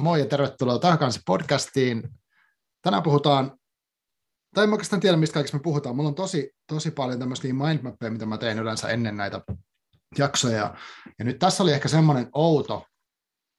[0.00, 2.08] Moi ja tervetuloa takaisin podcastiin.
[2.82, 3.58] Tänään puhutaan,
[4.54, 5.96] tai en oikeastaan tiedä, mistä kaikista me puhutaan.
[5.96, 9.40] Mulla on tosi, tosi paljon tämmöisiä mindmappeja, mitä mä teen yleensä ennen näitä
[10.18, 10.74] jaksoja.
[11.18, 12.86] Ja nyt tässä oli ehkä semmoinen outo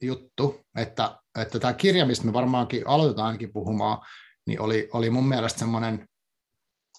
[0.02, 4.08] juttu, että, että tämä kirja, mistä me varmaankin aloitetaan ainakin puhumaan,
[4.48, 6.08] niin oli, oli mun mielestä semmoinen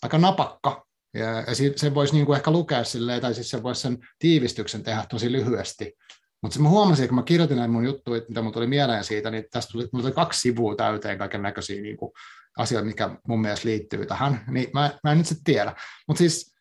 [0.03, 0.87] aika napakka.
[1.15, 4.83] Ja, ja se voisi niin kuin ehkä lukea silleen, tai siis se voisi sen tiivistyksen
[4.83, 5.93] tehdä tosi lyhyesti.
[6.43, 9.45] Mutta mä huomasin, kun mä kirjoitin näin mun juttuja, mitä mun tuli mieleen siitä, niin
[9.51, 11.96] tästä tuli, mulla tuli kaksi sivua täyteen kaiken näköisiä niin
[12.59, 14.45] asioita, mikä mun mielestä liittyy tähän.
[14.49, 15.75] Niin mä, mä en nyt sitten tiedä.
[16.09, 16.55] Mutta siis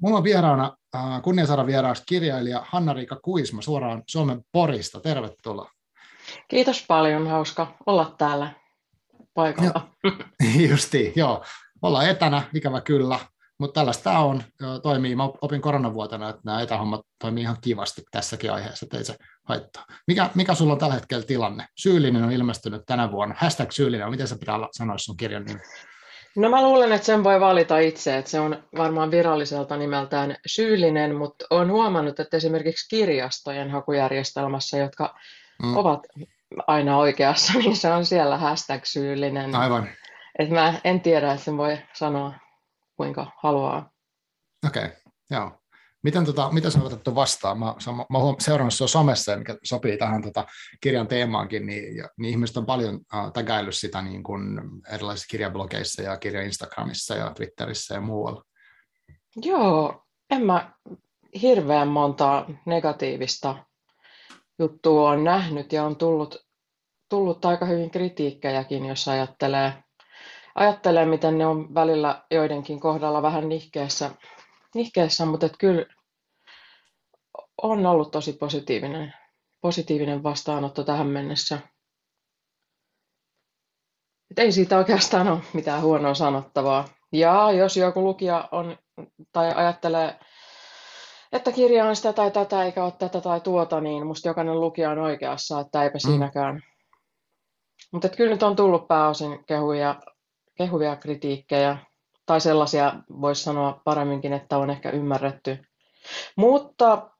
[0.00, 5.00] mulla on vieraana äh, vieraaksi kirjailija Hanna-Riika Kuisma suoraan Suomen Porista.
[5.00, 5.70] Tervetuloa.
[6.48, 8.52] Kiitos paljon, hauska olla täällä
[9.34, 9.88] paikalla.
[10.70, 11.44] Justiin, joo.
[11.82, 13.18] Ollaan etänä, ikävä kyllä,
[13.62, 14.42] mutta tällaista tämä on,
[14.82, 15.16] toimii.
[15.16, 19.84] Mä opin koronavuotena, että nämä etähommat toimii ihan kivasti tässäkin aiheessa, että ei se haittaa.
[20.06, 21.66] Mikä, mikä sulla on tällä hetkellä tilanne?
[21.78, 23.34] Syyllinen on ilmestynyt tänä vuonna.
[23.38, 25.60] Hashtag syyllinen, miten se pitää sanoa sun kirjan nimi?
[26.36, 31.14] No mä luulen, että sen voi valita itse, että se on varmaan viralliselta nimeltään syyllinen,
[31.14, 35.14] mutta olen huomannut, että esimerkiksi kirjastojen hakujärjestelmässä, jotka
[35.62, 35.76] mm.
[35.76, 36.00] ovat
[36.66, 39.54] aina oikeassa, niin se on siellä hashtag syyllinen.
[39.54, 39.88] Aivan.
[40.38, 42.41] Et mä en tiedä, että sen voi sanoa
[43.02, 43.90] kuinka haluaa.
[44.66, 44.96] Okei, okay,
[45.30, 45.58] joo.
[46.02, 47.58] Miten, tota, miten se on otettu vastaan?
[47.58, 47.74] Mä,
[48.10, 50.46] mä olen seurannut sinua somessa, mikä sopii tähän tota,
[50.80, 54.60] kirjan teemaankin, niin, ja, niin ihmiset on paljon äh, tägäillyt sitä niin kuin
[54.92, 58.42] erilaisissa kirjablogeissa ja kirja Instagramissa ja Twitterissä ja muualla.
[59.36, 60.72] Joo, en mä
[61.42, 63.64] hirveän monta negatiivista
[64.58, 66.36] juttua on nähnyt ja on tullut,
[67.08, 69.72] tullut aika hyvin kritiikkejäkin, jos ajattelee
[70.54, 74.10] ajattelee, miten ne on välillä joidenkin kohdalla vähän nihkeessä,
[74.74, 75.86] nihkeessä mutta et kyllä
[77.62, 79.14] on ollut tosi positiivinen,
[79.60, 81.58] positiivinen vastaanotto tähän mennessä.
[84.30, 86.88] Et ei siitä oikeastaan ole mitään huonoa sanottavaa.
[87.12, 88.78] Ja jos joku lukija on
[89.32, 90.18] tai ajattelee,
[91.32, 94.90] että kirja on sitä tai tätä eikä ole tätä tai tuota, niin musta jokainen lukija
[94.90, 96.10] on oikeassa, että eipä mm.
[96.10, 96.62] siinäkään.
[97.92, 100.00] Mutta kyllä nyt on tullut pääosin kehuja
[100.54, 101.78] kehuvia kritiikkejä,
[102.26, 105.58] tai sellaisia voisi sanoa paremminkin, että on ehkä ymmärretty.
[106.36, 107.10] Mutta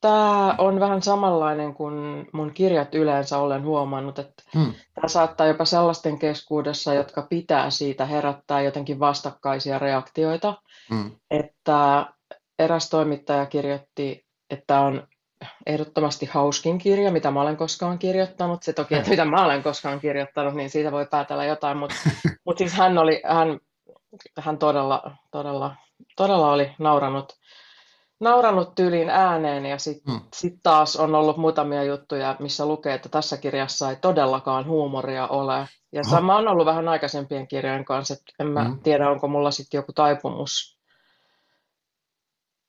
[0.00, 4.72] tämä on vähän samanlainen kuin mun kirjat yleensä olen huomannut, että hmm.
[4.94, 10.62] tämä saattaa jopa sellaisten keskuudessa, jotka pitää siitä herättää jotenkin vastakkaisia reaktioita.
[10.90, 11.10] Hmm.
[11.30, 12.06] Että
[12.58, 15.08] eräs toimittaja kirjoitti, että on
[15.66, 18.62] ehdottomasti hauskin kirja, mitä mä olen koskaan kirjoittanut.
[18.62, 21.94] Se toki, että mitä mä olen koskaan kirjoittanut, niin siitä voi päätellä jotain, mutta
[22.46, 23.60] mut siis hän, oli, hän,
[24.38, 25.76] hän todella, todella,
[26.16, 27.32] todella oli nauranut,
[28.20, 30.20] nauranut tyyliin ääneen ja sitten mm.
[30.34, 35.68] sit taas on ollut muutamia juttuja, missä lukee, että tässä kirjassa ei todellakaan huumoria ole.
[35.92, 36.10] Ja oh.
[36.10, 38.80] sama on ollut vähän aikaisempien kirjojen kanssa, että en mä mm.
[38.82, 40.76] tiedä, onko mulla sitten joku taipumus,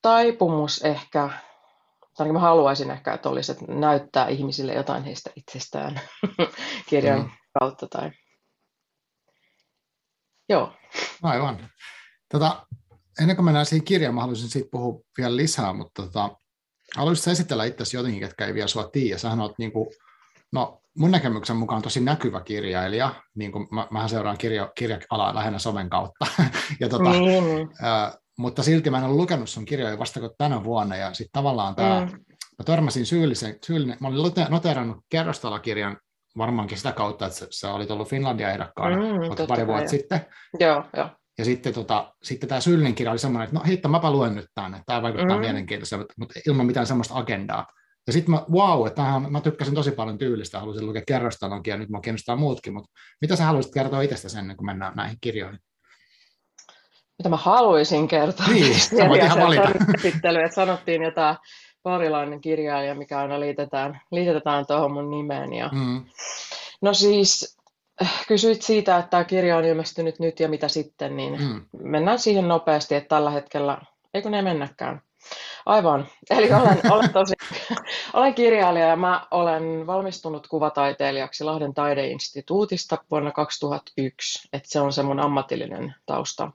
[0.02, 1.30] taipumus ehkä
[2.17, 6.01] tai mä haluaisin ehkä, että olisi, että näyttää ihmisille jotain heistä itsestään
[6.89, 7.29] kirjan mm.
[7.59, 7.88] kautta.
[7.88, 8.11] Tai...
[10.50, 10.73] Joo.
[11.23, 11.69] Aivan.
[12.31, 12.67] Tota,
[13.22, 16.38] ennen kuin mennään siihen kirjaan, mä haluaisin siitä puhua vielä lisää, mutta tota,
[16.95, 19.17] haluaisit esitellä itse jotenkin, ketkä ei vielä sua tiedä.
[19.17, 19.88] Sähän oot niin kuin,
[20.51, 25.59] no, mun näkemyksen mukaan tosi näkyvä kirjailija, niin kuin mä, mähän seuraan kirja, kirja-alaa lähinnä
[25.59, 26.25] somen kautta,
[26.79, 27.69] ja tota, mm.
[27.81, 31.34] ää, mutta silti mä en ole lukenut sun kirjoja vasta kuin tänä vuonna, ja sitten
[31.34, 32.12] tavallaan tämä, mm.
[32.58, 35.98] mä törmäsin syyllisen, syyllinen, mä olin noterannut kerrostalokirjan
[36.38, 40.26] varmaankin sitä kautta, että sä, olit ollut Finlandia-ehdokkaana mm, pari vuotta sitten.
[40.59, 41.09] Joo, joo.
[41.38, 44.47] Ja sitten, tota, sitten tämä syyllinen kirja oli semmoinen, että no hitto, mäpä luen nyt
[44.56, 45.42] tämän, että tämä vaikuttaa mm.
[45.42, 47.68] mielenkiintoiselta, mutta ilman mitään semmoista agendaa.
[48.08, 51.78] Ja sitten mä, wow, että tämähän, mä tykkäsin tosi paljon tyylistä, halusin lukea kerrostalonkin ja
[51.78, 55.59] nyt mä kiinnostaa muutkin, mutta mitä sä haluaisit kertoa itsestä ennen kuin mennään näihin kirjoihin?
[57.17, 58.47] Mitä mä haluaisin kertoa.
[58.47, 59.69] Niin, sä voit ihan valita.
[60.05, 61.38] Että sanottiin jotain
[61.83, 65.53] parilainen kirjailija, mikä aina liitetään, liitetään tuohon mun nimeen.
[65.53, 65.69] Ja...
[65.73, 66.05] Mm.
[66.81, 67.58] No siis,
[68.28, 71.66] kysyit siitä, että tämä kirja on ilmestynyt nyt ja mitä sitten, niin mm.
[71.81, 73.78] mennään siihen nopeasti, että tällä hetkellä,
[74.13, 75.02] eikö ne mennäkään?
[75.66, 76.08] Aivan.
[76.29, 77.34] Eli olen, olen, tosi,
[78.13, 84.49] olen kirjailija ja mä olen valmistunut kuvataiteilijaksi Lahden taideinstituutista vuonna 2001.
[84.53, 86.52] Että se on se mun ammatillinen tausta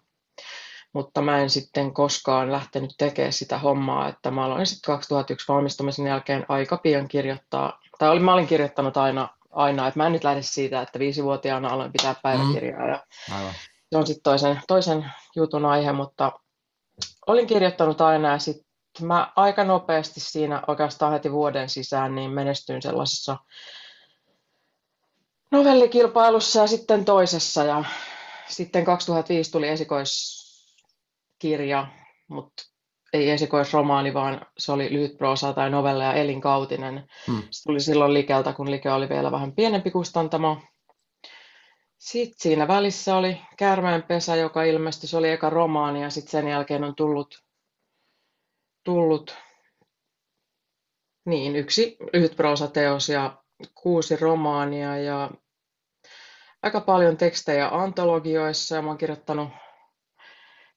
[0.92, 6.06] mutta mä en sitten koskaan lähtenyt tekemään sitä hommaa, että mä aloin sitten 2001 valmistumisen
[6.06, 10.24] jälkeen aika pian kirjoittaa, tai olin, mä olin kirjoittanut aina, aina, että mä en nyt
[10.24, 13.04] lähde siitä, että viisivuotiaana aloin pitää päiväkirjaa, ja
[13.34, 13.54] Aivan.
[13.92, 16.32] se on sitten toisen, toisen jutun aihe, mutta
[17.26, 18.66] olin kirjoittanut aina, ja sitten
[19.00, 23.36] mä aika nopeasti siinä oikeastaan heti vuoden sisään niin menestyin sellaisessa
[25.52, 27.64] novellikilpailussa ja sitten toisessa.
[27.64, 27.84] Ja
[28.48, 29.68] sitten 2005 tuli
[31.42, 31.86] esikoiskirja,
[32.28, 32.62] mutta
[33.12, 37.08] ei esikoisromaani, vaan se oli lyhyt proosa tai novella ja elinkautinen.
[37.26, 37.42] Hmm.
[37.50, 40.58] Se tuli silloin Likeltä, kun Like oli vielä vähän pienempi kustantamo.
[41.98, 46.84] Sitten siinä välissä oli Käärmeenpesä, joka ilmestyi, se oli eka romaani ja sitten sen jälkeen
[46.84, 47.42] on tullut,
[48.84, 49.36] tullut
[51.24, 53.42] niin, yksi lyhyt proosateos ja
[53.74, 55.30] kuusi romaania ja
[56.62, 59.48] aika paljon tekstejä antologioissa ja mä oon kirjoittanut,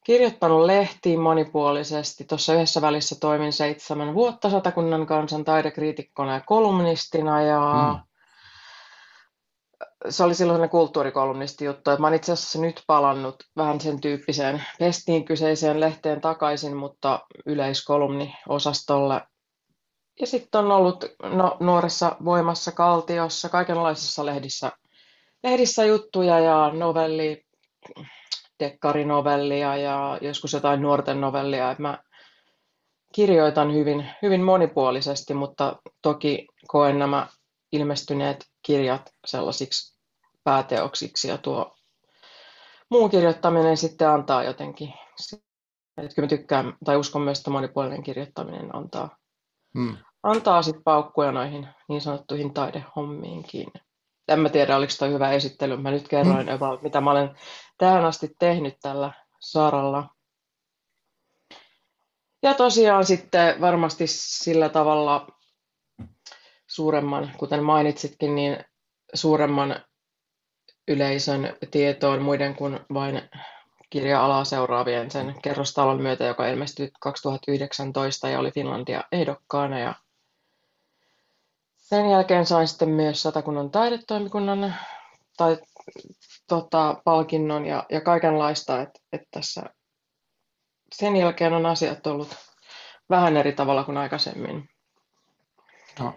[0.06, 2.24] kirjoittanut lehtiin monipuolisesti.
[2.24, 8.02] Tuossa yhdessä välissä toimin seitsemän vuotta Satakunnan kansan taidekriitikkona ja kolumnistina ja mm.
[10.10, 14.64] se oli silloin sellainen kulttuurikolumnisti juttu, että mä itse asiassa nyt palannut vähän sen tyyppiseen
[14.80, 19.22] pestiin kyseiseen lehteen takaisin, mutta yleiskolumniosastolle
[20.20, 24.72] ja sitten on ollut no, nuoressa voimassa kaltiossa, kaikenlaisissa lehdissä,
[25.44, 27.46] lehdissä juttuja ja novelli,
[28.60, 31.76] dekkarinovellia ja joskus jotain nuorten novellia.
[31.78, 32.00] mä
[33.14, 37.28] kirjoitan hyvin, hyvin monipuolisesti, mutta toki koen nämä
[37.72, 40.00] ilmestyneet kirjat sellaisiksi
[40.44, 41.76] pääteoksiksi ja tuo
[42.90, 44.94] muun kirjoittaminen sitten antaa jotenkin,
[45.98, 49.18] että kyllä mä tykkään tai uskon myös, että monipuolinen kirjoittaminen antaa
[49.76, 49.98] Hmm.
[50.24, 53.68] Antaa sitten paukkuja noihin niin sanottuihin taidehommiinkin.
[54.28, 55.78] En mä tiedä, oliko toi hyvä esittely.
[55.78, 56.56] Mä nyt kerroin, hmm.
[56.56, 57.36] about, mitä mä olen
[57.78, 60.10] tähän asti tehnyt tällä saralla.
[62.44, 65.28] Ja tosiaan sitten varmasti sillä tavalla
[66.68, 68.58] suuremman, kuten mainitsitkin, niin
[69.14, 69.86] suuremman
[70.88, 73.22] yleisön tietoon muiden kuin vain
[73.90, 79.80] kirja-alaa seuraavien sen kerrostalon myötä, joka ilmestyi 2019 ja oli Finlandia ehdokkaana.
[79.80, 79.96] Ja
[81.86, 84.76] sen jälkeen sain sitten myös Satakunnan taidetoimikunnan
[85.38, 85.58] tai,
[86.48, 89.64] tota, palkinnon ja, ja kaikenlaista, että et tässä
[90.96, 92.36] sen jälkeen on asiat ollut
[93.10, 94.70] vähän eri tavalla kuin aikaisemmin.
[96.00, 96.14] No,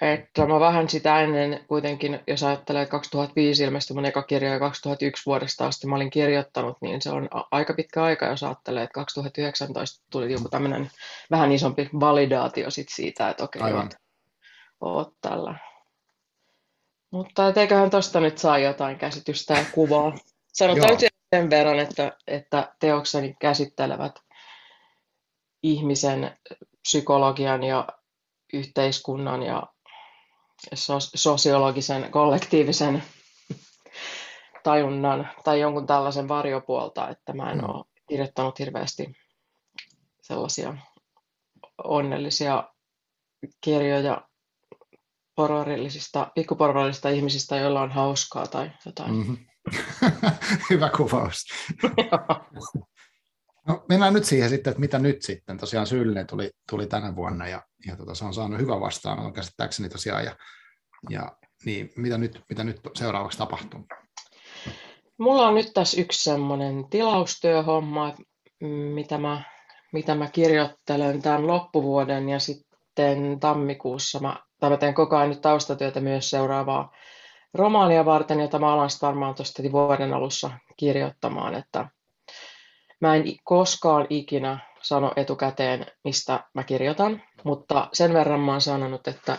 [0.00, 4.58] että mä vähän sitä ennen kuitenkin, jos ajattelee, että 2005 ilmestyi mun eka kirja ja
[4.58, 8.94] 2001 vuodesta asti mä olin kirjoittanut, niin se on aika pitkä aika, jos ajattelee, että
[8.94, 10.90] 2019 tuli joku tämmöinen
[11.30, 13.94] vähän isompi validaatio sit siitä, että okei, okay, oot,
[14.80, 15.54] oot tällä.
[17.10, 20.12] Mutta eiköhän tuosta nyt saa jotain käsitystä ja kuvaa.
[20.46, 24.14] Sanotaan nyt sen verran, että, että teokseni käsittelevät
[25.62, 26.38] ihmisen
[26.82, 27.88] psykologian ja
[28.52, 29.62] yhteiskunnan ja
[31.14, 33.02] sosiologisen kollektiivisen
[34.62, 37.64] tajunnan tai jonkun tällaisen varjopuolta, että mä en mm.
[37.64, 39.12] ole kirjoittanut hirveästi
[40.22, 40.76] sellaisia
[41.84, 42.64] onnellisia
[43.60, 44.28] kirjoja
[45.34, 49.14] porvarillisista, pikkuporvarillisista ihmisistä, joilla on hauskaa tai jotain.
[49.14, 49.36] Mm-hmm.
[50.70, 51.44] Hyvä kuvaus.
[53.70, 55.58] no, mennään nyt siihen sitten, että mitä nyt sitten.
[55.58, 59.88] Tosiaan Syyllinen tuli, tuli tänä vuonna ja, ja tota, se on saanut hyvän vastaanoton käsittääkseni
[59.88, 60.24] tosiaan.
[60.24, 60.36] Ja,
[61.10, 63.80] ja niin, mitä, nyt, mitä nyt seuraavaksi tapahtuu?
[65.18, 68.14] Mulla on nyt tässä yksi semmoinen tilaustyöhomma,
[68.94, 69.42] mitä mä,
[69.92, 75.40] mitä mä kirjoittelen tämän loppuvuoden ja sitten tammikuussa mä, tai mä teen koko ajan nyt
[75.40, 76.92] taustatyötä myös seuraavaa
[77.54, 81.88] romaania varten, jota mä alan varmaan tuosta vuoden alussa kirjoittamaan, että
[83.00, 89.08] Mä en koskaan ikinä sano etukäteen, mistä mä kirjoitan, mutta sen verran mä oon sanonut,
[89.08, 89.38] että,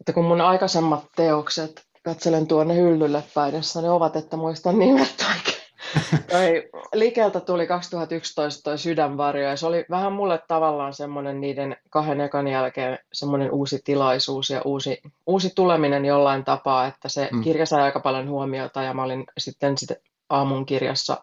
[0.00, 5.14] että kun mun aikaisemmat teokset, katselen tuonne hyllylle päin, jossa ne ovat, että muistan nimet
[5.36, 5.62] oikein.
[6.30, 12.20] Toi Likeltä tuli 2011 toi Sydänvarjo ja se oli vähän mulle tavallaan semmoinen niiden kahden
[12.20, 17.42] ekan jälkeen semmoinen uusi tilaisuus ja uusi, uusi tuleminen jollain tapaa, että se mm.
[17.42, 19.96] kirja sai aika paljon huomiota ja mä olin sitten, sitten
[20.30, 21.22] aamun kirjassa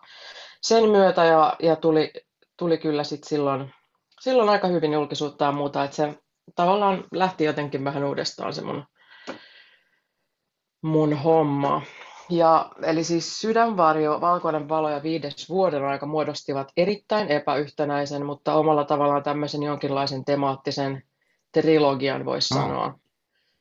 [0.61, 2.13] sen myötä ja, ja tuli,
[2.57, 3.73] tuli kyllä sit silloin,
[4.19, 6.19] silloin aika hyvin julkisuutta ja muuta, että se
[6.55, 8.83] tavallaan lähti jotenkin vähän uudestaan se mun,
[10.81, 11.81] mun homma.
[12.29, 18.83] Ja, eli siis Sydänvarjo, Valkoinen valo ja Viides vuoden aika muodostivat erittäin epäyhtenäisen, mutta omalla
[18.85, 21.03] tavallaan tämmöisen jonkinlaisen temaattisen
[21.51, 22.61] trilogian voisi oh.
[22.61, 22.99] sanoa.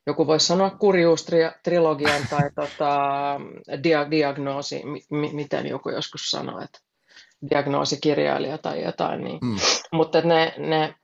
[0.07, 3.00] Joku voisi sanoa kurjuustrilogian tai tota,
[3.83, 6.78] dia, diagnoosi, m- miten joku joskus sanoo, että
[7.50, 9.25] diagnoosikirjailija tai jotain.
[9.25, 9.38] Niin.
[9.42, 9.57] Mm.
[9.92, 10.95] Mutta ne, ne,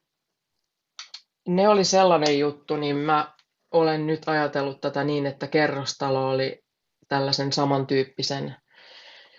[1.48, 3.32] ne oli sellainen juttu, niin mä
[3.70, 6.64] olen nyt ajatellut tätä niin, että kerrostalo oli
[7.08, 8.56] tällaisen samantyyppisen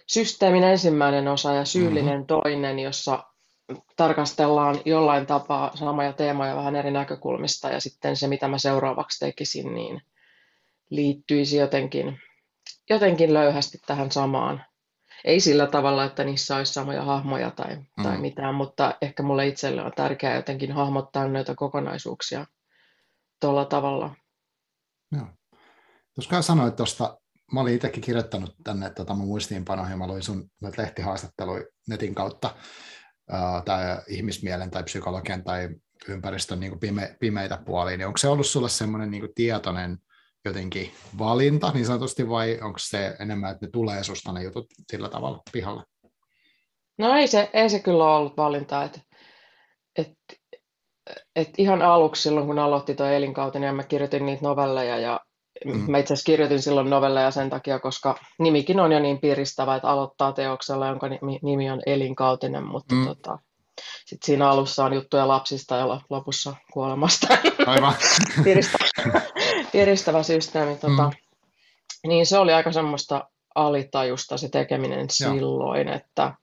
[0.07, 2.25] systeemin ensimmäinen osa ja syyllinen mm-hmm.
[2.25, 3.23] toinen, jossa
[3.95, 9.75] tarkastellaan jollain tapaa samoja teemoja vähän eri näkökulmista ja sitten se, mitä mä seuraavaksi tekisin,
[9.75, 10.01] niin
[10.89, 12.19] liittyisi jotenkin,
[12.89, 14.63] jotenkin löyhästi tähän samaan.
[15.25, 18.03] Ei sillä tavalla, että niissä olisi samoja hahmoja tai, mm.
[18.03, 22.45] tai mitään, mutta ehkä mulle itselle on tärkeää jotenkin hahmottaa noita kokonaisuuksia
[23.41, 24.15] tuolla tavalla.
[25.11, 25.27] Joo.
[26.15, 27.17] Tuossa sanoit tuosta,
[27.51, 32.55] mä olin itsekin kirjoittanut tänne tota mun muistiinpanoihin, mä luin sun lehtihaastatteluja netin kautta,
[33.65, 35.69] tai ihmismielen tai psykologian tai
[36.07, 39.97] ympäristön niin pime, pimeitä puolia, niin onko se ollut sulle semmoinen niin tietoinen
[40.45, 45.09] jotenkin valinta niin sanotusti, vai onko se enemmän, että ne tulee susta ne jutut sillä
[45.09, 45.83] tavalla pihalle?
[46.97, 48.99] No ei se, ei se kyllä ole ollut valinta, että
[49.95, 50.11] et,
[51.35, 55.19] et ihan aluksi silloin, kun aloitti tuo elinkautinen ja mä kirjoitin niitä novelleja ja
[55.65, 55.91] mm.
[55.91, 59.89] mä itse asiassa kirjoitin silloin novelleja sen takia, koska nimikin on jo niin piristävä, että
[59.89, 61.07] aloittaa teoksella, jonka
[61.41, 63.07] nimi on elinkautinen, mutta mm.
[63.07, 63.39] tota,
[64.05, 67.27] sitten siinä alussa on juttuja lapsista ja lopussa kuolemasta.
[67.65, 67.93] Aivan.
[68.43, 68.85] piristävä,
[69.75, 70.75] piristävä systeemi.
[70.75, 71.11] Tota, mm.
[72.07, 75.95] Niin se oli aika semmoista alitajusta se tekeminen silloin, Joo.
[75.95, 76.33] että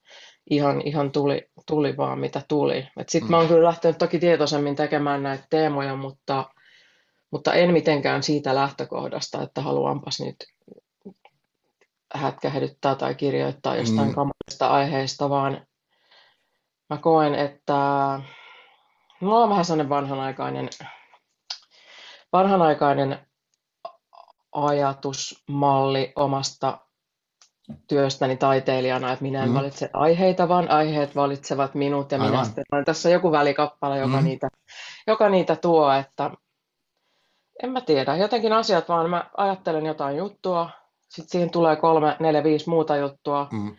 [0.50, 2.88] ihan, ihan tuli, tuli vaan mitä tuli.
[3.08, 3.30] Sitten mm.
[3.30, 6.50] mä oon kyllä lähtenyt toki tietoisemmin tekemään näitä teemoja, mutta,
[7.30, 10.36] mutta en mitenkään siitä lähtökohdasta, että haluanpas nyt
[12.14, 14.14] hätkähdyttää tai kirjoittaa jostain mm.
[14.14, 15.66] kamalista aiheesta, vaan
[16.90, 17.74] mä koen, että
[19.20, 20.68] mulla on vähän sellainen vanhanaikainen,
[22.32, 23.18] vanhanaikainen
[24.52, 26.78] ajatusmalli omasta
[27.88, 29.54] työstäni taiteilijana, että minä en mm.
[29.54, 32.30] valitse aiheita, vaan aiheet valitsevat minut ja Aivan.
[32.30, 34.24] minä sitten olen tässä joku välikappale, joka, mm.
[34.24, 34.48] niitä,
[35.06, 36.30] joka niitä tuo, että
[37.62, 40.70] en mä tiedä, jotenkin asiat vaan, mä ajattelen jotain juttua,
[41.08, 43.76] sitten siihen tulee kolme, neljä, viisi muuta juttua, mm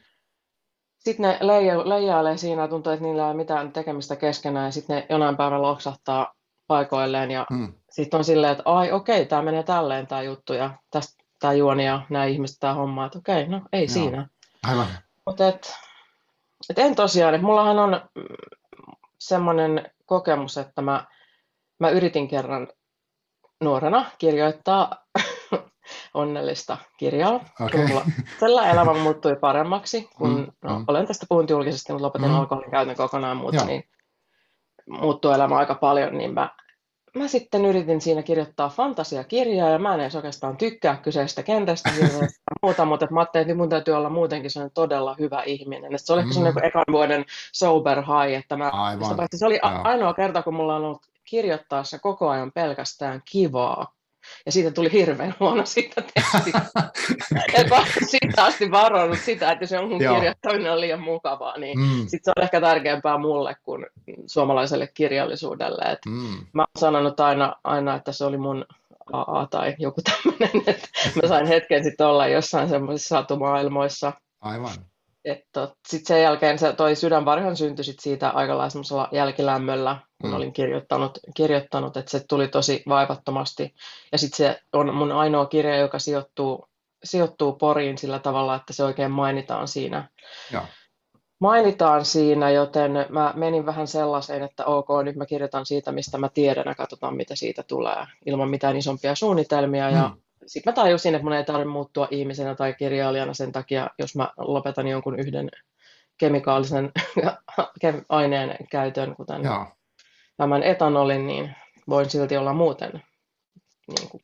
[1.03, 4.95] sitten ne leija, leijailee siinä, tuntuu, että niillä ei ole mitään tekemistä keskenään, ja sitten
[4.95, 6.33] ne jonain päivänä loksahtaa
[6.67, 7.73] paikoilleen, ja hmm.
[7.89, 11.53] sitten on silleen, että ai okei, okay, tämä menee tälleen tämä juttu, ja tästä tämä
[11.53, 13.93] juoni ja nämä ihmiset tämä homma, että okei, okay, no ei Joo.
[13.93, 14.27] siinä.
[14.63, 14.87] Aivan.
[15.25, 15.73] Mutta et,
[16.69, 18.01] et en tosiaan, että mullahan on
[19.19, 21.05] semmoinen kokemus, että mä,
[21.79, 22.67] mä yritin kerran
[23.63, 25.05] nuorena kirjoittaa
[26.13, 27.45] onnellista kirjaa.
[27.61, 27.87] Okay.
[28.41, 30.85] Mulla elämä muuttui paremmaksi, kun mm, no, mm.
[30.87, 32.35] olen tästä puhunut julkisesti, mutta lopetin mm.
[32.35, 33.83] alkoholin käytön kokonaan, mutta niin
[34.89, 36.49] muuttui elämä aika paljon, niin mä,
[37.15, 41.89] mä sitten yritin siinä kirjoittaa fantasiakirjaa, ja mä en edes oikeastaan tykkää kyseistä kentästä
[42.63, 45.95] muuta, mutta mä ajattelin, että mun täytyy olla muutenkin sellainen todella hyvä ihminen.
[45.95, 46.31] Että se oli mm.
[46.31, 49.27] sellainen ekan vuoden sober high, että mä, Aivan.
[49.35, 53.93] se oli a- ainoa kerta, kun mulla on ollut kirjoittaessa koko ajan pelkästään kivaa.
[54.45, 56.61] Ja siitä tuli hirveän huono siitä tekstiä.
[57.57, 62.07] ja siitä asti varoinut sitä, että se on mun kirjoittaminen on liian mukavaa, niin mm.
[62.07, 63.85] sitten se on ehkä tärkeämpää mulle kuin
[64.25, 65.91] suomalaiselle kirjallisuudelle.
[65.91, 66.45] Et mm.
[66.53, 68.65] Mä oon sanonut aina, aina, että se oli mun
[69.13, 70.87] AA tai joku tämmöinen, että
[71.21, 74.13] mä sain hetken sitten olla jossain semmoisissa satumaailmoissa.
[74.41, 74.71] Aivan.
[75.87, 80.35] Sitten sen jälkeen se toi sydänvarjon syntyi sit siitä aika lailla jälkilämmöllä, kun mm.
[80.35, 83.73] olin kirjoittanut, kirjoittanut, että se tuli tosi vaivattomasti.
[84.11, 86.67] Ja sitten se on mun ainoa kirja, joka sijoittuu,
[87.03, 90.09] sijoittuu Poriin sillä tavalla, että se oikein mainitaan siinä.
[90.51, 90.65] Ja.
[91.39, 96.29] Mainitaan siinä, joten mä menin vähän sellaiseen, että ok, nyt mä kirjoitan siitä, mistä mä
[96.29, 99.89] tiedän ja katsotaan, mitä siitä tulee, ilman mitään isompia suunnitelmia.
[99.89, 99.95] Mm.
[99.95, 100.11] Ja
[100.47, 104.29] sitten mä tajusin, että mun ei tarvitse muuttua ihmisenä tai kirjailijana sen takia, jos mä
[104.37, 105.49] lopetan jonkun yhden
[106.17, 106.91] kemikaalisen
[108.09, 109.67] aineen käytön, kuten Joo.
[110.37, 111.55] tämän etanolin, niin
[111.89, 113.03] voin silti olla muuten
[113.87, 114.23] niin kuin,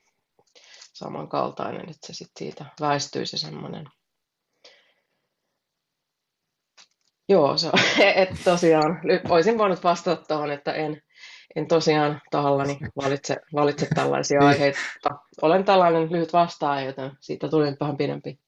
[0.93, 3.85] samankaltainen, että se sitten siitä väistyisi semmoinen.
[7.29, 7.69] Joo, se,
[8.15, 11.01] et tosiaan, olisin voinut vastata tuohon, että en,
[11.56, 14.79] en tosiaan tahallani valitse, valitse tällaisia aiheita.
[15.41, 18.39] Olen tällainen lyhyt vastaaja, joten siitä tuli vähän pidempi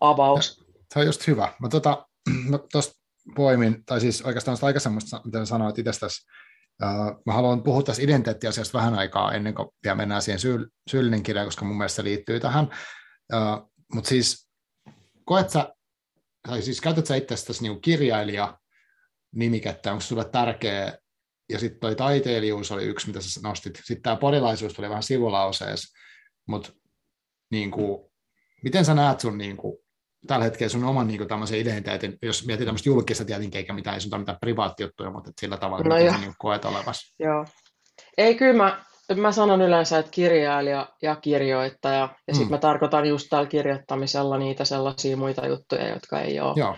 [0.00, 0.66] avaus.
[0.92, 1.52] Se on just hyvä.
[1.60, 2.06] Mä tota,
[2.72, 2.94] tuosta
[3.36, 6.26] poimin, tai siis oikeastaan sitä aikaisemmasta, mitä sanoit itsestäsi,
[7.26, 11.64] mä haluan puhua tässä identiteettiasiasta vähän aikaa ennen kuin vielä mennään siihen syyllinen kirjaan, koska
[11.64, 12.70] mun mielestä se liittyy tähän.
[13.94, 14.48] Mutta siis
[15.24, 15.74] koet sä,
[16.48, 18.58] tai siis käytät sä itsestäsi niin kirjailija
[19.34, 20.98] nimikettä, onko sulle tärkeä
[21.48, 23.76] ja sitten toi taiteilijuus oli yksi, mitä sä nostit.
[23.76, 25.82] Sitten tämä porilaisuus tuli vähän sivulausees,
[26.48, 26.72] mutta
[27.50, 28.10] niin kuin,
[28.62, 29.76] miten sä näet sun niin kuin,
[30.26, 33.94] tällä hetkellä sun oman niin kuin, tämmöisen identiteetin, jos mietit tämmöistä julkista tietenkin, eikä mitään,
[33.94, 37.14] ei sun mitään privaattijuttuja, mutta sillä tavalla, no miten sä niin koet olevas.
[37.18, 37.44] Joo.
[38.18, 38.84] Ei, kyllä mä,
[39.16, 42.50] mä sanon yleensä, että kirjailija ja kirjoittaja, ja sitten mm.
[42.50, 46.76] mä tarkoitan just tällä kirjoittamisella niitä sellaisia muita juttuja, jotka ei ole Joo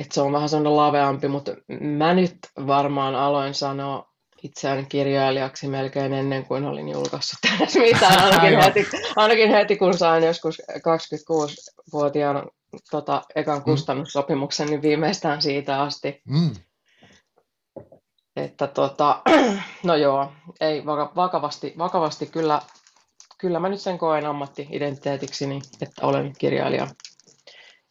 [0.00, 4.10] että se on vähän sellainen laveampi, mutta mä nyt varmaan aloin sanoa
[4.42, 10.24] itseäni kirjailijaksi melkein ennen kuin olin julkaissut edes mitään, ainakin heti, ainakin heti kun sain
[10.24, 12.44] joskus 26-vuotiaana
[12.90, 13.64] tota, ekan mm.
[13.64, 16.22] kustannussopimuksen, niin viimeistään siitä asti.
[16.24, 16.50] Mm.
[18.36, 19.22] Että tota,
[19.84, 22.62] no joo, ei vakavasti, vakavasti kyllä,
[23.38, 26.86] kyllä mä nyt sen koen ammatti-identiteetikseni, että olen kirjailija.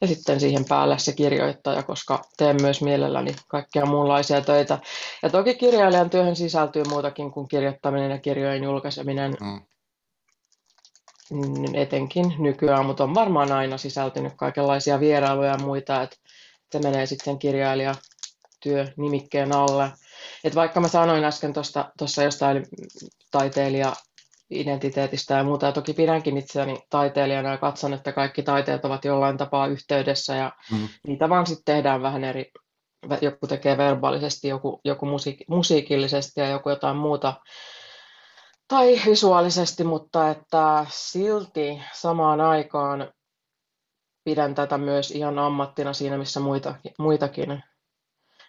[0.02, 4.80] Ja sitten siihen päälle se kirjoittaja, koska teen myös mielelläni kaikkia muunlaisia töitä.
[5.24, 9.34] Ja toki kirjailijan työhön sisältyy muutakin kuin kirjoittaminen ja kirjojen julkaiseminen.
[9.42, 9.62] Mm.
[11.74, 16.16] Etenkin nykyään, mutta on varmaan aina sisältynyt kaikenlaisia vierailuja ja muita, että
[16.72, 19.92] se menee sitten kirjailijatyö nimikkeen alle.
[20.44, 21.54] Et vaikka mä sanoin äsken
[21.98, 22.66] tuossa jostain
[23.32, 23.94] taiteilija
[24.50, 25.66] identiteetistä ja muuta.
[25.66, 30.52] Ja toki pidänkin itseäni taiteilijana ja katson, että kaikki taiteet ovat jollain tapaa yhteydessä ja
[30.72, 30.88] mm.
[31.08, 32.52] niitä vaan sitten tehdään vähän eri,
[33.22, 37.34] joku tekee verbaalisesti, joku, joku musiik- musiikillisesti ja joku jotain muuta
[38.68, 43.12] tai visuaalisesti, mutta että silti samaan aikaan
[44.24, 47.64] pidän tätä myös ihan ammattina siinä, missä muita, muitakin.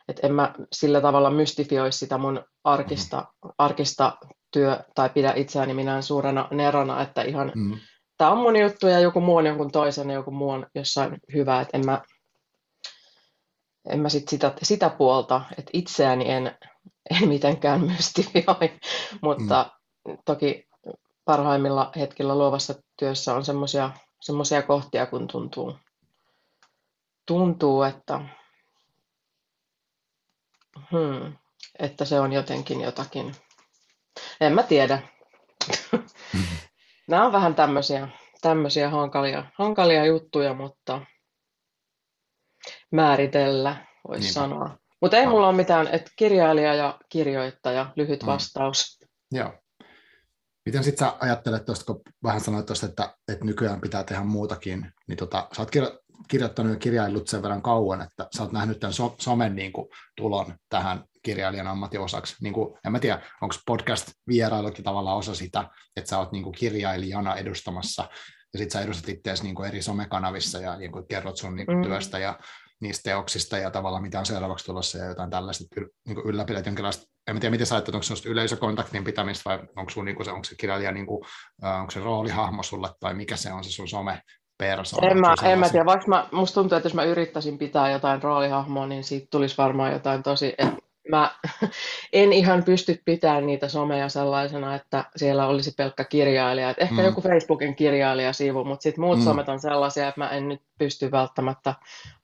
[0.09, 3.25] Et en mä sillä tavalla mystifioi sitä mun arkista,
[3.59, 4.16] arkista
[4.50, 7.78] työ, tai pidä itseäni minään suurena nerona, että ihan mm.
[8.19, 11.19] tämä on mun juttu ja joku muu on jonkun toisen ja joku muu on jossain
[11.35, 12.02] hyvä, että en mä,
[13.88, 16.59] en mä sit sitä, sitä puolta, että itseäni en,
[17.11, 18.78] en mitenkään mystifioi,
[19.23, 19.71] mutta
[20.09, 20.19] mm.
[20.25, 20.69] toki
[21.25, 23.90] parhaimmilla hetkillä luovassa työssä on semmoisia
[24.21, 25.78] semmoisia kohtia, kun tuntuu,
[27.26, 28.21] tuntuu että,
[30.90, 31.37] hmm,
[31.78, 33.37] että se on jotenkin jotakin
[34.40, 35.02] en mä tiedä.
[37.09, 38.09] Nämä on vähän tämmöisiä,
[38.40, 41.07] tämmöisiä hankalia, hankalia juttuja, mutta
[42.93, 44.35] määritellä voisi Niinpä.
[44.35, 44.79] sanoa.
[45.00, 48.26] Mutta ei mulla ole mitään, että kirjailija ja kirjoittaja, lyhyt mm.
[48.26, 48.99] vastaus.
[49.00, 49.38] Mm.
[49.38, 49.52] Joo.
[50.67, 54.93] Miten sitten sä ajattelet tuosta, kun vähän sanoit tuosta, että, että nykyään pitää tehdä muutakin,
[55.09, 58.80] niin tota, sä oot kirjo- kirjoittanut ja kirjaillut sen verran kauan, että sä oot nähnyt
[58.80, 62.37] tämän so- somen niin kuin, tulon tähän kirjailijan ammattiosaksi.
[62.40, 66.54] Niin kuin, en mä tiedä, onko podcast-vierailukin tavallaan osa sitä, että sä oot niin kuin
[66.54, 68.09] kirjailijana edustamassa,
[68.52, 71.78] ja sitten sä edustat itseäsi niin eri somekanavissa ja niin kuin kerrot sun niin kuin
[71.78, 71.85] mm.
[71.85, 72.38] työstä ja
[72.80, 75.64] niistä teoksista ja tavallaan mitä on seuraavaksi tulossa ja jotain tällaista,
[76.06, 79.90] niin kuin ylläpidät jonkinlaista, en tiedä miten sä ajattelet, onko se yleisökontaktin pitämistä vai onko,
[79.90, 81.24] sun, niin kuin se, onko se kirjailija, niin kuin,
[81.80, 84.22] onko se roolihahmo sulle tai mikä se on se sun some
[84.61, 85.09] persoona.
[85.09, 88.23] En mä, en mä tiedä, vaikka mä, musta tuntuu, että jos mä yrittäisin pitää jotain
[88.23, 90.68] roolihahmoa, niin siitä tulisi varmaan jotain tosi, et
[91.09, 91.31] mä
[92.12, 96.70] en ihan pysty pitämään niitä someja sellaisena, että siellä olisi pelkkä kirjailija.
[96.70, 97.05] Et ehkä mm.
[97.05, 99.25] joku Facebookin kirjailijasivu, mutta sitten muut mm.
[99.25, 101.75] somet on sellaisia, että mä en nyt pysty välttämättä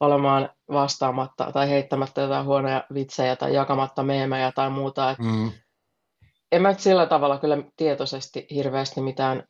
[0.00, 5.10] olemaan vastaamatta tai heittämättä jotain huonoja vitsejä tai jakamatta meemejä tai muuta.
[5.10, 5.52] Et mm.
[6.52, 9.44] En mä sillä tavalla kyllä tietoisesti hirveästi mitään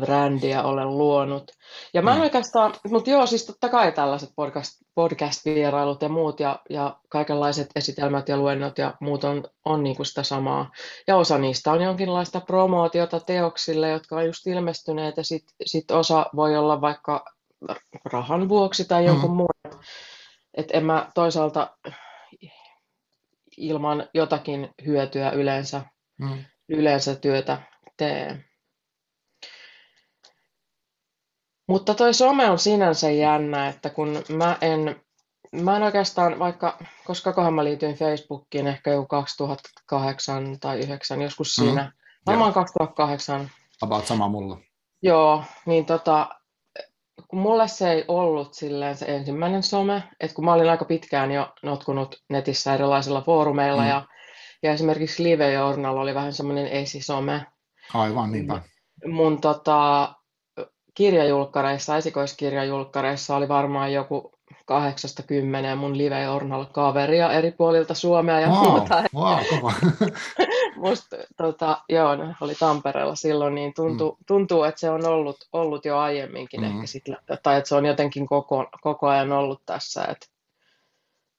[0.00, 1.52] brändiä olen luonut.
[1.94, 2.22] Ja mä en mm.
[2.22, 8.28] oikeastaan, mutta joo, siis totta kai tällaiset podcast, podcast-vierailut ja muut ja, ja kaikenlaiset esitelmät
[8.28, 10.70] ja luennot ja muut on, on niin kuin sitä samaa.
[11.06, 16.26] Ja osa niistä on jonkinlaista promootiota teoksille, jotka on just ilmestyneet ja sitten sit osa
[16.36, 17.24] voi olla vaikka
[18.04, 19.36] rahan vuoksi tai jonkun mm.
[19.36, 19.74] muun.
[20.54, 21.76] Että en mä toisaalta
[23.56, 25.82] ilman jotakin hyötyä yleensä,
[26.18, 26.44] mm.
[26.68, 27.62] yleensä työtä
[27.96, 28.44] tee.
[31.68, 35.00] Mutta toi some on sinänsä jännä, että kun mä en,
[35.52, 41.58] mä en oikeastaan, vaikka, koska kohan mä liityin Facebookiin ehkä joku 2008 tai 2009, joskus
[41.58, 41.70] mm-hmm.
[41.70, 41.92] siinä,
[42.26, 43.50] varmaan 2008.
[43.82, 44.58] About sama mulla.
[45.02, 46.28] Joo, niin tota,
[47.28, 51.32] kun mulle se ei ollut silleen se ensimmäinen some, että kun mä olin aika pitkään
[51.32, 53.88] jo notkunut netissä erilaisilla foorumeilla mm.
[53.88, 54.06] ja,
[54.62, 57.46] ja esimerkiksi Live Journal oli vähän semmoinen esisome.
[57.94, 58.62] Aivan, niinpä.
[59.06, 60.14] Mun tota,
[60.96, 64.32] kirjajulkkareissa, esikoiskirjajulkkareissa oli varmaan joku
[64.64, 69.04] kahdeksasta kymmeneen mun live journal kaveria eri puolilta Suomea ja wow, muuta.
[69.14, 69.72] Wow, kova.
[70.88, 74.24] Musta, tota, joo, ne oli Tampereella silloin, niin tuntuu, mm.
[74.26, 76.66] tuntuu että se on ollut, ollut jo aiemminkin mm.
[76.66, 77.04] ehkä sit,
[77.42, 80.04] tai että se on jotenkin koko, koko ajan ollut tässä.
[80.04, 80.30] Et,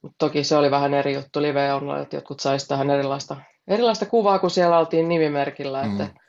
[0.01, 3.35] mutta toki se oli vähän eri juttu live journal, että jotkut saisi tähän erilaista,
[3.67, 6.26] erilaista kuvaa, kun siellä oltiin nimimerkillä, että mm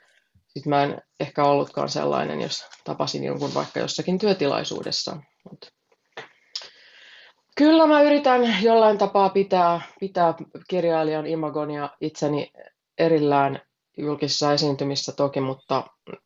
[0.48, 5.16] sitten mä en ehkä ollutkaan sellainen, jos tapasin jonkun vaikka jossakin työtilaisuudessa.
[5.50, 5.72] Mut
[7.56, 10.34] kyllä mä yritän jollain tapaa pitää, pitää
[10.68, 12.52] kirjailijan imagon ja itseni
[12.98, 13.62] erillään
[13.96, 15.84] julkisissa esiintymissä toki, mutta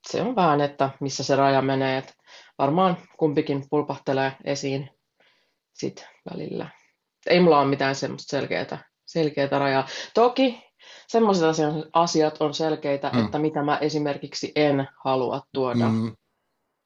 [0.09, 1.99] se on vähän, että missä se raja menee.
[1.99, 2.15] Et
[2.59, 4.91] varmaan kumpikin pulpahtelee esiin
[5.73, 6.69] sit välillä.
[7.27, 8.37] Ei mulla ole mitään semmoista
[9.07, 9.87] selkeää rajaa.
[10.15, 10.72] Toki
[11.09, 11.45] semmoiset
[11.93, 13.25] asiat on selkeitä, mm.
[13.25, 16.17] että mitä mä esimerkiksi en halua tuoda mm.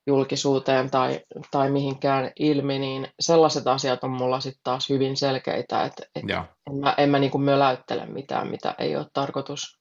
[0.06, 6.06] julkisuuteen tai, tai mihinkään ilmi, niin sellaiset asiat on mulla sitten taas hyvin selkeitä, että
[6.14, 6.24] et
[6.68, 9.78] en mä, en mä niinku möläyttele mitään, mitä ei ole tarkoitus,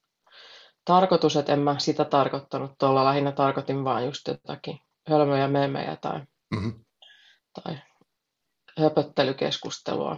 [0.86, 6.20] tarkoitus, että en mä sitä tarkoittanut tuolla, lähinnä tarkoitin vaan just jotakin hölmöjä memejä tai,
[6.56, 6.86] mm-hmm.
[7.64, 7.78] tai
[8.80, 10.18] höpöttelykeskustelua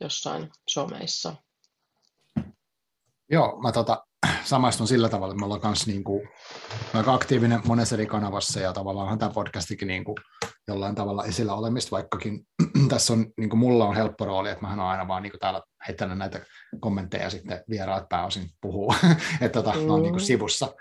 [0.00, 1.36] jossain someissa.
[3.30, 4.06] Joo, mä tota,
[4.44, 6.28] samaistun sillä tavalla, että me ollaan kanssa niin kuin,
[6.94, 10.16] aika aktiivinen monessa eri kanavassa ja tavallaan tämä podcastikin niin kuin,
[10.68, 12.46] jollain tavalla esillä olemista, vaikkakin
[12.88, 15.40] tässä on, niin kuin mulla on helppo rooli, että mä oon aina vaan niin kuin
[15.40, 16.40] täällä heittänyt näitä
[16.80, 18.94] kommentteja ja sitten vieraat pääosin puhuu,
[19.40, 19.90] että tota, mm.
[19.90, 20.74] on niin kuin sivussa.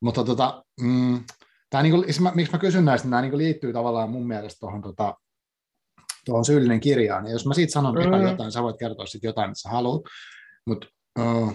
[0.00, 1.24] Mutta tota, mm,
[1.70, 4.82] tämä, niin kuin, miksi mä kysyn näistä, nämä niin kuin liittyy tavallaan mun mielestä tuohon
[4.82, 5.14] tota,
[6.24, 8.28] tuohon syyllinen kirjaan, ja jos mä siitä sanon mm.
[8.28, 10.02] jotain, sä voit kertoa sitten jotain, mitä sä haluat,
[10.66, 10.86] mutta
[11.18, 11.54] uh,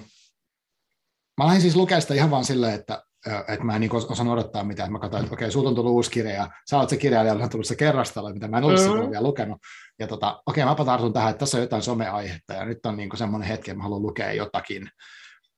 [1.38, 3.04] Mä lähdin siis lukea sitä ihan vaan silleen, että,
[3.48, 4.92] että mä en niin osaan odottaa mitään.
[4.92, 7.50] Mä katsoin, että okei, okay, on tullut uusi kirja ja sä oot se kirjailija, on
[7.50, 9.12] tullut se kerrostalo, mitä mä en ollut mm-hmm.
[9.12, 9.58] vielä lukenut.
[10.00, 12.98] Ja tota, okei, okay, mäpä tartun tähän, että tässä on jotain someaihetta ja nyt on
[12.98, 14.90] niin semmoinen hetki, että mä haluan lukea jotakin.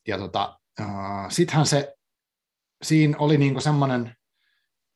[0.08, 0.88] Ja tota, uh,
[1.30, 1.94] sittenhän se,
[2.84, 4.16] siinä oli niin semmoinen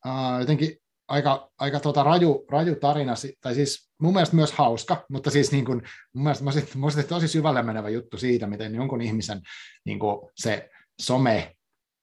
[0.06, 0.76] uh, jotenkin
[1.10, 5.64] aika, aika tota raju, raju tarina, tai siis mun mielestä myös hauska, mutta siis niin
[5.64, 9.40] kuin, mun mielestä mun tosi syvälle menevä juttu siitä, miten jonkun ihmisen
[9.84, 10.70] niin kuin se
[11.02, 11.96] some-hahmo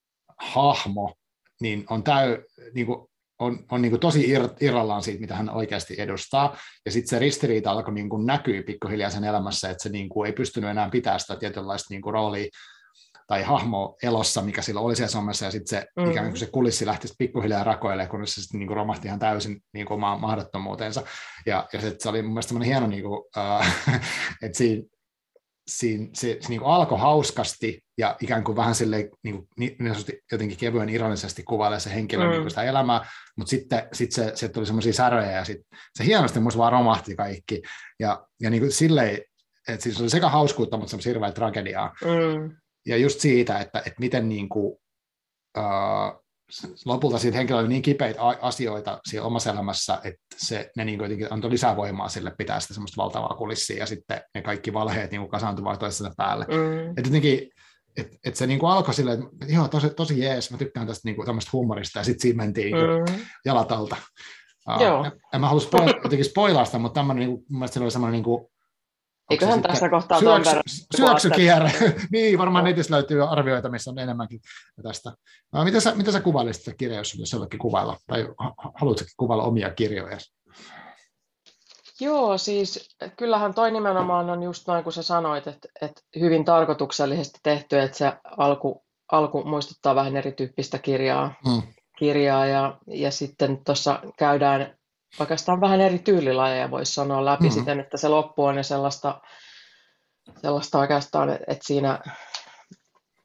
[1.61, 2.43] niin on, täy,
[2.73, 3.07] niin kuin,
[3.39, 7.19] on, on niin kuin tosi ir, irrallaan siitä, mitä hän oikeasti edustaa, ja sitten se
[7.19, 10.89] ristiriita alkoi niin kuin näkyä pikkuhiljaa sen elämässä, että se niin kuin ei pystynyt enää
[10.89, 12.47] pitämään sitä tietynlaista niin kuin roolia
[13.27, 16.11] tai hahmo elossa, mikä sillä oli siellä somessa, ja sitten se, mm.
[16.11, 19.61] ikään kuin se kulissi lähti pikkuhiljaa rakoilemaan, kun se sitten niin kuin romahti ihan täysin
[19.73, 21.03] niin kuin omaan mahdottomuutensa.
[21.45, 23.65] Ja, ja se, se oli mun mielestä semmoinen hieno, niin kuin, uh,
[24.43, 24.83] että siinä,
[25.67, 29.75] siinä se, se niin kuin alkoi hauskasti ja ikään kuin vähän silleen niin kuin, niin
[30.31, 32.29] jotenkin kevyen ironisesti kuvailee se henkilö mm.
[32.29, 33.05] niin kuin sitä elämää,
[33.37, 35.59] mutta sitten sit se, se tuli semmoisia säröjä ja sit,
[35.97, 37.61] se hienosti musta vaan romahti kaikki.
[37.99, 39.21] Ja, ja niin kuin silleen,
[39.67, 41.93] että siis oli sekä hauskuutta, mutta semmoisia hirveä tragediaa.
[42.05, 44.77] Mm ja just siitä, että, että miten niin kuin,
[45.57, 46.23] uh,
[46.85, 51.27] lopulta siitä henkilöllä oli niin kipeitä asioita siellä omassa elämässä, että se, ne niin kuin
[51.29, 55.29] antoi lisää voimaa sille pitää sitä semmoista valtavaa kulissia, ja sitten ne kaikki valheet niin
[55.29, 56.45] kasaantuvat toisensa päälle.
[56.45, 56.89] Mm.
[56.89, 57.49] Että jotenkin,
[57.97, 61.01] että et se niin kuin alkoi silleen, että joo, tosi, tosi jees, mä tykkään tästä
[61.07, 63.25] niin kuin, tämmöistä humorista, ja sitten siinä mentiin niin mm.
[63.45, 63.95] jalat alta.
[64.69, 65.05] Uh, Joo.
[65.05, 67.83] En, en mä halua spoil, jotenkin spoilaa sitä, mutta tämmöinen, niin kuin, mun mielestä se
[67.83, 68.47] oli semmoinen niin kuin,
[69.29, 70.55] Eiköhän tässä kohtaa syöksy,
[70.97, 71.71] syöksykierre.
[72.11, 74.39] niin, varmaan netissä löytyy arvioita, missä on enemmänkin
[74.83, 75.11] tästä.
[75.53, 78.27] No, miten, sä, miten sä kuvailisit sitä kirjaa, jos jollekin kuvailla, tai
[78.75, 80.17] haluatko kuvailla omia kirjoja?
[81.99, 87.39] Joo, siis kyllähän toi nimenomaan on just noin kuin sä sanoit, että, että hyvin tarkoituksellisesti
[87.43, 91.61] tehty, että se alku, alku muistuttaa vähän erityyppistä kirjaa, hmm.
[91.97, 94.76] kirjaa ja, ja sitten tuossa käydään
[95.19, 97.59] oikeastaan vähän eri tyylilajeja voisi sanoa läpi mm-hmm.
[97.59, 99.21] siten, että se loppu on sellaista,
[100.41, 101.99] sellaista oikeastaan, että siinä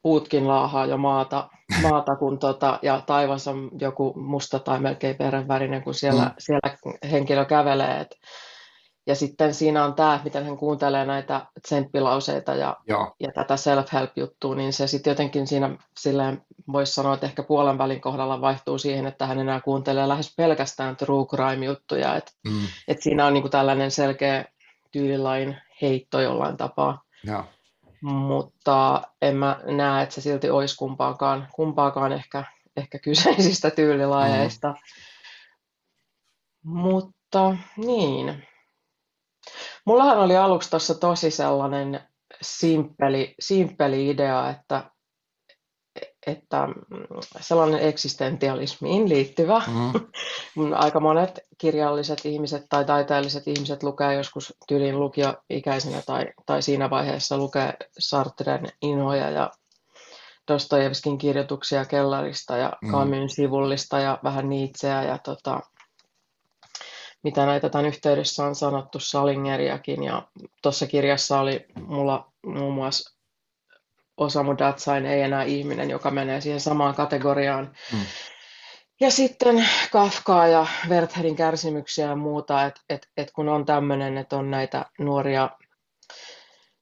[0.01, 1.49] puutkin laahaa jo maata,
[1.89, 6.31] maata kun tota, ja taivas on joku musta tai melkein verenvärinen, kun siellä, mm.
[6.39, 6.77] siellä
[7.11, 7.99] henkilö kävelee.
[7.99, 8.15] Et,
[9.07, 12.77] ja sitten siinä on tämä, miten hän kuuntelee näitä tsemppilauseita ja,
[13.19, 18.01] ja tätä self-help-juttua, niin se sitten jotenkin siinä silleen voisi sanoa, että ehkä puolen välin
[18.01, 22.15] kohdalla vaihtuu siihen, että hän enää kuuntelee lähes pelkästään true crime-juttuja.
[22.15, 22.67] Että mm.
[22.87, 24.45] et siinä on niinku tällainen selkeä
[24.91, 27.01] tyylilain heitto jollain tapaa.
[27.23, 27.43] Ja.
[28.01, 32.43] Mutta en mä näe, että se silti olisi kumpaakaan, kumpaakaan ehkä,
[32.77, 34.67] ehkä kyseisistä tyylilajeista.
[34.67, 34.77] Mm.
[36.63, 38.47] Mutta niin,
[39.85, 42.01] Mullahan oli aluksi tuossa tosi sellainen
[42.41, 44.91] simppeli, simppeli idea, että,
[46.27, 46.67] että
[47.39, 49.61] sellainen eksistentialismiin liittyvä.
[50.55, 50.71] Mm.
[50.75, 57.37] Aika monet kirjalliset ihmiset tai taiteelliset ihmiset lukee joskus tyylin lukioikäisenä tai, tai siinä vaiheessa
[57.37, 59.51] lukee Sartren inhoja ja
[60.47, 62.91] Dostojevskin kirjoituksia kellarista ja mm.
[62.91, 65.59] Camusin sivullista ja vähän Nietzscheä ja tota,
[67.23, 70.27] mitä näitä tämän yhteydessä on sanottu, Salingeriakin, ja
[70.61, 73.13] tuossa kirjassa oli mulla muun muassa
[74.17, 77.75] Osamu Datsain ei enää ihminen, joka menee siihen samaan kategoriaan.
[77.93, 77.99] Mm.
[79.01, 84.37] Ja sitten Kafkaa ja Wertherin kärsimyksiä ja muuta, että et, et kun on tämmöinen, että
[84.37, 85.49] on näitä nuoria,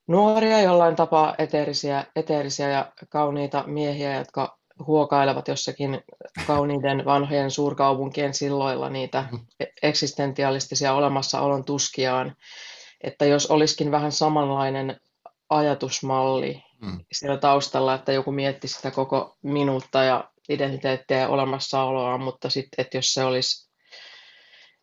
[0.06, 6.02] nuoria jollain tapaa eteerisiä, eteerisiä ja kauniita miehiä, jotka huokailevat jossakin
[6.46, 9.24] kauniiden vanhojen suurkaupunkien silloilla niitä
[9.82, 12.36] eksistentialistisia olemassaolon tuskiaan,
[13.04, 15.00] että jos olisikin vähän samanlainen
[15.50, 17.04] ajatusmalli mm.
[17.12, 22.96] siellä taustalla, että joku mietti sitä koko minuutta ja identiteettiä ja olemassaoloa, mutta sitten, että
[22.96, 23.70] jos se olisi,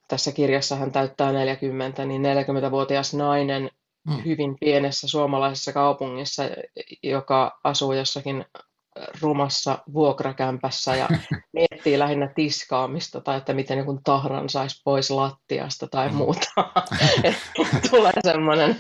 [0.08, 3.70] tässä kirjassa hän täyttää 40, niin 40-vuotias nainen
[4.08, 4.24] mm.
[4.26, 6.44] hyvin pienessä suomalaisessa kaupungissa,
[7.04, 8.46] joka asuu jossakin
[9.22, 11.08] rumassa vuokrakämpässä ja
[11.54, 16.16] miettii lähinnä tiskaamista tai että miten joku tahran saisi pois lattiasta tai mm.
[16.16, 16.50] muuta.
[17.92, 18.76] Tulee semmoinen,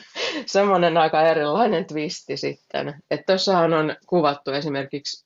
[0.45, 3.01] semmoinen aika erilainen twisti sitten.
[3.11, 5.25] Että tuossahan on kuvattu esimerkiksi,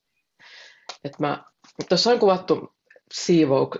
[1.04, 1.44] että mä,
[1.90, 2.74] tuossa on kuvattu
[3.14, 3.78] siivouk,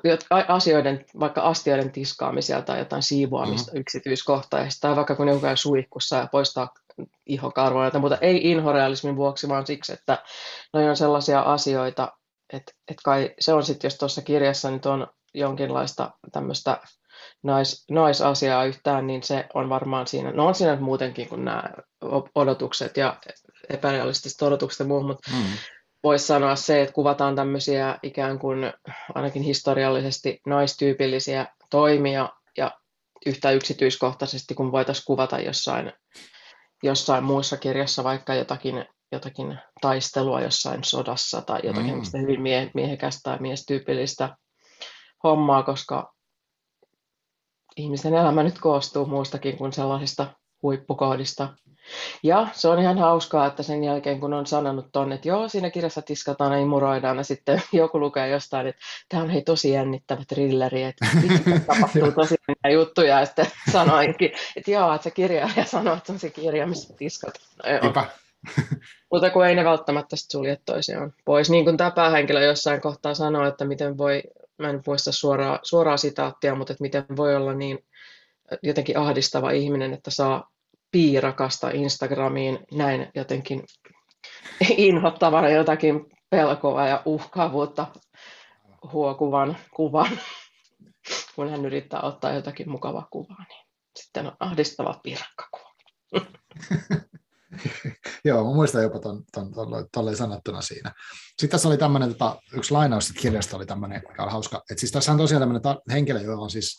[0.48, 3.82] asioiden, vaikka astioiden tiskaamisia tai jotain siivoamista mm-hmm.
[3.82, 6.74] yksityiskohtaisesti, tai vaikka kun joku käy suihkussa ja poistaa
[7.26, 10.24] ihokarvoja, mutta ei inhorealismin vuoksi, vaan siksi, että
[10.74, 12.12] ne on sellaisia asioita,
[12.54, 16.78] että, että kai se on sitten, jos tuossa kirjassa nyt on jonkinlaista tämmöistä
[17.44, 21.64] nais, naisasiaa yhtään, niin se on varmaan siinä, no on siinä muutenkin kuin nämä
[22.36, 23.18] odotukset ja
[23.70, 25.44] epärealistiset odotukset ja muu, mutta mm.
[26.04, 28.74] voisi sanoa se, että kuvataan tämmöisiä ikään kuin
[29.16, 32.72] ainakin historiallisesti naistyypillisiä toimia ja
[33.26, 35.94] yhtä yksityiskohtaisesti kuin voitaisiin kuvata jossain
[36.84, 42.22] jossain muussa kirjassa vaikka jotakin, jotakin taistelua jossain sodassa tai jotakin mm.
[42.22, 44.38] hyvin mie- miehekästä tai miestyypillistä
[45.24, 46.14] hommaa, koska
[47.78, 51.56] ihmisen elämä nyt koostuu muustakin kuin sellaisista huippukohdista.
[52.24, 55.70] Ja se on ihan hauskaa, että sen jälkeen kun on sanonut tonne, että joo, siinä
[55.70, 60.24] kirjassa tiskataan ja imuroidaan, ja sitten joku lukee jostain, että tämä on hei tosi jännittävä
[60.28, 61.08] thrilleri, että
[61.68, 62.36] tapahtuu tosi
[62.74, 66.94] juttuja, ja sitten sanoinkin, että joo, että se kirjailija sanoo, että on se kirja, missä
[66.98, 67.46] tiskataan.
[67.84, 68.06] No,
[69.12, 71.50] Mutta kun ei ne välttämättä sulje toisiaan pois.
[71.50, 74.24] Niin kuin tämä päähenkilö jossain kohtaa sanoo, että miten voi,
[74.58, 77.86] mä en muista suoraa, suoraa sitaattia, mutta että miten voi olla niin
[78.64, 80.53] jotenkin ahdistava ihminen, että saa
[80.94, 83.64] piirakasta Instagramiin näin jotenkin
[84.78, 87.88] inhottavana jotakin pelkoa ja uhkaavuutta
[88.94, 90.20] huokuvan kuvan,
[91.36, 93.68] kun hän yrittää ottaa jotakin mukavaa kuvaa, niin
[94.00, 95.74] sitten on ahdistava piirakkakuva.
[98.26, 99.00] Joo, mä muistan jopa
[99.92, 100.92] ton, sanottuna siinä.
[101.28, 104.62] Sitten tässä oli tämmöinen, tota, yksi lainaus kirjasta oli tämmöinen, mikä oli hauska.
[104.72, 106.78] että siis tässä on tosiaan tämmöinen ta- henkilö, jolla on siis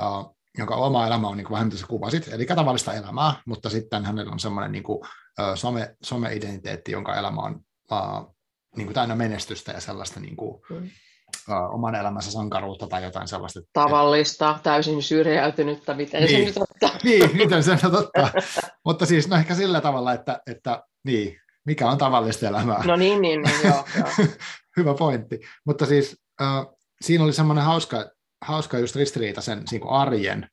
[0.00, 3.70] uh, jonka oma elämä on niin kuin vähän mitä sä kuvasit, eli tavallista elämää, mutta
[3.70, 5.00] sitten hänellä on semmoinen niin kuin,
[5.54, 7.60] some, some-identiteetti, jonka elämä on
[7.92, 8.36] uh,
[8.76, 10.76] niin kuin täynnä menestystä ja sellaista niin kuin, mm.
[11.48, 13.60] uh, oman elämänsä sankaruutta tai jotain sellaista.
[13.72, 16.38] Tavallista, täysin syrjäytynyttä, miten niin.
[16.38, 16.98] se nyt ottaa.
[17.04, 18.30] niin, miten se nyt ottaa.
[18.84, 22.82] mutta siis no ehkä sillä tavalla, että, että niin, mikä on tavallista elämää.
[22.84, 23.84] No niin, niin, niin joo.
[23.98, 24.08] joo.
[24.76, 25.40] Hyvä pointti.
[25.66, 28.10] Mutta siis uh, siinä oli semmoinen hauska,
[28.44, 30.48] hauska just ristiriita sen niin kuin arjen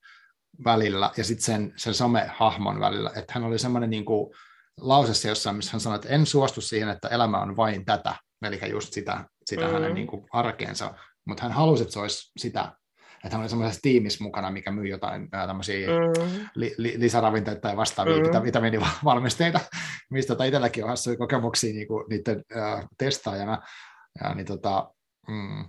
[0.64, 4.34] välillä ja sitten sen, sen somehahmon välillä, että hän oli semmoinen niin kuin
[4.80, 8.70] lausessa jossain, missä hän sanoi, että en suostu siihen, että elämä on vain tätä, eli
[8.70, 9.72] just sitä, sitä mm.
[9.72, 10.94] hänen niin kuin arkeensa,
[11.24, 12.72] mutta hän halusi, että se olisi sitä,
[13.24, 16.48] että hän oli semmoisessa tiimissä mukana, mikä myy jotain tämmöisiä mm.
[16.54, 18.42] li, li, lisäravinteita tai vastaavia mm.
[18.44, 19.60] vitamiinivalmisteita,
[20.10, 23.62] mistä tota itselläkin on hassuja kokemuksia niin kuin niiden äh, testaajana.
[24.24, 24.90] Ja, niin tota,
[25.28, 25.64] mm,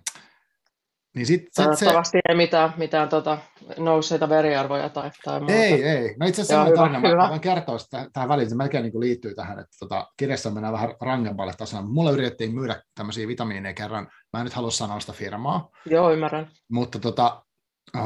[1.18, 2.22] niin sit, Toivottavasti se...
[2.30, 3.38] ei mitään, mitään tota,
[3.78, 5.54] nousseita veriarvoja tai, tai muuta.
[5.54, 6.16] Ei, ei.
[6.20, 7.24] No itse asiassa Joo, tarina, hyvä.
[7.24, 10.74] mä, mä kertoa sitä tähän väliin, se melkein niin liittyy tähän, että tota, kirjassa mennään
[10.74, 11.88] vähän rangemmalle tasolle.
[11.88, 15.70] Mulla yritettiin myydä tämmöisiä vitamiineja kerran, mä en nyt halua sanoa sitä firmaa.
[15.86, 16.48] Joo, ymmärrän.
[16.72, 17.44] Mutta tota,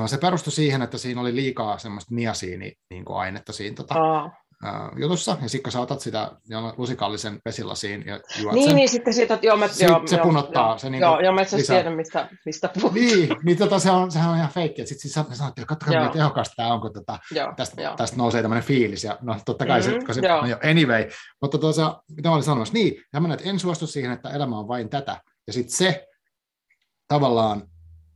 [0.06, 3.96] se perustui siihen, että siinä oli liikaa semmoista niasiini-ainetta niin siinä tota,
[4.98, 6.32] jutussa, ja sitten kun saatat sitä
[6.78, 10.26] lusikallisen vesilasiin ja juot niin, sen, niin, sitten siitä, joo, mä, sit joo, se joo,
[10.26, 10.70] punottaa.
[10.70, 12.94] Joo, se niin joo, joo, mä itse tiedän, mistä, mistä puhut.
[12.94, 16.18] Niin, niin tota, se on, sehän on ihan feikki, sitten sit sanottiin, että katsokaa, miten
[16.18, 17.96] tehokasta tämä on, kun tota, joo, tästä, joo.
[17.96, 20.42] tästä nousee tämmöinen fiilis, ja no totta kai mm-hmm, se, kun se, joo.
[20.42, 21.10] no jo, anyway,
[21.42, 24.68] mutta tuossa, mitä mä olin sanomassa, niin, tämmöinen, että en suostu siihen, että elämä on
[24.68, 26.08] vain tätä, ja sitten se
[27.08, 27.64] tavallaan,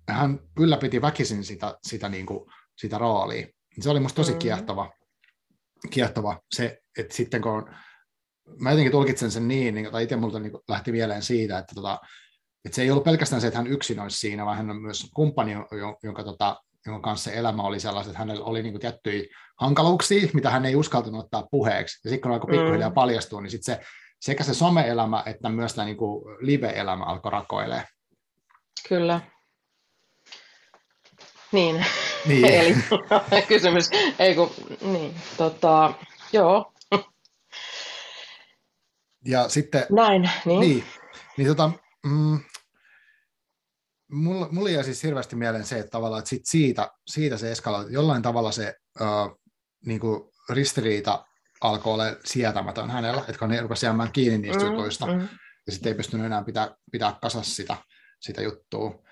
[0.09, 3.47] hän ylläpiti väkisin sitä, sitä, niin kuin, sitä roolia.
[3.79, 4.39] Se oli musta tosi mm-hmm.
[4.39, 4.91] kiehtova,
[5.89, 7.75] kiehtova se, että sitten kun on,
[8.59, 11.99] mä jotenkin tulkitsen sen niin, niin tai itse multa niin lähti mieleen siitä, että, tota,
[12.65, 15.09] että se ei ollut pelkästään se, että hän yksin olisi siinä, vaan hän on myös
[15.15, 15.51] kumppani,
[16.03, 19.23] jonka, tota, jonka kanssa elämä oli sellaista, että hänellä oli niin kuin tiettyjä
[19.59, 21.99] hankaluuksia, mitä hän ei uskaltanut ottaa puheeksi.
[22.03, 22.93] Ja sitten kun alkoi pikkuhiljaa mm.
[22.93, 23.81] paljastua, niin sitten se,
[24.19, 25.97] sekä se some-elämä että myös tämä niin
[26.39, 27.85] live-elämä alkoi rakoilemaan.
[28.89, 29.21] Kyllä.
[31.55, 31.85] Niin.
[32.25, 32.45] niin.
[32.53, 32.75] Eli
[33.47, 33.89] kysymys,
[34.19, 35.93] ei kun, niin, tota,
[36.33, 36.73] joo.
[39.25, 39.85] Ja sitten...
[39.91, 40.59] Näin, niin.
[40.59, 40.83] Niin,
[41.37, 41.71] niin tota,
[42.05, 42.39] mm,
[44.11, 47.91] mulla, mulla jäi siis hirveästi mieleen se, että tavallaan että sit siitä, siitä se eskaloitu,
[47.91, 49.39] jollain tavalla se uh,
[49.85, 51.25] niin kuin ristiriita
[51.61, 55.27] alkoi olla sietämätön hänellä, että kun ne rupesi jäämään kiinni niistä mm, jutuista, mm.
[55.65, 57.77] ja sitten ei pystynyt enää pitää, pitää kasassa sitä,
[58.19, 59.04] sitä juttua.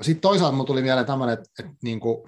[0.00, 2.24] Sitten toisaalta mulla tuli mieleen tämmöinen, että, että niin kuin,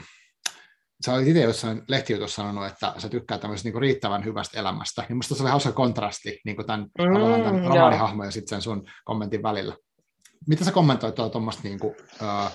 [1.06, 5.04] sä olit itse jossain lehtijutussa sanonut, että sä tykkää tämmöisestä niin riittävän hyvästä elämästä.
[5.09, 8.62] Ja musta se oli hauska kontrasti niin kuin tämän, mm, tämän romaanihahmon ja sitten sen
[8.62, 9.76] sun kommentin välillä.
[10.48, 12.50] Mitä sä kommentoit tuommoista, niin kuin, uh,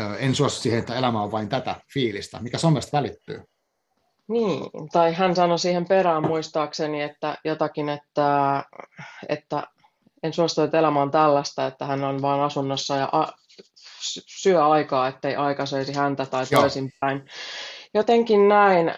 [0.00, 2.38] uh, en suostu siihen, että elämä on vain tätä fiilistä.
[2.40, 3.42] Mikä somesta välittyy?
[4.28, 8.64] Niin, tai hän sanoi siihen perään muistaakseni, että jotakin, että,
[9.28, 9.66] että
[10.22, 13.32] en suostu, että elämä on tällaista, että hän on vain asunnossa ja a-
[14.26, 17.24] syö aikaa, ettei aika söisi häntä tai toisinpäin.
[17.94, 18.94] Jotenkin näin.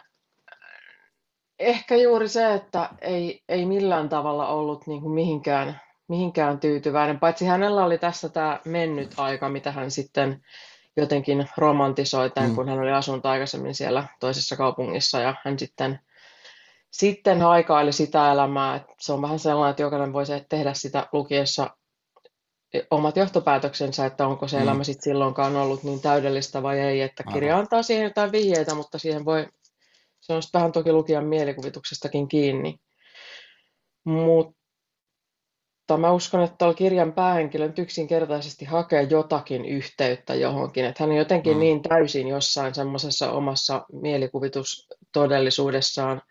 [1.58, 7.44] Ehkä juuri se, että ei, ei millään tavalla ollut niin kuin mihinkään, mihinkään tyytyväinen, paitsi
[7.44, 10.44] hänellä oli tässä tämä mennyt aika, mitä hän sitten
[10.96, 12.56] jotenkin romantisoi tämän, mm.
[12.56, 16.00] kun hän oli asunut aikaisemmin siellä toisessa kaupungissa ja hän sitten,
[16.90, 18.76] sitten haikaili sitä elämää.
[18.76, 21.76] Että se on vähän sellainen, että jokainen voisi tehdä sitä lukiessa
[22.90, 24.62] omat johtopäätöksensä, että onko se mm.
[24.62, 28.98] elämä sitten silloinkaan ollut niin täydellistä vai ei, että kirja antaa siihen jotain vihjeitä, mutta
[28.98, 29.48] siihen voi,
[30.20, 32.78] se on vähän toki lukijan mielikuvituksestakin kiinni.
[34.04, 41.10] Mutta mä uskon, että tuolla kirjan päähenkilö nyt yksinkertaisesti hakee jotakin yhteyttä johonkin, että hän
[41.10, 41.60] on jotenkin mm.
[41.60, 46.22] niin täysin jossain semmoisessa omassa mielikuvitustodellisuudessaan,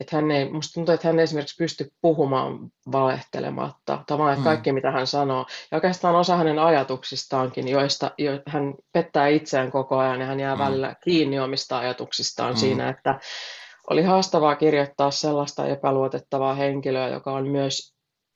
[0.00, 2.58] että hän ei, musta tuntuu, että hän ei esimerkiksi pysty puhumaan
[2.92, 4.04] valehtelematta.
[4.06, 4.44] Tavallaan mm.
[4.44, 5.46] kaikki, mitä hän sanoo.
[5.70, 10.54] Ja oikeastaan osa hänen ajatuksistaankin, joista jo, hän pettää itseään koko ajan ja hän jää
[10.54, 10.58] mm.
[10.58, 12.58] välillä kiinni omista ajatuksistaan mm.
[12.58, 13.20] siinä, että
[13.90, 17.94] oli haastavaa kirjoittaa sellaista epäluotettavaa henkilöä, joka on myös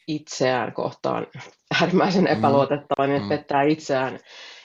[0.08, 1.26] itseään kohtaan
[1.80, 2.38] äärimmäisen mm.
[2.38, 3.28] epäluotettava, niin mm.
[3.28, 4.18] pettää itseään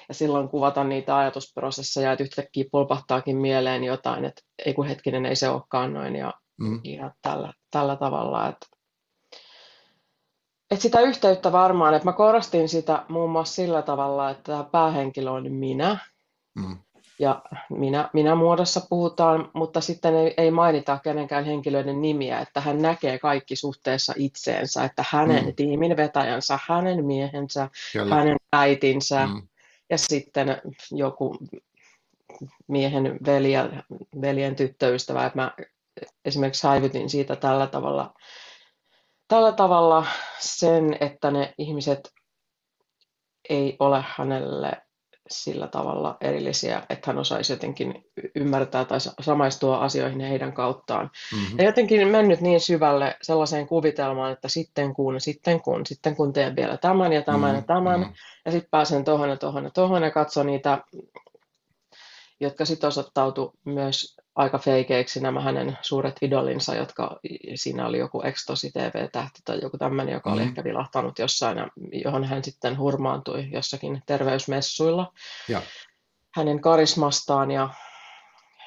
[0.07, 5.35] ja silloin kuvata niitä ajatusprosesseja, että yhtäkkiä pulpahtaakin mieleen jotain, että ei kun hetkinen, ei
[5.35, 6.81] se olekaan noin, ja mm.
[6.83, 8.47] ja tällä, tällä tavalla.
[8.47, 8.67] Että,
[10.71, 15.31] että sitä yhteyttä varmaan, että mä korostin sitä muun muassa sillä tavalla, että tämä päähenkilö
[15.31, 15.97] on minä,
[16.55, 16.77] mm.
[17.19, 22.81] ja minä, minä muodossa puhutaan, mutta sitten ei, ei mainita kenenkään henkilöiden nimiä, että hän
[22.81, 25.55] näkee kaikki suhteessa itseensä, että hänen mm.
[25.55, 28.15] tiimin vetäjänsä, hänen miehensä, Kyllä.
[28.15, 29.47] hänen äitinsä, mm.
[29.89, 31.37] ja sitten joku
[32.67, 33.83] miehen veljen,
[34.21, 35.51] veljen tyttöystävä, että mä
[36.25, 38.13] esimerkiksi häivytin siitä tällä tavalla,
[39.27, 40.05] tällä tavalla
[40.39, 42.11] sen, että ne ihmiset
[43.49, 44.71] ei ole hänelle
[45.29, 48.03] sillä tavalla erillisiä, että hän osaisi jotenkin
[48.35, 51.11] ymmärtää tai samaistua asioihin heidän kauttaan.
[51.33, 51.57] Mm-hmm.
[51.57, 56.55] Ja jotenkin mennyt niin syvälle sellaiseen kuvitelmaan, että sitten kun, sitten kun, sitten kun teen
[56.55, 57.55] vielä tämän ja tämän mm-hmm.
[57.55, 58.15] ja tämän, mm-hmm.
[58.45, 60.83] ja sitten pääsen tuohon ja tuohon ja tuohon ja katson niitä,
[62.39, 67.19] jotka sitten osoittautu myös aika feikeiksi nämä hänen suuret idolinsa, jotka
[67.55, 70.47] siinä oli joku Ekstosi TV-tähti tai joku tämmöinen, joka oli mm.
[70.47, 75.13] ehkä vilahtanut jossain, ja johon hän sitten hurmaantui jossakin terveysmessuilla
[75.47, 75.61] ja.
[76.35, 77.69] hänen karismastaan, ja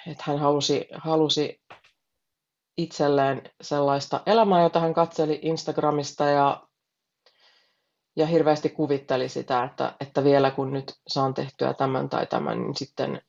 [0.07, 1.61] että hän halusi, halusi
[2.79, 6.63] itselleen sellaista elämää, jota hän katseli Instagramista ja,
[8.17, 12.77] ja hirveästi kuvitteli sitä, että, että vielä kun nyt saan tehtyä tämän tai tämän, niin
[12.77, 13.23] sitten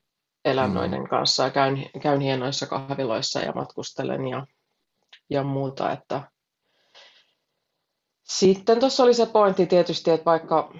[0.44, 4.46] elän noiden kanssa ja käyn, käyn hienoissa kahviloissa ja matkustelen ja,
[5.30, 5.92] ja muuta.
[5.92, 6.22] Että
[8.22, 10.74] sitten tuossa oli se pointti tietysti, että vaikka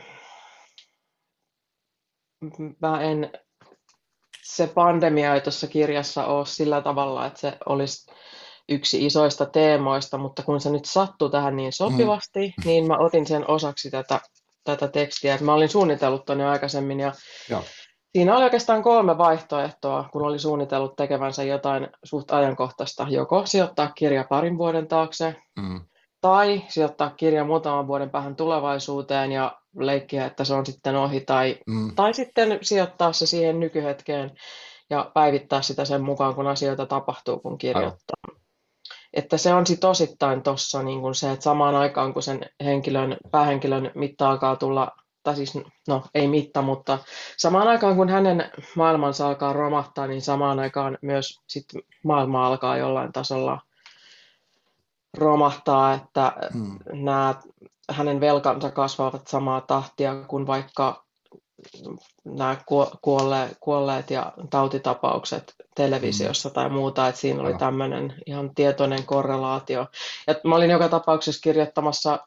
[2.80, 3.32] mä en,
[4.42, 8.12] se pandemia ei tuossa kirjassa ole sillä tavalla, että se olisi
[8.68, 12.64] yksi isoista teemoista, mutta kun se nyt sattui tähän niin sopivasti, mm.
[12.64, 14.20] niin mä otin sen osaksi tätä,
[14.64, 15.34] tätä tekstiä.
[15.34, 17.12] Että mä olin suunnitellut tuonne aikaisemmin ja
[17.50, 17.64] Joo.
[18.12, 23.06] Siinä oli oikeastaan kolme vaihtoehtoa, kun oli suunnitellut tekevänsä jotain suht ajankohtaista.
[23.10, 25.80] Joko sijoittaa kirja parin vuoden taakse, mm.
[26.20, 31.58] tai sijoittaa kirja muutaman vuoden päähän tulevaisuuteen ja leikkiä, että se on sitten ohi, tai,
[31.66, 31.94] mm.
[31.94, 34.30] tai sitten sijoittaa se siihen nykyhetkeen
[34.90, 38.16] ja päivittää sitä sen mukaan, kun asioita tapahtuu, kun kirjoittaa.
[38.28, 38.42] Aivan.
[39.12, 43.90] Että se on sitten osittain tuossa niin se, että samaan aikaan kun sen henkilön, päähenkilön
[43.94, 44.92] mitta alkaa tulla
[45.22, 45.58] tai siis
[45.88, 46.98] no ei mitta, mutta
[47.36, 51.64] samaan aikaan kun hänen maailmansa alkaa romahtaa, niin samaan aikaan myös sit
[52.04, 53.60] maailma alkaa jollain tasolla
[55.18, 56.78] romahtaa, että hmm.
[56.92, 57.34] nämä
[57.90, 61.04] hänen velkansa kasvavat samaa tahtia kuin vaikka
[62.24, 62.56] nämä
[63.00, 66.52] kuolle, kuolleet ja tautitapaukset televisiossa mm.
[66.52, 69.86] tai muuta, että siinä oli tämmöinen ihan tietoinen korrelaatio.
[70.26, 72.18] Ja mä olin joka tapauksessa kirjoittamassa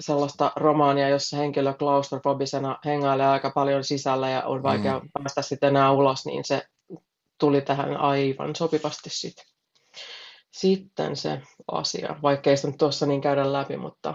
[0.00, 5.08] sellaista romaania, jossa henkilö klaustrofobisena hengailee aika paljon sisällä ja on vaikea mm.
[5.12, 6.62] päästä sitten enää ulos, niin se
[7.38, 9.44] tuli tähän aivan sopivasti sitten.
[10.50, 14.14] sitten se asia, vaikka ei sitä nyt tuossa niin käydä läpi, mutta,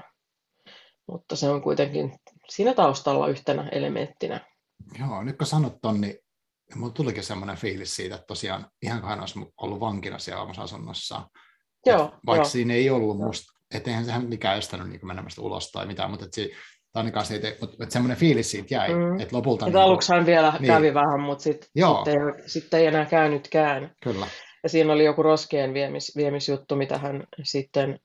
[1.08, 4.50] mutta se on kuitenkin siinä taustalla yhtenä elementtinä.
[5.00, 6.16] Joo, nyt kun sanot ton, niin
[6.76, 10.62] mulla tulikin semmoinen fiilis siitä, että tosiaan ihan kuin hän olisi ollut vankina siellä omassa
[10.62, 11.26] asunnossaan.
[11.86, 12.50] Joo, vaikka joo.
[12.50, 16.26] siinä ei ollut musta, että eihän sehän mikään estänyt niin menemästä ulos tai mitään, mutta
[16.26, 16.50] että se,
[16.94, 19.20] ainakaan siitä, mutta että semmoinen fiilis siitä jäi, mm.
[19.20, 19.66] että lopulta...
[19.66, 20.68] Että niin aluksi hän vielä niin.
[20.68, 23.96] kävi vähän, mutta sitten sit ei, sit ei enää käynytkään.
[24.04, 24.28] Kyllä.
[24.64, 28.00] Ja siinä oli joku roskien viemis, viemisjuttu, mitä hän sitten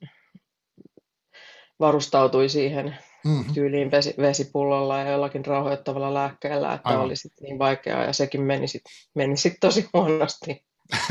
[1.81, 3.55] varustautui siihen mm-hmm.
[3.55, 7.05] tyyliin vesi, vesipullolla ja jollakin rauhoittavalla lääkkeellä, että Aivan.
[7.05, 10.65] oli sitten niin vaikeaa ja sekin meni sitten meni sit tosi huonosti.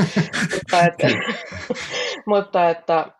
[0.53, 1.07] mutta että,
[2.25, 3.11] mutta että,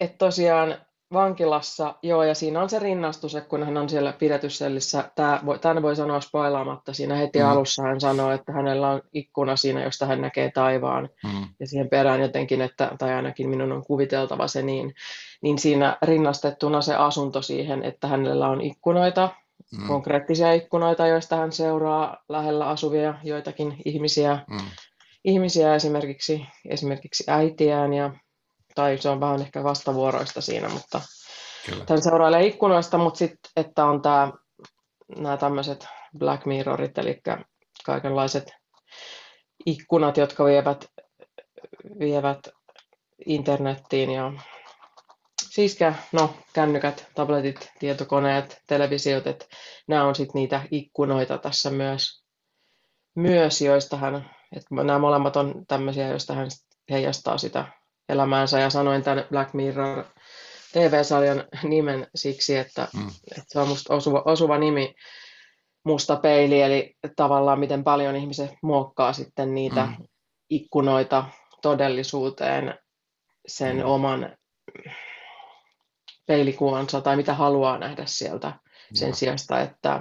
[0.00, 5.10] että tosiaan vankilassa, joo, ja siinä on se rinnastus, että kun hän on siellä pidätyssellissä,
[5.14, 7.46] tämä voi, tämän voi sanoa spoilaamatta, siinä heti mm.
[7.46, 11.48] alussa hän sanoo, että hänellä on ikkuna siinä, josta hän näkee taivaan, mm.
[11.60, 14.94] ja siihen perään jotenkin, että, tai ainakin minun on kuviteltava se niin,
[15.42, 19.30] niin siinä rinnastettuna se asunto siihen, että hänellä on ikkunoita,
[19.78, 19.86] mm.
[19.86, 24.58] konkreettisia ikkunoita, joista hän seuraa lähellä asuvia joitakin ihmisiä, mm.
[25.24, 28.10] ihmisiä esimerkiksi, esimerkiksi äitiään ja
[28.74, 31.00] tai se on vähän ehkä vastavuoroista siinä, mutta
[31.66, 31.84] Kyllä.
[31.84, 34.32] tämän seurailee ikkunoista, mutta sitten, että on tämä,
[35.16, 35.86] nämä tämmöiset
[36.18, 37.20] Black Mirrorit, eli
[37.84, 38.52] kaikenlaiset
[39.66, 40.84] ikkunat, jotka vievät,
[41.98, 42.48] vievät
[43.26, 44.32] internettiin ja
[45.50, 45.78] siis
[46.12, 49.46] no, kännykät, tabletit, tietokoneet, televisiot, että
[49.86, 52.24] nämä on sitten niitä ikkunoita tässä myös,
[53.14, 56.48] myös joista hän, että nämä molemmat on tämmöisiä, joista hän
[56.90, 57.66] heijastaa sitä
[58.08, 60.04] elämäänsä ja sanoin tämän Black Mirror
[60.72, 63.08] TV-sarjan nimen siksi, että, mm.
[63.08, 64.94] että se on musta osuva, osuva nimi
[65.84, 70.06] musta peili, eli tavallaan miten paljon ihmiset muokkaa sitten niitä mm.
[70.50, 71.24] ikkunoita
[71.62, 72.78] todellisuuteen
[73.46, 73.84] sen mm.
[73.84, 74.36] oman
[76.26, 78.52] peilikuvansa tai mitä haluaa nähdä sieltä
[78.94, 79.14] sen ja.
[79.14, 80.00] sijasta, että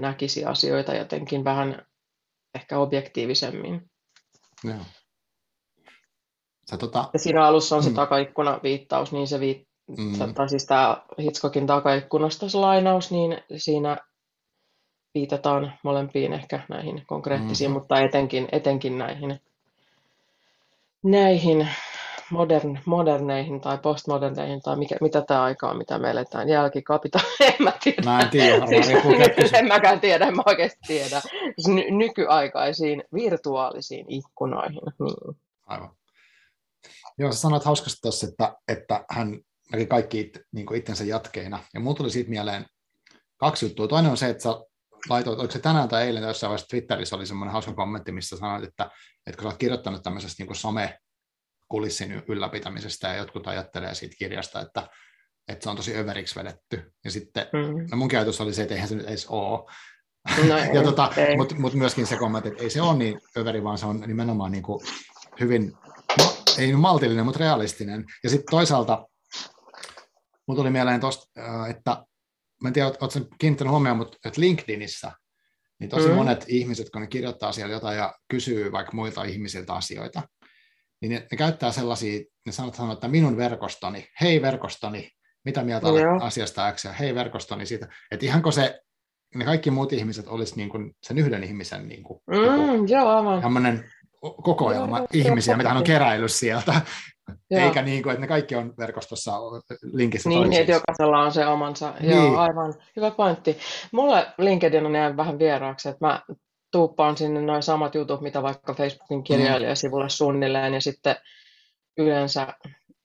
[0.00, 1.86] näkisi asioita jotenkin vähän
[2.54, 3.90] ehkä objektiivisemmin.
[4.64, 4.74] Ja.
[6.70, 7.10] Sä, tota...
[7.12, 7.96] Ja siinä alussa on se mm.
[7.96, 9.68] takaikkuna viittaus, niin se viit...
[9.98, 10.34] mm.
[10.34, 13.96] tai siis tämä Hitchcockin takaikkunasta se lainaus, niin siinä
[15.14, 17.74] viitataan molempiin ehkä näihin konkreettisiin, mm.
[17.74, 19.40] mutta etenkin, etenkin näihin,
[21.02, 21.68] näihin
[22.30, 27.54] modern, moderneihin tai postmoderneihin tai mikä, mitä tämä aika on, mitä me eletään, jälkikapita, en
[27.58, 28.02] mä tiedä.
[28.04, 31.20] Mä en tiedä, siis, en mäkään tiedä, en mä oikeasti tiedä.
[31.58, 34.82] Siis ny- nykyaikaisiin virtuaalisiin ikkunoihin.
[34.98, 35.36] Niin.
[35.66, 35.90] Aivan.
[37.18, 39.40] Joo, sä sanoit hauskasti tuossa, että, että hän
[39.72, 41.58] näki kaikki it, niin itsensä jatkeina.
[41.74, 42.66] Ja mulla tuli siitä mieleen
[43.36, 43.88] kaksi juttua.
[43.88, 44.50] Toinen on se, että sä
[45.08, 48.64] laitoit, oliko se tänään tai eilen jossain vaiheessa Twitterissä oli semmoinen hauska kommentti, missä sanoit,
[48.64, 48.90] että,
[49.26, 50.98] että kun sä oot kirjoittanut tämmöisestä niin some
[51.68, 54.88] kulissin ylläpitämisestä ja jotkut ajattelee siitä kirjasta, että,
[55.48, 56.92] että se on tosi överiksi vedetty.
[57.04, 57.86] Ja sitten mm-hmm.
[57.90, 59.70] no mun ajatus oli se, että eihän se nyt edes ole.
[60.48, 63.78] No, ja tota, Mutta mut myöskin se kommentti, että ei se ole niin överi, vaan
[63.78, 64.80] se on nimenomaan niin kuin
[65.40, 65.72] hyvin
[66.60, 68.04] ei maltillinen, mutta realistinen.
[68.24, 69.06] Ja sitten toisaalta
[70.46, 71.40] mun tuli mieleen tuosta,
[71.70, 72.04] että
[72.62, 73.08] mä en tiedä, ootko
[73.38, 75.12] kiinnittänyt huomioon, mutta että LinkedInissä
[75.80, 76.14] niin tosi mm.
[76.14, 80.22] monet ihmiset, kun ne kirjoittaa siellä jotain ja kysyy vaikka muilta ihmisiltä asioita,
[81.00, 85.10] niin ne, ne käyttää sellaisia, ne sanoo, sanoo, että minun verkostoni, hei verkostoni,
[85.44, 88.80] mitä mieltä olet asiasta X, ja hei verkostoni siitä, että ihanko se,
[89.34, 93.82] ne kaikki muut ihmiset olisi niin kuin sen yhden ihmisen niin kuin, mm, joo, aivan
[94.20, 96.80] kokoelma joo, ihmisiä, mitä hän on keräillyt sieltä,
[97.50, 97.62] joo.
[97.62, 99.32] eikä niin kuin, että ne kaikki on verkostossa
[99.92, 100.60] linkissä Niin, toisiinsa.
[100.60, 101.94] että jokaisella on se omansa.
[102.00, 102.10] Niin.
[102.10, 102.74] Joo, aivan.
[102.96, 103.58] Hyvä pointti.
[103.92, 106.22] Mulle LinkedIn on jäänyt vähän vieraaksi, että mä
[106.72, 111.16] tuuppaan sinne noin samat jutut, mitä vaikka Facebookin kirjailijasivulle suunnilleen, ja sitten
[111.98, 112.54] yleensä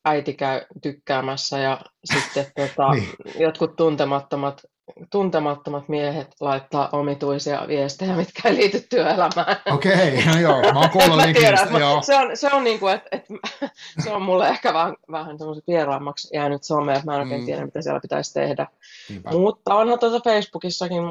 [0.06, 1.82] äiti käy tykkäämässä ja
[2.14, 3.10] sitten tota, niin.
[3.40, 4.62] jotkut tuntemattomat
[5.12, 9.58] tuntemattomat miehet laittaa omituisia viestejä, mitkä ei liity työelämään.
[9.74, 12.02] Okei, okay, no joo, mä oon kuullut tiedän, joo.
[12.02, 13.34] Se on, se on, niin kuin, että, että,
[14.04, 17.46] se on mulle ehkä vähän, vähän semmoiset vieraammaksi jäänyt some, että mä en oikein mm.
[17.46, 18.68] tiedä, mitä siellä pitäisi tehdä.
[19.10, 19.32] Niinpä.
[19.32, 21.04] Mutta onhan tuota Facebookissakin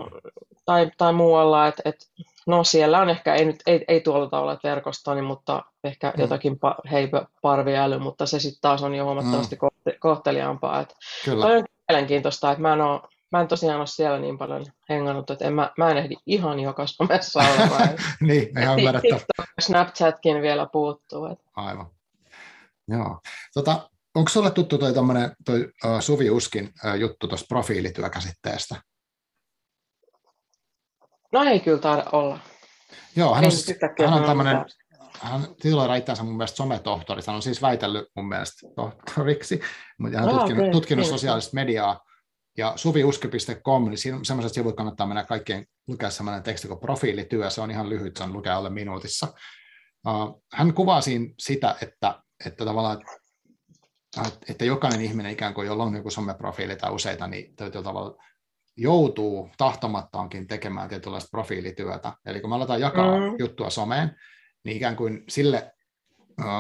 [0.64, 2.06] tai, tai muualla, että, että
[2.46, 6.20] no siellä on ehkä, ei, nyt, ei, ei tuolla ole verkostoni, mutta ehkä mm.
[6.20, 7.08] jotakin pa, hei,
[7.42, 9.92] parviäly, mutta se sitten taas on jo huomattavasti mm.
[9.98, 10.80] kohteliaampaa.
[10.80, 10.94] Että
[11.24, 11.46] Kyllä.
[11.46, 13.00] Toi on mielenkiintoista, että mä en ole
[13.34, 16.60] mä en tosiaan ole siellä niin paljon hengannut, että en, mä, mä en ehdi ihan
[16.60, 17.88] joka somessa olemaan.
[18.20, 19.20] niin, ihan ymmärrettävä.
[19.60, 21.26] Snapchatkin vielä puuttuu.
[21.26, 21.44] Että.
[21.56, 21.86] Aivan.
[22.88, 23.20] Joo.
[23.54, 24.92] Tota, onko sulle tuttu toi,
[25.44, 28.82] toi uh, Suvi Uskin uh, juttu tuosta profiilityökäsitteestä?
[31.32, 32.38] No ei kyllä taida olla.
[33.16, 34.64] Joo, hän on, hän on tämmöinen
[35.20, 39.60] hän tituloiraa itseänsä mun mielestä sometohtori, hän on siis väitellyt mun mielestä tohtoriksi,
[39.98, 40.72] mutta hän on tutkinut, okay.
[40.72, 42.00] tutkinut sosiaalista mediaa,
[42.58, 47.60] ja suviuske.com, niin siinä semmoiset sivut kannattaa mennä kaikkien lukea semmoinen teksti kuin profiilityö, se
[47.60, 49.34] on ihan lyhyt, se on lukea alle minuutissa.
[50.08, 53.02] Uh, hän kuvaa siinä sitä, että, että tavallaan
[54.48, 58.22] että jokainen ihminen ikään kuin, jolla on joku someprofiili tai useita, niin tietyllä tavalla
[58.76, 62.12] joutuu tahtomattaankin tekemään tietynlaista profiilityötä.
[62.26, 63.36] Eli kun me aletaan jakaa mm.
[63.38, 64.16] juttua someen,
[64.64, 65.72] niin ikään kuin sille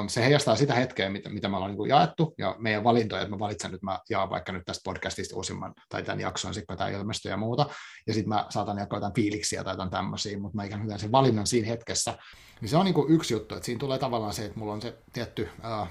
[0.08, 3.38] se heijastaa sitä hetkeä, mitä, mitä me ollaan niin jaettu, ja meidän valintoja, että mä
[3.38, 7.30] valitsen nyt, mä jaan vaikka nyt tästä podcastista uusimman, tai tämän jakson, sitten tämä ilmestyy
[7.30, 7.66] ja muuta,
[8.06, 11.12] ja sitten mä saatan jakaa jotain fiiliksiä tai jotain tämmöisiä, mutta mä ikään kuin sen
[11.12, 12.18] valinnan siinä hetkessä,
[12.60, 14.98] niin se on niin yksi juttu, että siinä tulee tavallaan se, että mulla on se
[15.12, 15.48] tietty
[15.82, 15.88] uh,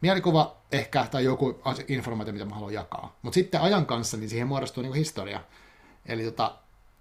[0.00, 4.48] mielikuva ehkä, tai joku informaatio, mitä mä haluan jakaa, mutta sitten ajan kanssa, niin siihen
[4.48, 5.40] muodostuu niin historia,
[6.06, 6.58] eli tota,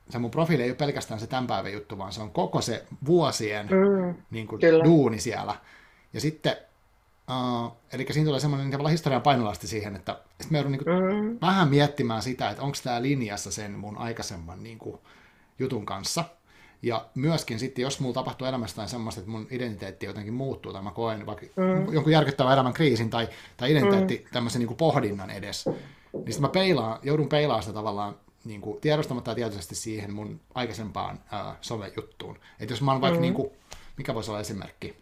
[0.09, 2.85] se mun profiili ei ole pelkästään se tämän päivän juttu, vaan se on koko se
[3.05, 5.55] vuosien mm, niin kuin, duuni siellä.
[6.13, 6.55] Ja sitten,
[7.29, 11.03] uh, eli siinä tulee semmoinen niin historian painolasti siihen, että sit mä joudun niin kuin,
[11.03, 11.37] mm.
[11.41, 14.97] vähän miettimään sitä, että onko tämä linjassa sen mun aikaisemman niin kuin,
[15.59, 16.23] jutun kanssa.
[16.81, 20.91] Ja myöskin sitten, jos mulla tapahtuu elämästä semmoista, että mun identiteetti jotenkin muuttuu, tai mä
[20.91, 21.93] koen vaikka mm.
[21.93, 24.31] jonkun järkyttävän elämän kriisin, tai, tai identiteetti mm.
[24.33, 28.81] tämmöisen niin kuin pohdinnan edes, niin sitten mä peilaan, joudun peilaamaan sitä tavallaan niin kuin,
[28.81, 32.39] tiedostamatta tietoisesti siihen mun aikaisempaan ää, somejuttuun.
[32.59, 33.21] Että jos mä oon vaikka, mm.
[33.21, 33.51] niin kuin,
[33.97, 34.95] mikä voisi olla esimerkki?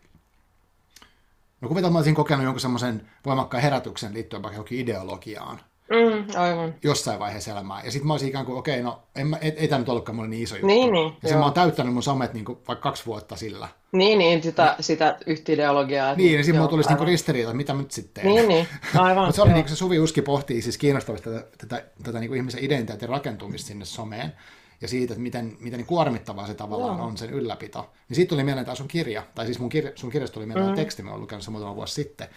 [1.62, 5.62] No kuvitellaan, että mä olisin kokenut jonkun semmoisen voimakkaan herätyksen liittyen vaikka johonkin ideologiaan.
[5.94, 6.76] Mm, aivan.
[6.84, 7.82] Jossain vaiheessa elämää.
[7.84, 9.90] Ja sitten mä olisin ikään kuin, okei, okay, no en mä, ei, ei tämä nyt
[9.90, 10.68] ollutkaan mulle niin iso juttu.
[10.68, 13.68] Niin, niin, ja sen mä oon täyttänyt mun somet niin kuin, vaikka kaksi vuotta sillä.
[13.92, 14.84] Niin, niin, sitä, niin.
[14.84, 16.16] sitä yhtä ideologiaa.
[16.16, 18.36] Niin, niin sitten mulla tulisi niin ristiriita, mitä mä nyt sitten teen.
[18.36, 19.24] Niin, niin, aivan.
[19.26, 22.38] Mutta se oli niin se Suvi Uski pohtii siis kiinnostavasti tätä, tätä, tätä niin kuin
[22.38, 24.34] ihmisen identiteetin rakentumista sinne someen
[24.82, 27.08] ja siitä, että miten, miten niin kuormittavaa se tavallaan Joo.
[27.08, 27.90] on sen ylläpito.
[28.10, 30.70] Niin siitä tuli mieleen taas sun kirja, tai siis mun kirja, sun kirjasta tuli mieleen
[30.70, 30.76] mm.
[30.76, 32.28] teksti, mä oon lukenut se muutama vuosi sitten.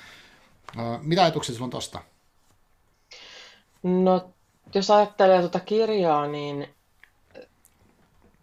[1.02, 2.02] Mitä ajatuksia sulla on tosta?
[3.87, 4.30] No,
[4.74, 6.68] jos ajattelee tuota kirjaa, niin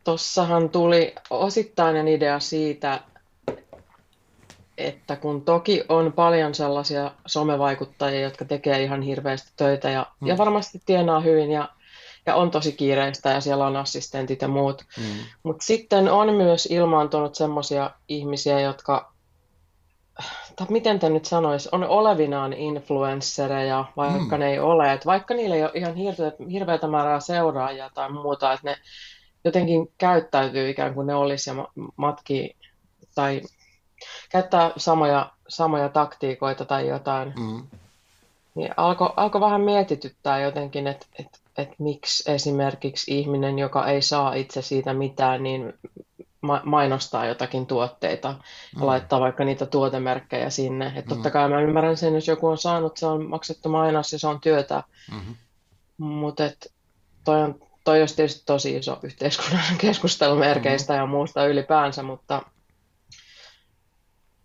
[0.03, 2.99] tossahan tuli osittainen idea siitä,
[4.77, 10.27] että kun toki on paljon sellaisia somevaikuttajia, jotka tekee ihan hirveästi töitä ja, mm.
[10.27, 11.69] ja varmasti tienaa hyvin ja,
[12.25, 15.03] ja on tosi kiireistä ja siellä on assistentit ja muut, mm.
[15.43, 19.12] mutta sitten on myös ilmaantunut sellaisia ihmisiä, jotka
[20.55, 24.39] tai miten te nyt sanois, on olevinaan influenssereja, vaikka mm.
[24.39, 24.93] ne ei ole.
[24.93, 28.77] Et vaikka niillä ei ole ihan hirveätä, hirveätä määrää seuraajia tai muuta, että ne
[29.43, 31.55] jotenkin käyttäytyy ikään kuin ne olisi ja
[31.95, 32.55] matkii
[33.15, 33.41] tai
[34.29, 37.33] käyttää samoja, samoja taktiikoita tai jotain.
[37.39, 37.63] Mm.
[38.55, 44.33] Niin alkoi alko vähän mietityttää jotenkin, että et, et miksi esimerkiksi ihminen, joka ei saa
[44.33, 45.73] itse siitä mitään, niin
[46.63, 48.85] mainostaa jotakin tuotteita ja mm.
[48.85, 50.93] laittaa vaikka niitä tuotemerkkejä sinne.
[50.95, 51.33] Että totta mm.
[51.33, 54.41] kai mä ymmärrän sen, jos joku on saanut, se on maksettu mainos ja se on
[54.41, 54.83] työtä.
[55.11, 55.35] Mm-hmm.
[55.97, 56.43] Mutta
[57.23, 61.01] toi, on, toi olisi tietysti tosi iso yhteiskunnan keskustelu merkeistä mm-hmm.
[61.01, 62.41] ja muusta ylipäänsä, mutta,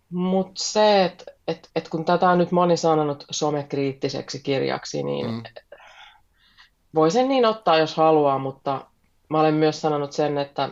[0.09, 5.43] mutta se, että et, et kun tätä on nyt moni sanonut somekriittiseksi kirjaksi, niin mm.
[6.95, 8.85] voi sen niin ottaa, jos haluaa, mutta
[9.29, 10.69] mä olen myös sanonut sen, että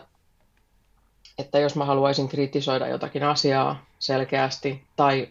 [1.38, 5.28] että jos mä haluaisin kritisoida jotakin asiaa selkeästi tai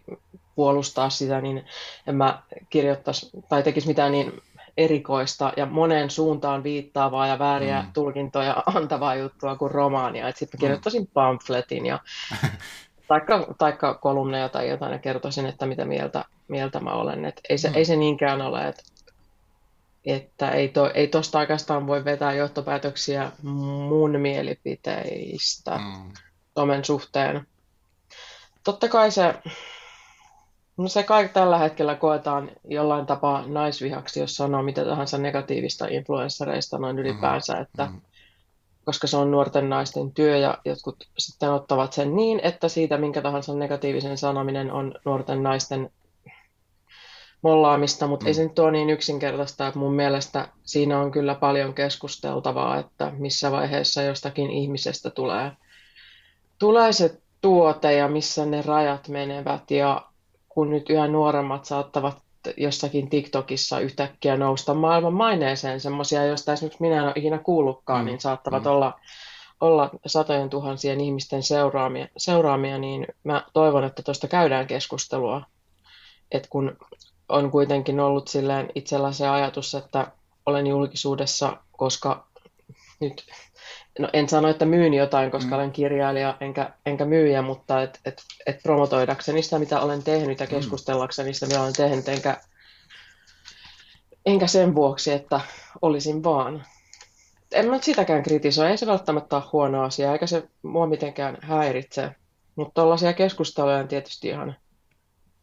[0.56, 1.66] puolustaa sitä, niin
[2.08, 4.42] en mä kirjoittaisi tai tekisi mitään niin
[4.78, 7.94] erikoista ja moneen suuntaan viittaavaa ja vääriä mm.
[7.94, 10.32] tulkintoja antavaa juttua kuin romaania.
[10.32, 10.62] Sitten mä mm.
[10.62, 11.08] kirjoittaisin mm.
[11.14, 12.00] pamfletin ja
[13.08, 17.26] taikka, taikka kolumneja tai jotain ja kertoisin, että mitä mieltä, mieltä mä olen.
[17.26, 17.76] Et ei, se, mm.
[17.76, 18.84] ei se niinkään ole, että
[20.08, 26.12] että ei, to, ei tosta oikeastaan voi vetää johtopäätöksiä mun mielipiteistä mm.
[26.58, 27.48] somen suhteen.
[28.64, 29.34] Totta kai se,
[30.78, 36.78] no se kai tällä hetkellä koetaan jollain tapaa naisvihaksi, jos sanoo mitä tahansa negatiivista influenssereista
[36.78, 37.62] noin ylipäänsä, mm.
[37.62, 38.02] että mm.
[38.86, 43.22] koska se on nuorten naisten työ ja jotkut sitten ottavat sen niin, että siitä minkä
[43.22, 45.92] tahansa negatiivisen sanominen on nuorten naisten
[47.42, 48.28] mollaamista, mutta mm.
[48.28, 53.12] ei se nyt ole niin yksinkertaista, että mun mielestä siinä on kyllä paljon keskusteltavaa, että
[53.18, 55.52] missä vaiheessa jostakin ihmisestä tulee,
[56.60, 60.06] tulee se tuote ja missä ne rajat menevät ja
[60.50, 62.18] kun nyt yhä nuoremmat saattavat
[62.58, 68.06] jossakin TikTokissa yhtäkkiä nousta maailman maineeseen, semmoisia, joista esimerkiksi minä en ole ikinä kuullutkaan, mm.
[68.06, 68.70] niin saattavat mm.
[68.70, 69.00] olla,
[69.62, 75.42] olla satojen tuhansien ihmisten seuraamia, seuraamia, niin mä toivon, että tuosta käydään keskustelua.
[76.32, 76.78] Et kun
[77.30, 80.12] on kuitenkin ollut silleen itsellä se ajatus, että
[80.46, 82.28] olen julkisuudessa, koska
[83.00, 83.26] nyt,
[84.00, 85.54] no en sano, että myyn jotain, koska mm.
[85.54, 90.46] olen kirjailija enkä, enkä myyjä, mutta et, et, et promotoidakseni sitä, mitä olen tehnyt ja
[90.46, 90.50] mm.
[90.50, 92.38] keskustellakseni sitä, mitä olen tehnyt, enkä,
[94.26, 95.42] enkä sen vuoksi, että
[95.82, 96.66] olisin vaan.
[97.52, 102.16] En mä sitäkään kritisoi, ei se välttämättä ole huono asia, eikä se mua mitenkään häiritse.
[102.56, 104.56] Mutta tuollaisia keskusteluja on tietysti ihan,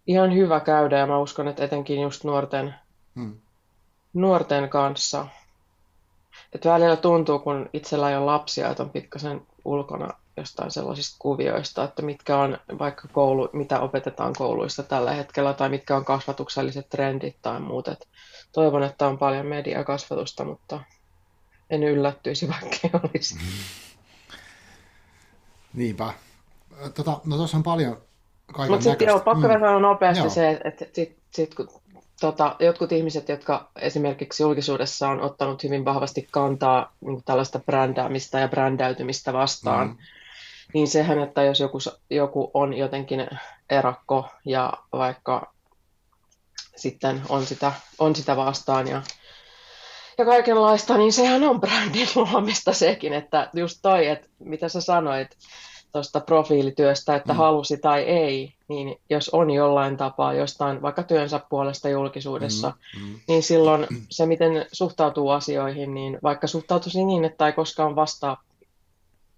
[0.06, 2.74] ihan hyvä käydä, ja mä uskon, että etenkin just nuorten,
[3.14, 3.36] hmm.
[4.14, 5.26] nuorten kanssa.
[6.52, 11.84] Että välillä tuntuu, kun itsellä ei ole lapsia, että on pikkasen ulkona jostain sellaisista kuvioista,
[11.84, 17.36] että mitkä on vaikka koulu, mitä opetetaan kouluissa tällä hetkellä, tai mitkä on kasvatukselliset trendit
[17.42, 17.88] tai muut.
[17.88, 18.08] Et
[18.52, 20.80] toivon, että on paljon mediakasvatusta, mutta
[21.70, 23.38] en yllättyisi, vaikka ei olisi.
[25.74, 26.12] Niinpä.
[26.94, 28.02] Tota, no tuossa on paljon
[28.68, 29.52] Mutta sitten joo, pakko mm.
[29.52, 30.30] sanoa nopeasti joo.
[30.30, 31.68] se, että sit, sit, kun
[32.20, 38.48] tota, jotkut ihmiset, jotka esimerkiksi julkisuudessa on ottanut hyvin vahvasti kantaa niin tällaista brändäämistä ja
[38.48, 39.96] brändäytymistä vastaan, mm.
[40.74, 41.78] niin sehän, että jos joku,
[42.10, 43.28] joku on jotenkin
[43.70, 45.54] erakko ja vaikka
[46.76, 49.02] sitten on sitä, on sitä vastaan ja,
[50.18, 55.28] ja kaikenlaista, niin sehän on brändin luomista sekin, että just toi, että mitä sä sanoit,
[55.94, 57.36] tuosta profiilityöstä, että mm.
[57.36, 63.06] halusi tai ei, niin jos on jollain tapaa jostain vaikka työnsä puolesta julkisuudessa, mm.
[63.06, 63.20] Mm.
[63.28, 68.42] niin silloin se, miten suhtautuu asioihin, niin vaikka suhtautuisi niin, että ei koskaan vastaa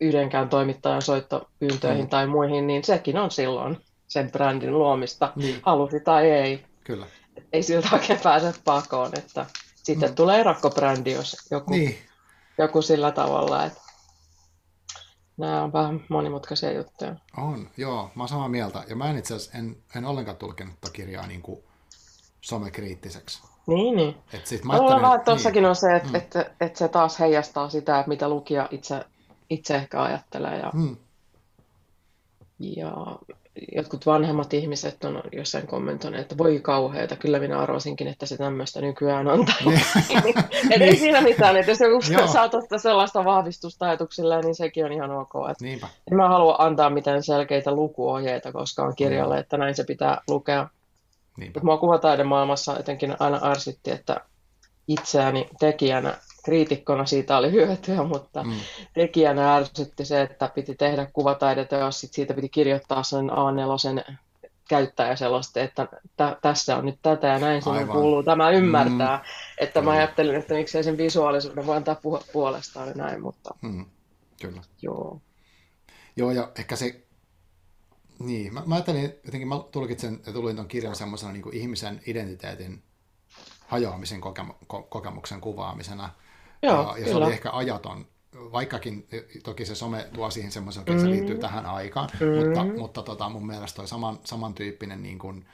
[0.01, 2.09] yhdenkään toimittajan soittopyyntöihin mm.
[2.09, 3.79] tai muihin, niin sekin on silloin
[4.09, 5.61] sen brändin luomista, niin.
[5.63, 6.65] halusi tai ei.
[6.85, 7.07] Kyllä.
[7.53, 10.15] Ei siltä oikein pääse pakoon, että sitten mm.
[10.15, 11.99] tulee rakkobrändi, jos joku, niin.
[12.59, 13.86] joku sillä tavalla, että
[15.37, 17.15] nämä on vähän monimutkaisia juttuja.
[17.37, 18.85] On, joo, mä oon samaa mieltä.
[18.89, 21.61] Ja mä en itse asiassa en, en ollenkaan tulkinut tätä kirjaa niin kuin
[22.41, 23.43] somekriittiseksi.
[23.67, 24.17] Niin, niin.
[24.33, 25.69] Et sit mä ajattelin, vähän tuossakin niin.
[25.69, 26.15] on se, että mm.
[26.15, 29.05] et, et se taas heijastaa sitä, että mitä lukija itse,
[29.51, 30.59] itse ehkä ajattelee.
[30.59, 30.97] Ja, mm.
[32.59, 32.93] ja
[33.75, 38.81] jotkut vanhemmat ihmiset on jossain kommentoineet, että voi kauheita, kyllä minä arvasinkin, että se tämmöistä
[38.81, 39.47] nykyään on.
[39.65, 39.83] Niin.
[40.71, 44.93] Et ei siinä mitään, että jos joku saa ottaa sellaista vahvistusta ajatuksille, niin sekin on
[44.93, 45.33] ihan ok.
[45.51, 45.89] Et Niinpä.
[46.11, 49.41] En mä halua antaa mitään selkeitä lukuohjeita koskaan kirjalle, mm.
[49.41, 50.69] että näin se pitää lukea.
[51.37, 51.61] Niinpä.
[51.63, 54.21] Mua kuvataidemaailmassa jotenkin aina arsitti, että
[54.89, 56.15] itseäni tekijänä
[56.47, 58.53] kriitikkona siitä oli hyötyä, mutta mm.
[58.95, 64.15] tekijänä ärsytti se, että piti tehdä kuvataidetta, jos sit siitä piti kirjoittaa sen A4
[64.69, 69.17] käyttäjä sellaista, että tä, tässä on nyt tätä ja näin sinun kuuluu tämä ymmärtää.
[69.17, 69.25] Mm.
[69.59, 73.87] Että mä ajattelin, että miksei sen visuaalisuuden voi antaa puhua puolestaan ja näin, mutta mm.
[74.41, 74.63] Kyllä.
[74.83, 75.21] Joo.
[76.17, 77.01] Joo, ja ehkä se,
[78.19, 82.83] niin, mä, mä ajattelin, jotenkin mä tulkitsen ja tulin tuon kirjan semmoisena niin ihmisen identiteetin
[83.67, 84.21] hajoamisen
[84.89, 86.11] kokemuksen kuvaamisena,
[86.63, 87.07] Joo, ja kyllä.
[87.09, 89.09] se oli ehkä ajaton, vaikkakin
[89.45, 91.01] toki se some tuo siihen semmoisen, että mm.
[91.01, 92.47] se liittyy tähän aikaan, mm.
[92.47, 95.47] mutta, mutta tota, mun mielestä toi saman, samantyyppinen niin kuin,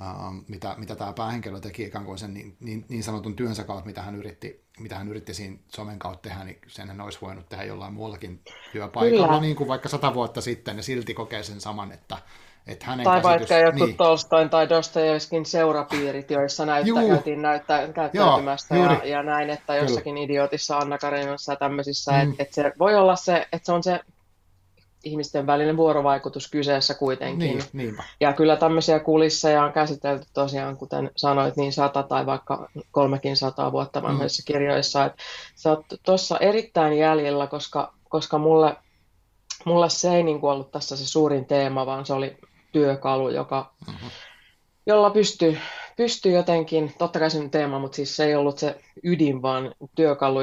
[0.00, 3.86] Uh, mitä, mitä tämä päähenkilö teki ikään kuin sen niin, niin, niin sanotun työnsä kautta,
[3.86, 7.48] mitä hän yritti, mitä hän yritti siinä somen kautta tehdä, niin sen hän olisi voinut
[7.48, 8.40] tehdä jollain muullakin
[8.72, 9.40] työpaikalla, Kyllä.
[9.40, 12.18] niin kuin vaikka sata vuotta sitten, ja silti kokee sen saman, että,
[12.66, 13.96] että hänen tai käsitys, vaikka jotkut niin.
[13.96, 17.08] Tolstoin tai Dostojevskin seurapiirit, joissa näyttä, Juu.
[17.08, 20.24] käytiin näyttä, käyttäytymästä Joo, ja, ja, näin, että jossakin Kyllä.
[20.24, 22.30] idiotissa Anna Karenassa ja tämmöisissä, mm.
[22.30, 24.00] että et se voi olla se, että se on se
[25.04, 27.58] ihmisten välinen vuorovaikutus kyseessä kuitenkin.
[27.58, 28.02] Niin, niinpä.
[28.20, 33.72] Ja kyllä tämmöisiä kulisseja on käsitelty tosiaan, kuten sanoit, niin sata tai vaikka kolmekin sataa
[33.72, 34.52] vuotta vanhoissa mm.
[34.52, 35.04] kirjoissa.
[35.04, 35.22] Että
[35.54, 38.76] sä oot tuossa erittäin jäljellä, koska, koska mulle,
[39.64, 42.36] mulle se ei niin ollut tässä se suurin teema, vaan se oli
[42.72, 44.10] työkalu, joka, mm-hmm.
[44.86, 45.58] jolla pystyy
[45.96, 50.38] pystyy jotenkin, totta kai sen teema, mutta siis se ei ollut se ydin, vaan työkalu,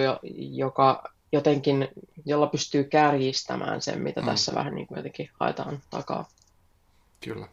[0.52, 1.88] joka jotenkin,
[2.26, 4.28] jolla pystyy kärjistämään sen, mitä mm.
[4.28, 6.28] tässä vähän niin kuin jotenkin haetaan takaa.
[7.20, 7.48] Kyllä.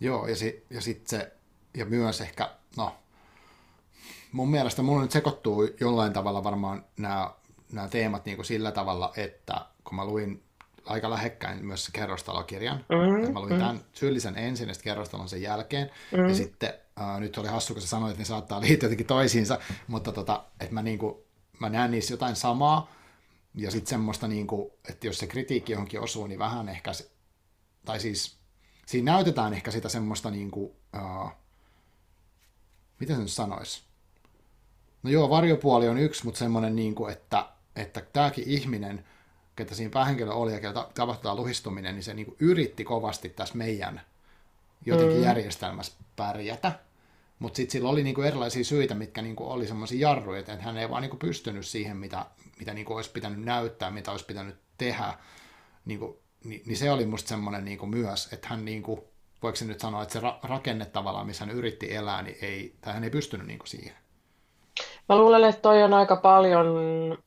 [0.00, 1.32] Joo, ja, si, ja sitten se,
[1.76, 2.94] ja myös ehkä, no,
[4.32, 7.30] mun mielestä mulla nyt sekoittuu jollain tavalla varmaan nämä,
[7.72, 10.42] nämä teemat niin kuin sillä tavalla, että kun mä luin
[10.86, 12.76] aika lähekkäin myös se kerrostalokirjan.
[12.76, 13.32] Mm-hmm.
[13.32, 13.66] Mä luin mm-hmm.
[13.66, 15.90] tämän syyllisen ensin ja sitten kerrostalon sen jälkeen.
[16.12, 16.28] Mm-hmm.
[16.28, 19.58] Ja sitten äh, nyt oli hassu, kun sä sanoit, että ne saattaa liittyä jotenkin toisiinsa,
[19.86, 21.26] mutta tota, että mä, niinku,
[21.58, 22.92] mä näen niissä jotain samaa.
[23.54, 27.10] Ja sitten semmoista, niinku, että jos se kritiikki johonkin osuu, niin vähän ehkä, se,
[27.84, 28.36] tai siis
[28.86, 31.30] siinä näytetään ehkä sitä semmoista, niinku, uh,
[33.00, 33.82] miten se nyt sanoisi?
[35.02, 39.04] No joo, varjopuoli on yksi, mutta semmoinen, niinku, että, että tämäkin ihminen–
[39.56, 44.00] ketä siinä päähenkilö oli ja ketä tapahtuu luhistuminen, niin se niin yritti kovasti tässä meidän
[44.86, 45.22] jotenkin mm.
[45.22, 46.72] järjestelmässä pärjätä.
[47.38, 50.90] mutta sitten sillä oli niinku erilaisia syitä, mitkä niinku oli semmoisia jarruja, että hän ei
[50.90, 52.26] vaan niinku pystynyt siihen, mitä,
[52.58, 55.18] mitä niinku olisi pitänyt näyttää, mitä olisi pitänyt tehdä.
[55.84, 59.08] Niinku, niin, niin se oli musta semmoinen niinku myös, että hän niinku,
[59.42, 62.76] voiko se nyt sanoa, että se ra- rakenne tavallaan, missä hän yritti elää, niin ei,
[62.80, 63.96] tai hän ei pystynyt niinku siihen.
[65.08, 66.66] Mä luulen, että toi on aika paljon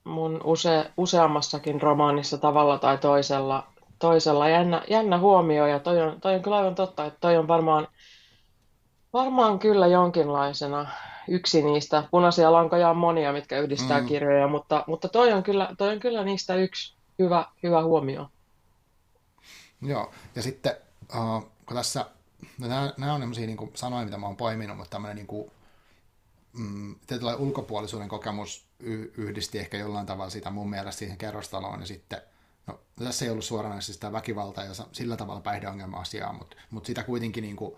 [0.03, 3.67] mun use, useammassakin romaanissa tavalla tai toisella,
[3.99, 7.47] toisella jännä, jännä huomio, ja toi on, toi on kyllä aivan totta, että toi on
[7.47, 7.87] varmaan,
[9.13, 10.87] varmaan kyllä jonkinlaisena
[11.27, 12.03] yksi niistä.
[12.11, 14.07] Punaisia lankoja on monia, mitkä yhdistää mm.
[14.07, 18.29] kirjoja, mutta, mutta toi, on kyllä, toi on kyllä niistä yksi hyvä, hyvä huomio.
[19.81, 20.75] Joo, ja sitten
[21.15, 22.05] uh, kun tässä,
[22.61, 25.51] no nämä, nämä on sellaisia niin sanoja, mitä mä oon poiminut, mutta tämmöinen niin kuin,
[26.57, 28.67] mm, tietynlainen ulkopuolisuuden kokemus
[29.17, 32.21] yhdisti ehkä jollain tavalla sitä mun mielestä siihen kerrostaloon, ja sitten,
[32.67, 37.41] no tässä ei ollut suoranaisesti sitä väkivaltaa ja sillä tavalla päihdeongelma-asiaa, mutta, mutta sitä kuitenkin
[37.41, 37.75] niin kuin,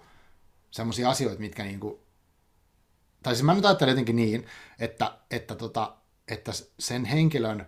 [0.72, 2.00] semmoisia asioita, mitkä niin kuin,
[3.24, 4.46] tai siis mä nyt ajattelen jotenkin niin,
[4.80, 5.98] että, että, tota,
[6.28, 7.66] että sen henkilön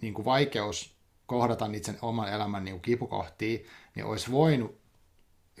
[0.00, 0.96] niin kuin vaikeus
[1.26, 3.58] kohdata niitä sen oman elämän niin kuin kipukohtia,
[3.94, 4.80] niin olisi voinut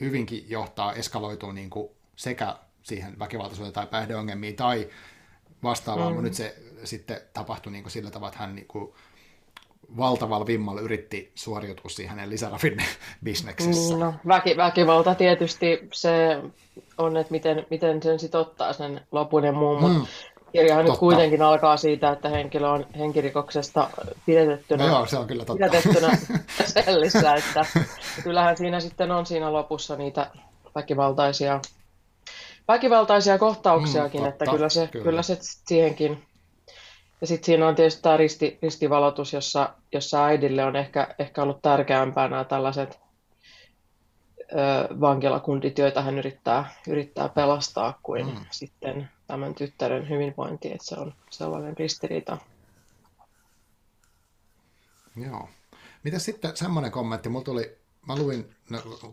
[0.00, 2.58] hyvinkin johtaa eskaloituun niin kuin sekä
[2.90, 4.88] siihen väkivaltaisuuteen tai päihdeongelmiin tai
[5.62, 6.14] vastaavaan, mm.
[6.14, 8.92] mutta nyt se sitten tapahtui niin kuin sillä tavalla, että hän niin kuin
[9.96, 13.96] valtavalla vimmalla yritti suoriutua siihen hänen lisärafinne-bisneksessä.
[13.96, 16.42] No, väki, väkivalta tietysti se
[16.98, 20.06] on, että miten, miten sen sitten ottaa sen lopun ja muun, mm.
[20.52, 20.92] kirjahan totta.
[20.92, 23.90] nyt kuitenkin alkaa siitä, että henkilö on henkirikoksesta
[24.26, 25.66] pidetettynä, no joo, se on kyllä totta.
[25.66, 26.18] pidetettynä
[26.84, 27.66] sellissä, että
[28.22, 30.30] kyllähän siinä sitten on siinä lopussa niitä
[30.74, 31.60] väkivaltaisia
[32.68, 35.04] väkivaltaisia kohtauksiakin, mm, totta, että kyllä se, kyllä.
[35.04, 36.26] kyllä se siihenkin.
[37.20, 41.62] Ja sitten siinä on tietysti tämä risti, ristivalotus, jossa, jossa äidille on ehkä, ehkä ollut
[41.62, 43.00] tärkeämpää nämä tällaiset
[44.40, 48.44] ö, vankilakundit, joita hän yrittää, yrittää pelastaa, kuin mm.
[48.50, 52.38] sitten tämän tyttären hyvinvointi, että se on sellainen ristiriita.
[55.16, 55.48] Joo.
[56.02, 58.56] Mitä sitten semmoinen kommentti, mulla tuli, mä luin,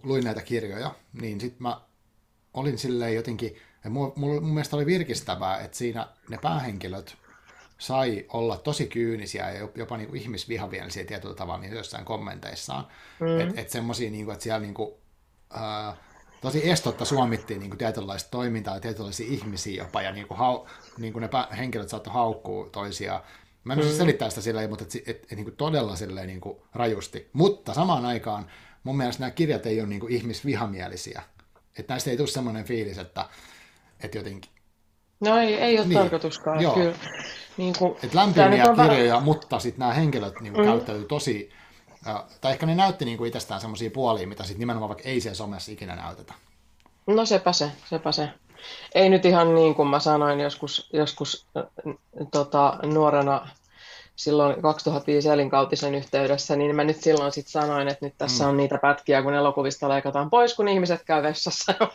[0.04, 1.82] luin näitä kirjoja, niin sitten mä
[2.60, 7.18] olin silleen jotenkin, ja mun, mun mielestä oli virkistävää, että siinä ne päähenkilöt
[7.78, 12.88] sai olla tosi kyynisiä ja jopa niin kuin ihmisvihavielisiä tietyllä tavalla niin jossain kommenteissaan.
[13.20, 13.40] Mm.
[13.40, 14.94] Että et semmoisia, niin kuin, että siellä niin kuin,
[15.54, 15.98] ää,
[16.42, 20.66] tosi estotta suomittiin niin kuin tietynlaista toimintaa ja tietynlaisia ihmisiä jopa, ja niin kuin, hau,
[20.98, 23.22] niin kuin ne henkilöt saattoi haukkua toisiaan.
[23.64, 23.86] Mä en mm.
[23.86, 27.30] selittää sitä silleen, mutta et, et, et, et, niin kuin todella silleen, niin kuin rajusti.
[27.34, 28.48] Mutta samaan aikaan
[28.84, 31.22] mun mielestä nämä kirjat ei ole niin kuin ihmisvihamielisiä.
[31.80, 33.26] Että näistä ei tule semmoinen fiilis, että,
[34.04, 34.52] että jotenkin...
[35.20, 36.00] No ei, ei ole niin.
[36.00, 36.62] tarkoituskaan.
[36.62, 36.74] Joo.
[36.74, 36.96] Kyllä.
[37.58, 39.24] Niin kuin, Et lämpimiä kirjoja, vähän...
[39.24, 40.72] mutta sitten nämä henkilöt niin kuin, mm.
[40.72, 41.50] käyttäytyy tosi...
[42.42, 45.36] Tai ehkä ne näytti niin kuin itsestään semmoisia puolia, mitä sitten nimenomaan vaikka ei siellä
[45.36, 46.34] somessa ikinä näytetä.
[47.08, 48.30] No sepä se, sepä se.
[48.96, 51.48] Ei nyt ihan niin kuin mä sanoin joskus, joskus
[52.32, 53.48] tota, nuorena
[54.18, 58.50] silloin 2005 elinkautisen yhteydessä, niin mä nyt silloin sitten sanoin, että nyt tässä mm.
[58.50, 61.88] on niitä pätkiä, kun elokuvista leikataan pois, kun ihmiset käy vessassa ja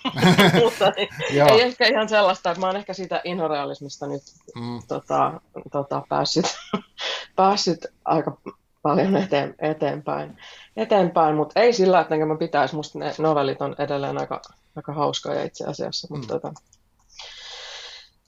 [0.54, 0.92] muuta.
[0.96, 1.08] Niin
[1.50, 4.22] ei ehkä ihan sellaista, että mä oon ehkä siitä inhorealismista nyt
[4.54, 4.82] mm.
[4.88, 5.40] tota,
[5.72, 6.46] tota, päässyt,
[7.36, 8.36] päässyt aika
[8.82, 10.38] paljon eteen, eteenpäin,
[10.76, 12.74] eteenpäin mutta ei sillä, että mä pitäisi.
[12.74, 14.42] Musta ne novellit on edelleen aika,
[14.76, 16.40] aika hauskaa itse asiassa, mutta mm.
[16.40, 16.52] tota,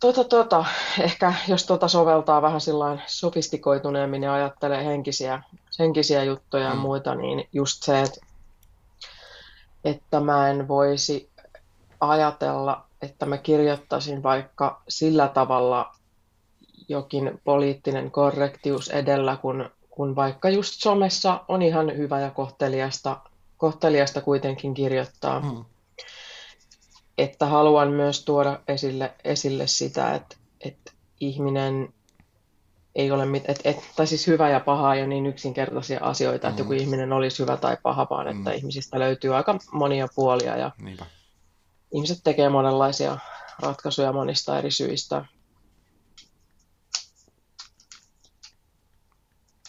[0.04, 0.64] Tota, tota,
[1.00, 5.42] ehkä jos tota soveltaa vähän sillain sofistikoituneemmin ja ajattelee henkisiä,
[5.78, 6.80] henkisiä juttuja ja mm.
[6.80, 8.20] muita, niin just se, että,
[9.84, 11.30] että mä en voisi
[12.00, 15.94] ajatella, että mä kirjoittaisin vaikka sillä tavalla
[16.88, 23.20] jokin poliittinen korrektius edellä, kun, kun vaikka just somessa on ihan hyvä ja kohteliasta,
[23.56, 25.40] kohteliasta kuitenkin kirjoittaa.
[25.40, 25.64] Mm
[27.18, 31.94] että haluan myös tuoda esille, esille sitä, että, että ihminen
[32.94, 36.46] ei ole mit, et, et, tai siis hyvä ja paha ei ole niin yksinkertaisia asioita,
[36.46, 36.50] mm.
[36.50, 38.56] että joku ihminen olisi hyvä tai paha, vaan että mm.
[38.56, 41.06] ihmisistä löytyy aika monia puolia ja Niinpä.
[41.94, 43.18] ihmiset tekee monenlaisia
[43.62, 45.24] ratkaisuja monista eri syistä.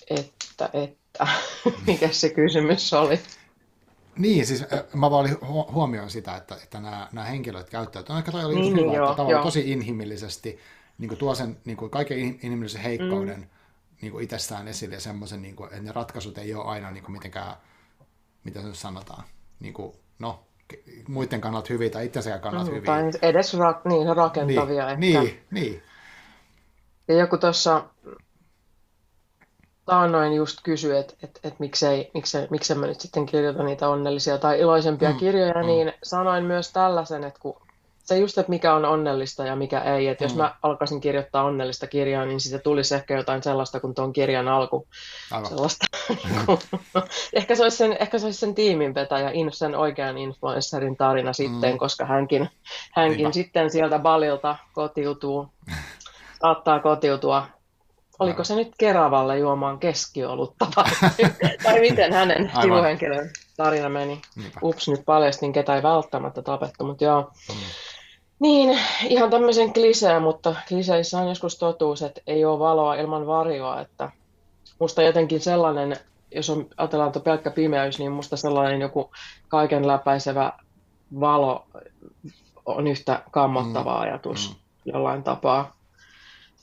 [0.10, 1.28] Että, että,
[1.88, 3.20] mikä se kysymys oli?
[4.18, 5.38] Niin, siis mä vaan
[5.72, 8.18] huomioin sitä, että, että nämä, nämä henkilöt käyttäytyvät.
[8.18, 9.44] Ehkä toi oli niin, hyvä, joo, että joo.
[9.44, 10.60] tosi inhimillisesti
[10.98, 13.48] niin kuin tuo sen niin kuin kaiken inhimillisen heikkouden mm.
[14.02, 17.04] niin kuin itsestään esille ja semmoisen, niin kuin, että ne ratkaisut ei ole aina niin
[17.04, 17.56] kuin mitenkään,
[18.44, 19.24] mitä se sanotaan,
[19.60, 20.46] niin kuin, no,
[21.08, 22.86] muiden kannalta hyviä tai itsensä kannalta mm, hyviä.
[22.86, 25.22] Tai edes ra- niin, rakentavia niin, ehkä.
[25.22, 25.84] Niin, niin.
[27.08, 27.86] Ja joku tuossa
[29.86, 34.38] taannoin just kysyi, että et, et miksei, miksei, miksei mä nyt sitten kirjoita niitä onnellisia
[34.38, 35.66] tai iloisempia mm, kirjoja, mm.
[35.66, 37.62] niin sanoin myös tällaisen, että kun
[38.06, 40.08] se just, että mikä on onnellista ja mikä ei.
[40.08, 40.26] Että mm.
[40.26, 44.48] jos mä alkaisin kirjoittaa onnellista kirjaa, niin siitä tulisi ehkä jotain sellaista kuin tuon kirjan
[44.48, 44.88] alku.
[45.32, 45.50] Aivan.
[45.50, 45.86] Sellaista.
[47.34, 51.72] ehkä, se olisi sen, ehkä se olisi sen tiimin vetäjä, sen oikean influencerin tarina sitten,
[51.72, 51.78] mm.
[51.78, 52.50] koska hänkin,
[52.92, 55.48] hänkin sitten sieltä balilta kotiutuu,
[56.42, 57.48] saattaa kotiutua
[58.20, 64.22] Oliko se nyt Keravalle juomaan keskiolutta vai, miten hänen sivuhenkilön tarina meni?
[64.36, 64.60] Niinpä.
[64.64, 67.22] Ups, nyt paljastin, ketä ei välttämättä tapettu, mutta joo.
[67.50, 67.56] Mm.
[68.40, 73.82] Niin, ihan tämmöisen kliseen, mutta kliseissä on joskus totuus, että ei ole valoa ilman varjoa,
[73.82, 74.12] että
[74.80, 75.98] musta jotenkin sellainen,
[76.36, 79.12] jos on, ajatellaan, että pelkkä pimeys, niin musta sellainen joku
[79.48, 80.54] kaiken läpäisevä
[81.20, 81.66] valo
[82.66, 84.02] on yhtä kammottava mm.
[84.02, 84.92] ajatus mm.
[84.92, 85.74] jollain tapaa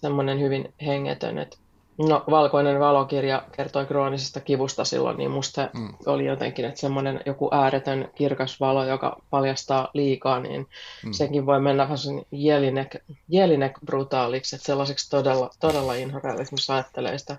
[0.03, 1.39] semmoinen hyvin hengetön.
[1.39, 1.57] Että
[1.99, 5.95] no, Valkoinen valokirja kertoi kroonisesta kivusta silloin, niin musta mm.
[6.07, 10.69] oli jotenkin, että semmoinen joku ääretön kirkas valo, joka paljastaa liikaa, niin
[11.05, 11.13] mm.
[11.13, 11.99] sekin voi mennä vähän
[12.33, 12.97] jelinek,
[13.29, 17.37] jelinek brutaaliksi, että sellaiseksi todella, todella inhorealismissa ajattelee sitä,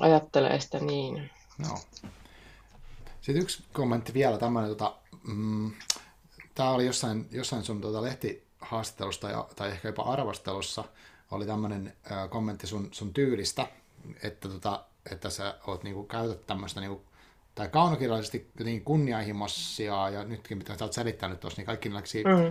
[0.00, 1.30] ajattelee sitä niin.
[1.58, 1.78] No.
[3.20, 5.72] Sitten yksi kommentti vielä tämmöinen, tota, mm,
[6.54, 10.84] tämä oli jossain, jossain sun tota, lehtihaastattelusta tai, tai ehkä jopa arvostelussa,
[11.30, 11.92] oli tämmöinen
[12.30, 13.66] kommentti sun, sun tyylistä,
[14.22, 17.02] että, tota, että sä oot, niinku, käytät tämmöistä niinku,
[17.54, 21.94] tai kaunokirjallisesti jotenkin kunnianhimoisia, ja nytkin mitä sä oot selittänyt tuossa, niin kaikki mm.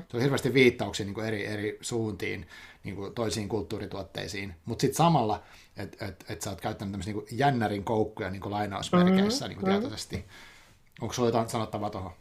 [0.09, 2.47] se on hirveästi viittauksia niin eri, eri suuntiin,
[2.83, 5.43] niin kuin toisiin kulttuurituotteisiin, mutta sitten samalla,
[5.77, 9.49] että et, et sä oot käyttänyt tämmöisiä niin jännärin koukkuja niin lainausmerkeissä mm-hmm.
[9.49, 10.25] niin kuin tietoisesti.
[11.01, 12.11] Onko sulla jotain sanottavaa tuohon?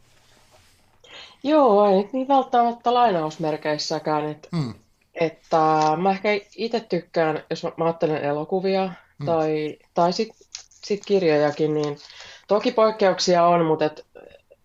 [1.43, 4.73] Joo, ei niin välttämättä lainausmerkeissäkään, että mm.
[5.15, 5.57] Että
[5.97, 8.89] mä ehkä itse tykkään, jos mä ajattelen elokuvia
[9.19, 9.25] mm.
[9.25, 10.37] tai, tai sitten
[10.85, 11.97] sit kirjojakin, niin
[12.47, 14.05] toki poikkeuksia on, mutta et,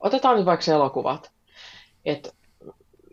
[0.00, 1.32] otetaan nyt vaikka elokuvat.
[2.04, 2.34] Et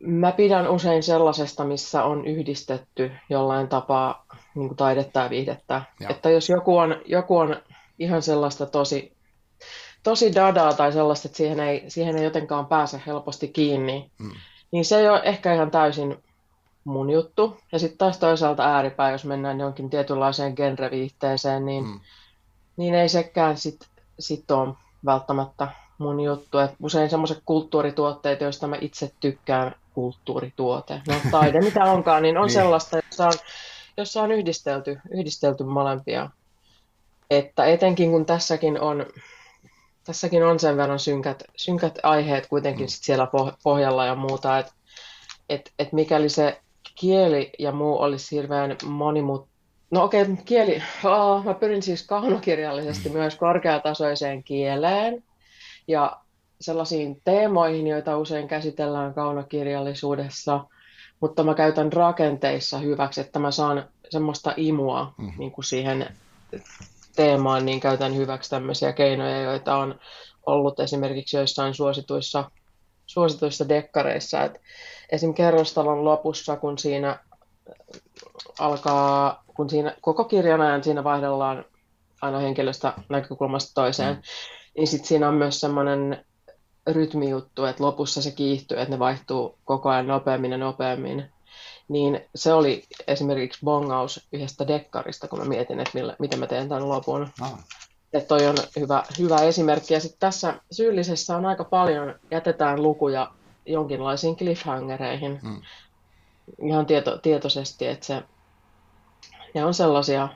[0.01, 4.25] mä pidän usein sellaisesta, missä on yhdistetty jollain tapaa
[4.55, 5.81] niin taidetta ja viihdettä.
[5.99, 6.09] Ja.
[6.09, 7.61] Että jos joku on, joku on
[7.99, 9.13] ihan sellaista tosi,
[10.03, 14.31] tosi dadaa tai sellaista, että siihen ei, siihen ei jotenkaan pääse helposti kiinni, mm.
[14.71, 16.23] niin se ei ole ehkä ihan täysin
[16.83, 17.57] mun juttu.
[17.71, 21.99] Ja sitten taas toisaalta ääripää, jos mennään jonkin tietynlaiseen genreviihteeseen, niin, mm.
[22.77, 23.87] niin ei sekään sit,
[24.19, 24.73] sit ole
[25.05, 25.67] välttämättä
[25.97, 26.57] mun juttu.
[26.57, 32.47] Et usein semmoiset kulttuurituotteet, joista mä itse tykkään, kulttuurituote, no taide mitä onkaan, niin on
[32.47, 32.53] niin.
[32.53, 33.33] sellaista, jossa on,
[33.97, 36.29] jossa on yhdistelty, yhdistelty molempia.
[37.29, 39.05] Että etenkin kun tässäkin on,
[40.03, 42.89] tässäkin on sen verran synkät, synkät aiheet kuitenkin mm.
[42.89, 43.27] sit siellä
[43.63, 44.71] pohjalla ja muuta, että
[45.49, 46.61] et, et mikäli se
[47.01, 49.47] kieli ja muu olisi hirveän monimut...
[49.91, 53.13] No okei, okay, kieli, oh, mä pyrin siis kaunokirjallisesti mm.
[53.13, 55.23] myös korkeatasoiseen kieleen
[55.87, 56.17] ja
[56.61, 60.65] sellaisiin teemoihin, joita usein käsitellään kaunokirjallisuudessa,
[61.19, 65.31] mutta mä käytän rakenteissa hyväksi, että mä saan semmoista imua mm.
[65.37, 66.07] niin kuin siihen
[67.15, 69.99] teemaan, niin käytän hyväksi tämmöisiä keinoja, joita on
[70.45, 72.51] ollut esimerkiksi joissain suosituissa,
[73.05, 74.43] suosituissa dekkareissa.
[74.43, 74.59] että
[75.11, 75.33] esim.
[75.33, 77.19] kerrostalon lopussa, kun siinä
[78.59, 81.65] alkaa, kun siinä koko kirjan ajan siinä vaihdellaan
[82.21, 84.21] aina henkilöstä näkökulmasta toiseen, mm.
[84.77, 86.25] niin sitten siinä on myös semmoinen
[86.87, 91.25] rytmijuttu, että lopussa se kiihtyy, että ne vaihtuu koko ajan nopeammin ja nopeammin.
[91.87, 96.69] Niin se oli esimerkiksi bongaus yhdestä dekkarista, kun mä mietin, että millä, miten mä teen
[96.69, 97.27] tämän lopun.
[97.41, 97.59] Ah.
[98.13, 99.93] Että toi on hyvä, hyvä esimerkki.
[99.93, 103.31] Ja sitten tässä syyllisessä on aika paljon, jätetään lukuja
[103.65, 105.61] jonkinlaisiin cliffhangereihin mm.
[106.67, 108.23] ihan tieto, tietoisesti, että se,
[109.53, 110.29] ne on sellaisia,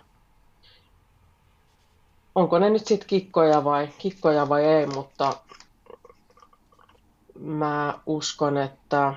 [2.36, 5.34] onko ne nyt sitten kikkoja vai, kikkoja vai ei, mutta
[7.40, 9.14] mä uskon, että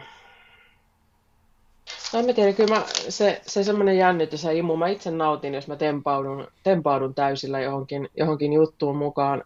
[2.13, 5.55] No en mä tiedä, kyllä mä, se, se semmoinen jännitys ja imu, mä itse nautin,
[5.55, 9.45] jos mä tempaudun, tempaudun täysillä johonkin, johonkin juttuun mukaan,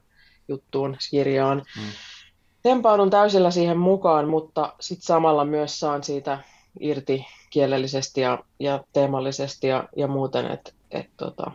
[0.49, 1.63] juttuun, kirjaan.
[1.77, 1.93] Mm
[2.63, 6.39] tempaudun täysillä siihen mukaan, mutta sitten samalla myös saan siitä
[6.81, 11.51] irti kielellisesti ja, ja teemallisesti ja, ja muuten, että et, tota,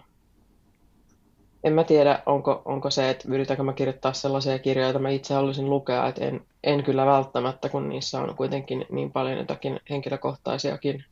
[1.64, 5.34] en mä tiedä, onko, onko se, että yritänkö mä kirjoittaa sellaisia kirjoja, joita mä itse
[5.34, 11.06] haluaisin lukea, että en, en kyllä välttämättä, kun niissä on kuitenkin niin paljon jotakin henkilökohtaisiakin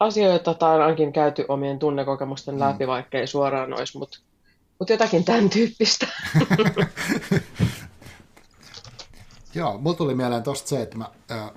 [0.00, 2.60] asioita, tai on ainakin käyty omien tunnekokemusten mm.
[2.60, 4.18] läpi, vaikka ei suoraan olisi, mutta
[4.78, 6.06] mut jotakin tämän tyyppistä.
[9.54, 11.50] Joo, mulla tuli mieleen tosta se, että mä, ää,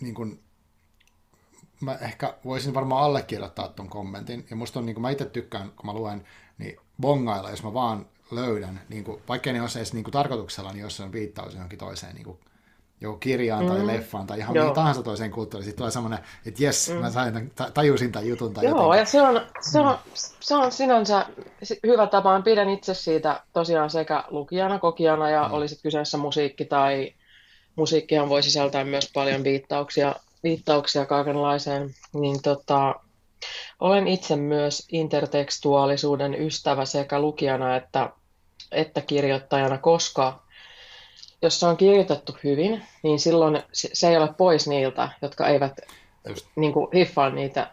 [0.00, 0.38] niin kun,
[1.80, 4.46] mä ehkä voisin varmaan allekirjoittaa ton kommentin.
[4.50, 6.24] Ja musta on, niin kun mä itse tykkään, kun mä luen,
[6.58, 10.72] niin bongailla, jos mä vaan löydän, niin kun, vaikka ne olisi edes niin kun tarkoituksella,
[10.72, 12.38] niin jos se on viittaus johonkin toiseen niin kun,
[13.00, 13.86] joko kirjaan tai mm.
[13.86, 16.96] leffaan tai ihan mihin tahansa toiseen kulttuuriin, sitten tulee semmoinen, että jes, mm.
[16.96, 18.54] mä sain, tajusin tämän jutun.
[18.54, 18.98] Tai Joo, jotenkin.
[18.98, 19.98] ja se on, se, on,
[20.40, 21.26] se on sinänsä
[21.86, 22.42] hyvä tapa.
[22.42, 25.54] Pidän itse siitä tosiaan sekä lukijana, kokijana ja mm.
[25.54, 27.14] olisit kyseessä musiikki tai
[27.76, 32.94] musiikkihan voi sisältää myös paljon viittauksia, viittauksia kaikenlaiseen, niin tota,
[33.80, 38.10] olen itse myös intertekstuaalisuuden ystävä sekä lukijana että,
[38.72, 40.44] että kirjoittajana, koska
[41.42, 45.80] jos se on kirjoitettu hyvin, niin silloin se ei ole pois niiltä, jotka eivät
[46.56, 47.70] niin kuin, hiffaa niitä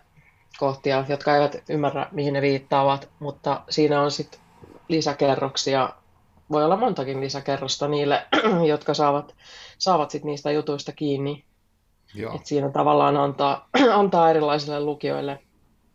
[0.57, 4.39] kohtia, jotka eivät ymmärrä, mihin ne viittaavat, mutta siinä on sitten
[4.87, 5.89] lisäkerroksia,
[6.51, 8.27] voi olla montakin lisäkerrosta niille,
[8.73, 9.35] jotka saavat,
[9.77, 11.45] saavat sit niistä jutuista kiinni.
[12.13, 12.35] Joo.
[12.35, 13.69] Et siinä tavallaan antaa,
[14.01, 15.39] antaa erilaisille lukijoille,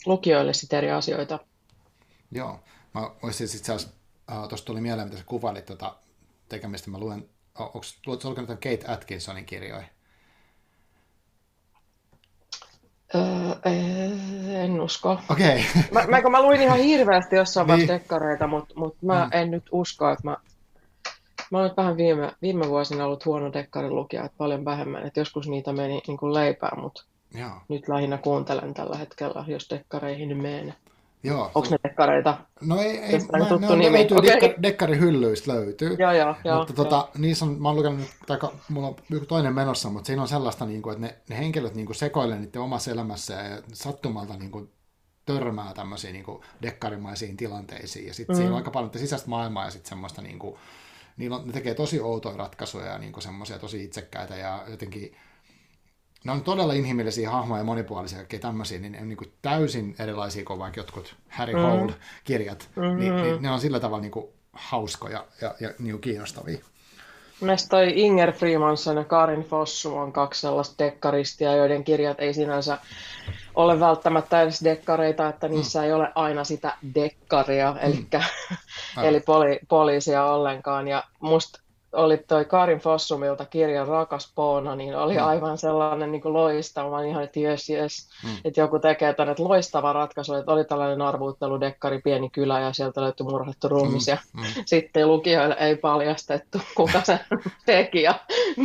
[0.07, 1.39] lukijoille sit eri asioita.
[2.33, 2.61] Joo,
[2.95, 3.89] mä olisin itse asiassa,
[4.33, 5.97] äh, tuosta tuli mieleen, mitä sä kuvailit tuota
[6.49, 7.29] tekemistä, mä luen
[7.59, 9.85] Onko luetko lukenut Kate Atkinsonin kirjoja?
[13.15, 13.73] Öö,
[14.63, 15.19] en usko.
[15.31, 15.65] Okei.
[15.71, 15.83] Okay.
[15.93, 17.89] mä, mä, mä, luin ihan hirveästi jossain niin.
[17.89, 19.31] dekkareita, mutta mut mä mm.
[19.33, 20.37] en nyt usko, että mä...
[21.51, 25.07] Mä olen vähän viime, viime vuosina ollut huono dekkarin lukija, että paljon vähemmän.
[25.07, 27.05] Että joskus niitä meni niin kuin leipään, mutta
[27.35, 27.51] Joo.
[27.69, 30.75] nyt lähinnä kuuntelen tällä hetkellä, jos dekkareihin menen.
[31.23, 31.51] Joo.
[31.55, 32.39] Onko ne dekkareita?
[32.61, 34.31] No ei, ei mä, ne, on, ne löytyy okay.
[34.31, 35.97] dekkar, dekkarihyllyistä löytyy.
[35.99, 36.59] Joo, joo, joo.
[36.59, 38.39] Mutta tota, niissä on, mä oon lukenut, tai
[38.69, 38.97] mulla on
[39.29, 42.39] toinen menossa, mutta siinä on sellaista, niin kuin, että ne, ne henkilöt niin kuin sekoilee
[42.39, 44.71] niiden omassa elämässä ja sattumalta niin kuin,
[45.27, 48.07] törmää tämmöisiin niin kuin, dekkarimaisiin tilanteisiin.
[48.07, 48.39] Ja sitten mm.
[48.39, 50.57] siinä on aika paljon sisäistä maailmaa ja sitten semmoista, niin kuin,
[51.17, 55.17] niillä on, ne tekee tosi outoja ratkaisuja ja niin semmoisia tosi itsekkäitä ja jotenkin
[56.27, 59.95] ne on todella inhimillisiä hahmoja ja monipuolisia kaikkea tämmöisiä, niin ne on niin kuin täysin
[59.99, 61.61] erilaisia kuin vaikka jotkut Harry mm.
[61.61, 62.99] Hole-kirjat, mm-hmm.
[62.99, 66.59] niin, niin ne on sillä tavalla niin kuin hauskoja ja, ja niin kuin kiinnostavia.
[67.41, 72.79] Mielestäni toi Inger Freemanson ja Karin Fossum on kaksi sellaista dekkaristia, joiden kirjat ei sinänsä
[73.55, 75.85] ole välttämättä edes dekkareita, että niissä mm.
[75.85, 77.79] ei ole aina sitä dekkaria, mm.
[77.83, 78.07] eli,
[79.03, 80.89] eli poli, poliisia ollenkaan.
[80.89, 81.61] Ja musta
[81.97, 85.27] oli toi Karin Fossumilta kirja Rakas Poona, niin oli mm.
[85.27, 88.31] aivan sellainen niin loistava, ihan, että jes, jes, mm.
[88.45, 93.01] että joku tekee tänne, että loistava ratkaisu, että oli tällainen arvuutteludekkari, pieni kylä ja sieltä
[93.01, 94.11] löytyi murhattu ruumis mm.
[94.11, 94.63] ja mm.
[94.67, 97.21] sitten lukijoille ei paljastettu, kuka se
[97.67, 98.15] teki ja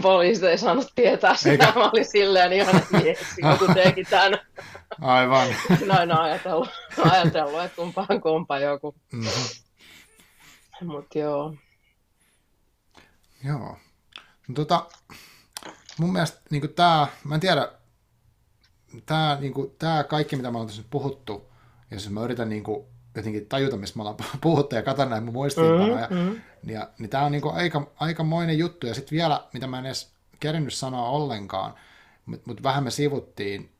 [0.01, 1.79] poliisi ei saanut tietää sitä, Eikä.
[1.79, 4.39] mä olin silleen ihan, että jes, joku teki tämän.
[5.01, 5.47] Aivan.
[5.85, 6.69] Noin ajatellut,
[7.11, 8.95] ajatellut että kumpaan kumpa joku.
[9.13, 9.61] Mm-hmm.
[10.87, 11.53] Mutta joo.
[13.43, 13.77] Joo.
[14.47, 14.85] No, tota,
[15.97, 17.71] mun mielestä niin tämä, mä en tiedä,
[19.05, 21.51] tämä, niin kuin, tämä kaikki, mitä me ollaan tässä puhuttu,
[21.91, 22.85] ja jos mä yritän niin kuin,
[23.15, 26.41] jotenkin tajuta, mistä me ollaan puhuttu ja katson näin mun muistiinpanoja, mm-hmm.
[26.63, 28.87] niin, niin tämä on niin kuin aika, aikamoinen juttu.
[28.87, 31.73] Ja sitten vielä, mitä mä en edes kerinyt sanoa ollenkaan,
[32.25, 33.71] mutta mut vähän me sivuttiin,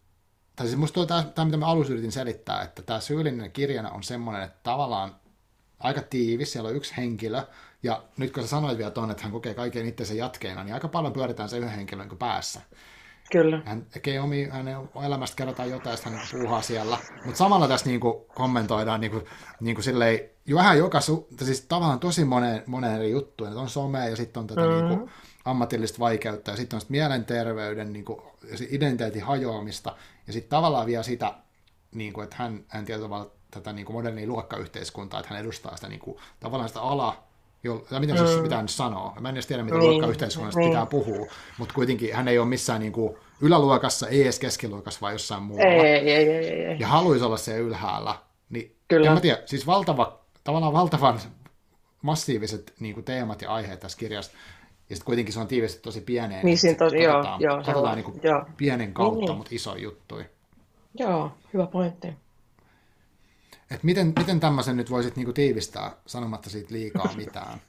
[0.55, 4.03] tai siis musta tämä, tämä, mitä mä alussa yritin selittää, että tämä syyllinen kirjana on
[4.03, 5.15] semmoinen, että tavallaan
[5.79, 7.43] aika tiivis, siellä on yksi henkilö,
[7.83, 10.87] ja nyt kun sä sanoit vielä tuonne, että hän kokee kaiken itsensä jatkeena, niin aika
[10.87, 12.61] paljon pyöritään se yhden henkilön päässä.
[13.31, 13.61] Kyllä.
[13.65, 16.97] Hän tekee omi, hänen elämästä kerrotaan jotain, sitten hän puuhaa siellä.
[17.25, 19.25] Mutta samalla tässä niin kuin kommentoidaan niin kuin,
[19.59, 23.57] niin kuin silleen, jo vähän joka, su- siis tavallaan tosi moneen, moneen eri juttuun.
[23.57, 24.87] On somea ja sitten on tätä mm-hmm.
[24.87, 25.11] niin kuin,
[25.45, 28.21] ammatillista vaikeutta ja sitten on mielenterveyden niin kuin,
[28.69, 29.95] identiteetin hajoamista
[30.27, 31.33] ja sitten tavallaan vielä sitä,
[31.91, 35.75] niin kuin, että hän, hän tietyllä tavalla tätä niin kuin modernia luokkayhteiskuntaa, että hän edustaa
[35.75, 37.23] sitä niin kuin, tavallaan sitä ala,
[37.63, 38.43] jo, tai miten se mm.
[38.43, 39.13] pitää nyt sanoa.
[39.19, 40.69] Mä en edes tiedä, miten niin, luokkayhteiskunnasta niin.
[40.69, 45.13] pitää puhua, mutta kuitenkin hän ei ole missään niin kuin yläluokassa, ei edes keskiluokassa, vaan
[45.13, 45.73] jossain muualla.
[45.73, 46.79] Ei, ei, ei, ei, ei.
[46.79, 48.15] Ja haluaisi olla siellä ylhäällä.
[48.49, 49.07] Niin, Kyllä.
[49.07, 51.19] En mä tiedä, siis valtava, tavallaan valtavan
[52.01, 54.31] massiiviset niin kuin teemat ja aiheet tässä kirjassa,
[54.89, 56.45] ja sitten kuitenkin se on tiivistetty tosi pieneen.
[56.45, 57.57] Niin siinä tosi, joo, joo.
[57.57, 58.45] Katsotaan niin kuin joo.
[58.57, 59.37] pienen kautta, niin, niin.
[59.37, 60.19] mutta iso juttu.
[60.99, 62.07] Joo, hyvä pointti.
[63.71, 67.61] Et miten, miten tämmöisen nyt voisit niinku tiivistää sanomatta siitä liikaa mitään?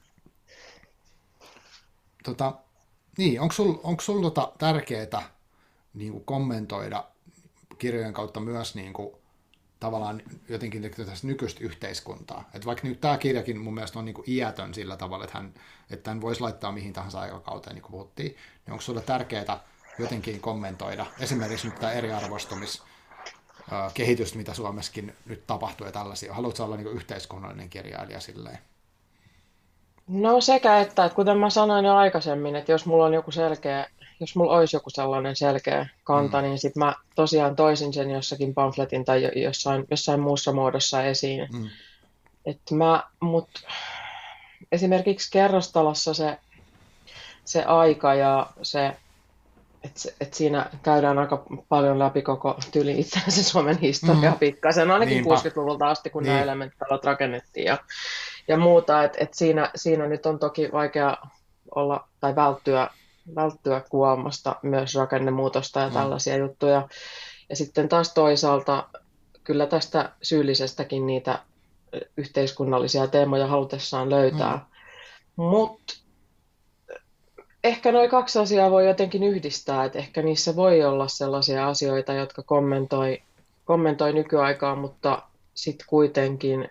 [2.23, 2.55] tota,
[3.19, 5.23] niin, onko sulla onko sul tota tärkeää
[5.95, 7.05] niinku kommentoida
[7.79, 9.19] kirjojen kautta myös niinku,
[9.81, 12.51] tavallaan jotenkin tässä nykyistä yhteiskuntaa.
[12.55, 15.55] Et vaikka nyt tämä kirjakin mun mielestä on niinku iätön sillä tavalla, että hän,
[15.91, 18.37] että hän voisi laittaa mihin tahansa aikakauteen, niin kuin puhuttiin,
[18.67, 19.65] niin onko sulle tärkeää
[19.99, 22.83] jotenkin kommentoida esimerkiksi nyt tämä eriarvoistumis
[23.95, 26.35] kehitystä, mitä Suomessakin nyt tapahtuu ja tällaisia.
[26.35, 28.59] Haluatko olla niin yhteiskunnallinen kirjailija silleen?
[30.09, 33.87] No sekä että, että kuten mä sanoin jo aikaisemmin, että jos mulla on joku selkeä,
[34.21, 36.45] jos mulla olisi joku sellainen selkeä kanta, mm.
[36.45, 41.49] niin sitten mä tosiaan toisin sen jossakin pamfletin tai jossain, jossain muussa muodossa esiin.
[41.53, 41.69] Mm.
[42.47, 43.49] Että mä, mut
[44.73, 46.39] esimerkiksi kerrostalossa se,
[47.45, 48.97] se aika ja se
[49.85, 54.39] et, et siinä käydään aika paljon läpi koko tyli itse asiassa Suomen historia mm.
[54.39, 55.35] pikkasen, ainakin Niinpä.
[55.35, 56.31] 60-luvulta asti, kun niin.
[56.31, 57.79] nämä elementtitalot rakennettiin ja,
[58.49, 59.05] ja muuta.
[59.05, 61.17] Et, et siinä, siinä nyt on toki vaikea
[61.75, 62.91] olla tai välttyä,
[63.35, 65.95] välttyä kuvaamasta myös rakennemuutosta ja mm.
[65.95, 66.89] tällaisia juttuja.
[67.49, 68.89] Ja sitten taas toisaalta
[69.45, 71.39] kyllä tästä syyllisestäkin niitä
[72.17, 74.57] yhteiskunnallisia teemoja halutessaan löytää.
[74.57, 75.45] Mm.
[75.45, 75.95] Mutta
[77.65, 82.43] ehkä noin kaksi asiaa voi jotenkin yhdistää, että ehkä niissä voi olla sellaisia asioita, jotka
[82.43, 83.23] kommentoi,
[83.65, 85.23] kommentoi nykyaikaa, mutta
[85.55, 86.69] sitten kuitenkin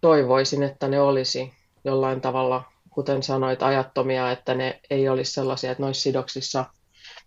[0.00, 1.52] toivoisin, että ne olisi
[1.84, 6.64] jollain tavalla, kuten sanoit, ajattomia, että ne ei olisi sellaisia, että olisi sidoksissa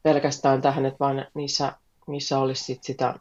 [0.04, 1.74] pelkästään tähän, että vaan niissä,
[2.08, 3.14] niissä olisi sit sitä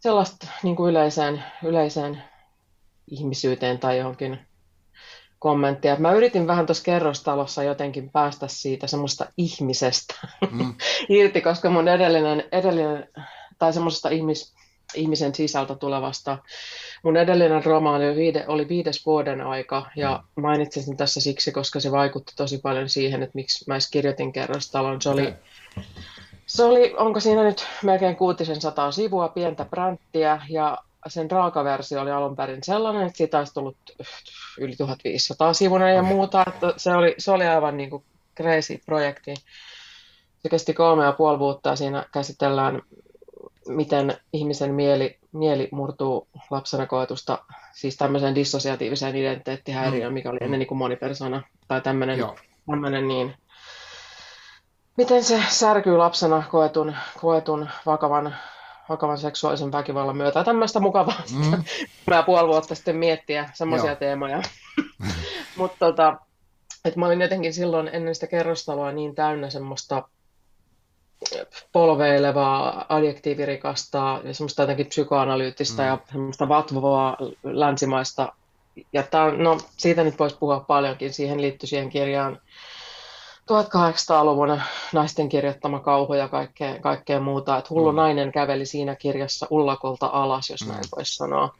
[0.00, 2.22] sellaista niin kuin yleiseen, yleiseen
[3.10, 4.49] ihmisyyteen tai johonkin
[5.40, 5.96] kommenttia.
[5.96, 10.14] Mä yritin vähän tuossa kerrostalossa jotenkin päästä siitä semmoista ihmisestä
[10.50, 10.74] mm.
[11.08, 13.08] irti, koska mun edellinen, edellinen
[13.58, 14.54] tai semmoisesta ihmis,
[14.94, 16.38] ihmisen sisältä tulevasta,
[17.02, 20.42] mun edellinen romaani oli, viide, oli viides vuoden aika, ja mm.
[20.42, 24.32] mainitsin sen tässä siksi, koska se vaikutti tosi paljon siihen, että miksi mä edes kirjoitin
[24.32, 25.02] kerrostalon.
[25.02, 25.82] Se oli, okay.
[26.46, 32.10] se oli, onko siinä nyt melkein kuutisen sataa sivua, pientä bränttiä, ja sen raakaversio oli
[32.10, 33.76] alun perin sellainen, että siitä olisi tullut
[34.58, 38.04] yli 1500 sivunen ja muuta, että se oli, se oli aivan niin kuin
[38.36, 39.34] crazy projekti.
[40.42, 42.82] Se kesti kolme ja puoli vuotta ja siinä käsitellään,
[43.68, 47.38] miten ihmisen mieli, mieli murtuu lapsena koetusta,
[47.72, 50.14] siis tämmöiseen dissosiatiiviseen identiteettihäiriöön, mm.
[50.14, 52.18] mikä oli ennen niin kuin monipersona, tai tämmöinen,
[52.66, 53.34] tämmöinen niin,
[54.96, 58.36] miten se särkyy lapsena koetun, koetun vakavan
[58.90, 60.44] vakavan seksuaalisen väkivallan myötä.
[60.44, 61.64] Tämmöistä mukavaa mm.
[62.06, 64.42] mä puoli vuotta sitten miettiä semmoisia teemoja.
[65.56, 66.16] Mutta tota,
[66.84, 70.02] et mä olin jotenkin silloin ennen sitä kerrostaloa niin täynnä semmoista
[71.72, 75.88] polveilevaa, adjektiivirikasta ja semmoista jotenkin psykoanalyyttistä mm.
[75.88, 78.32] ja semmoista vatvovaa länsimaista.
[78.92, 81.12] Ja tää, no, siitä nyt voisi puhua paljonkin.
[81.12, 82.40] Siihen liittyy siihen kirjaan
[83.50, 84.60] 1800-luvun
[84.92, 87.58] naisten kirjoittama kauhu ja kaikkea, kaikkea muuta.
[87.58, 87.96] Että hullu mm.
[87.96, 90.72] nainen käveli siinä kirjassa ullakolta alas, jos mm.
[90.72, 91.54] näin voisi sanoa.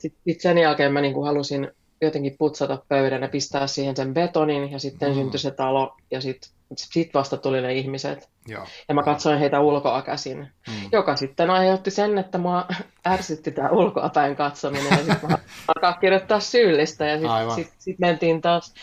[0.00, 1.70] Sitten sit sen jälkeen mä niinku halusin
[2.00, 5.14] jotenkin putsata pöydän ja pistää siihen sen betonin ja sitten mm.
[5.14, 8.28] syntyi se talo ja sitten sit vasta tuli ne ihmiset.
[8.48, 10.88] Ja, ja mä katsoin heitä ulkoa käsin, mm.
[10.92, 12.66] joka sitten aiheutti sen, että mua
[13.06, 15.38] ärsytti tämä ulkoa päin katsominen ja sitten mä
[15.74, 18.74] alkaa kirjoittaa syyllistä ja sitten sit, sit mentiin taas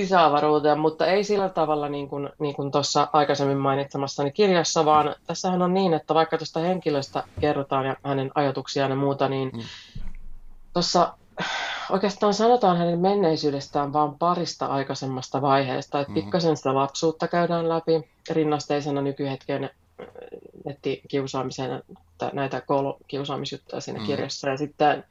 [0.00, 5.62] sisäavaruuteen, mutta ei sillä tavalla niin kuin, niin kuin tuossa aikaisemmin mainitsemassani kirjassa, vaan tässähän
[5.62, 9.62] on niin, että vaikka tuosta henkilöstä kerrotaan ja hänen ajatuksiaan ja muuta, niin mm.
[10.72, 11.14] tuossa
[11.90, 16.14] oikeastaan sanotaan hänen menneisyydestään vain parista aikaisemmasta vaiheesta, että mm.
[16.14, 19.70] pikkasen sitä lapsuutta käydään läpi rinnasteisena nykyhetken
[20.64, 21.82] nettikiusaamiseen,
[22.32, 24.06] näitä koulukiusaamisjuttuja siinä mm.
[24.06, 24.48] kirjassa.
[24.48, 25.04] Ja sitten,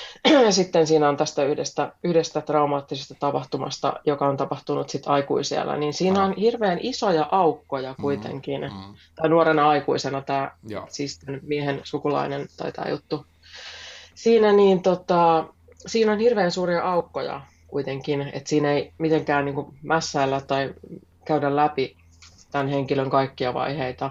[0.50, 6.24] sitten siinä on tästä yhdestä, yhdestä traumaattisesta tapahtumasta, joka on tapahtunut sitten aikuisella, niin siinä
[6.24, 8.02] on hirveän isoja aukkoja mm.
[8.02, 8.60] kuitenkin.
[8.60, 8.66] Mm.
[8.66, 8.94] Mm.
[9.14, 10.50] Tai nuorena aikuisena tämä,
[10.88, 13.26] siis miehen sukulainen tai tämä juttu.
[14.14, 15.44] Siinä, niin tota,
[15.86, 20.74] siinä on hirveän suuria aukkoja kuitenkin, että siinä ei mitenkään niin mässäillä tai
[21.24, 21.96] käydä läpi
[22.50, 24.10] tämän henkilön kaikkia vaiheita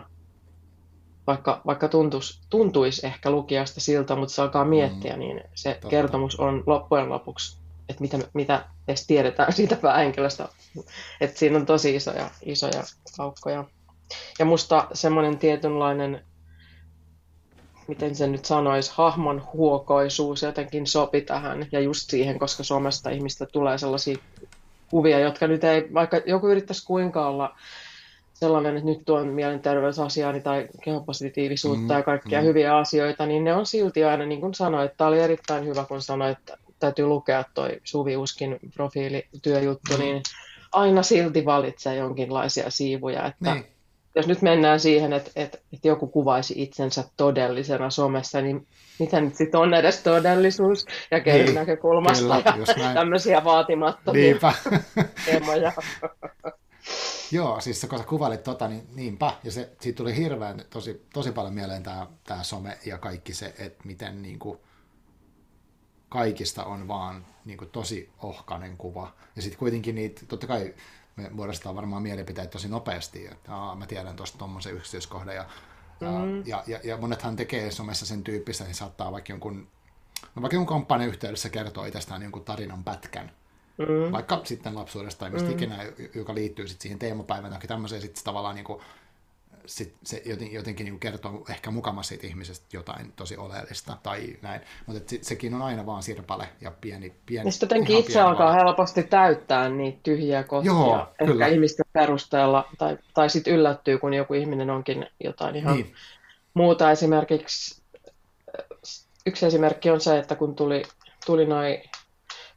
[1.27, 5.19] vaikka, vaikka tuntuisi, tuntuisi ehkä lukijasta siltä, mutta se alkaa miettiä, mm.
[5.19, 5.87] niin se Totta.
[5.87, 7.57] kertomus on loppujen lopuksi,
[7.89, 10.49] että mitä, mitä edes tiedetään siitä päähenkilöstä.
[11.21, 12.83] Että siinä on tosi isoja, isoja
[13.19, 13.65] aukkoja.
[14.39, 16.25] Ja musta semmoinen tietynlainen,
[17.87, 21.67] miten se nyt sanoisi, hahmon huokoisuus jotenkin sopi tähän.
[21.71, 24.17] Ja just siihen, koska Suomesta ihmistä tulee sellaisia
[24.89, 27.55] kuvia, jotka nyt ei, vaikka joku yrittäisi kuinka olla
[28.41, 32.47] sellainen, että nyt tuon mielenterveysasiaani tai kehopositiivisuutta mm, ja kaikkia mm.
[32.47, 36.01] hyviä asioita, niin ne on silti aina, niin kuin sanoit, tämä oli erittäin hyvä, kun
[36.01, 39.99] sanoit, että täytyy lukea toi Suvi Uskin profiilityöjuttu, mm.
[39.99, 40.21] niin
[40.71, 43.65] aina silti valitsee jonkinlaisia siivuja, että niin.
[44.15, 48.67] jos nyt mennään siihen, että, että, että joku kuvaisi itsensä todellisena somessa, niin
[48.99, 54.53] mitä nyt sitten on edes todellisuus ja kenen niin, näkökulmasta kyllä, ja tämmöisiä vaatimattomia Niinpä.
[55.25, 55.71] teemoja.
[57.31, 61.31] Joo, siis kun sä kuvailit tota, niin niinpä, ja se, siitä tuli hirveän tosi, tosi
[61.31, 64.59] paljon mieleen tämä, tämä some ja kaikki se, että miten niin kuin,
[66.09, 69.13] kaikista on vaan niin kuin, tosi ohkainen kuva.
[69.35, 70.73] Ja sitten kuitenkin niitä, totta kai
[71.15, 75.45] me muodostetaan varmaan mielipiteet tosi nopeasti, että aa, mä tiedän tuosta tuommoisen yksityiskohdan, ja,
[76.01, 76.43] mm.
[76.45, 79.67] ja, ja, ja, monethan tekee somessa sen tyyppistä, niin saattaa vaikka jonkun,
[80.35, 83.31] no vaikka jonkun kampanjan yhteydessä kertoa itsestään jonkun tarinan pätkän,
[83.77, 84.11] mm.
[84.11, 85.53] vaikka sitten lapsuudesta tai mistä mm.
[85.53, 85.85] ikinä,
[86.15, 88.81] joka liittyy sitten siihen teemapäivään tai tämmöiseen, sitten tavallaan niin kuin,
[89.65, 94.61] sit se jotenkin, jotenkin niin kertoo ehkä mukamassa siitä ihmisestä jotain tosi oleellista tai näin,
[94.85, 98.53] mutta se, sekin on aina vaan sirpale ja pieni, pieni Ja sitten jotenkin itse alkaa
[98.53, 98.65] valo.
[98.65, 101.47] helposti täyttää niitä tyhjiä kohtia Joo, ehkä kyllä.
[101.47, 105.93] ihmisten perusteella, tai, tai sitten yllättyy, kun joku ihminen onkin jotain ihan niin.
[106.53, 106.91] muuta.
[106.91, 107.81] Esimerkiksi
[109.25, 110.83] yksi esimerkki on se, että kun tuli,
[111.25, 111.81] tuli noin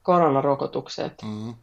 [0.05, 1.55] koronarokotukset, mm.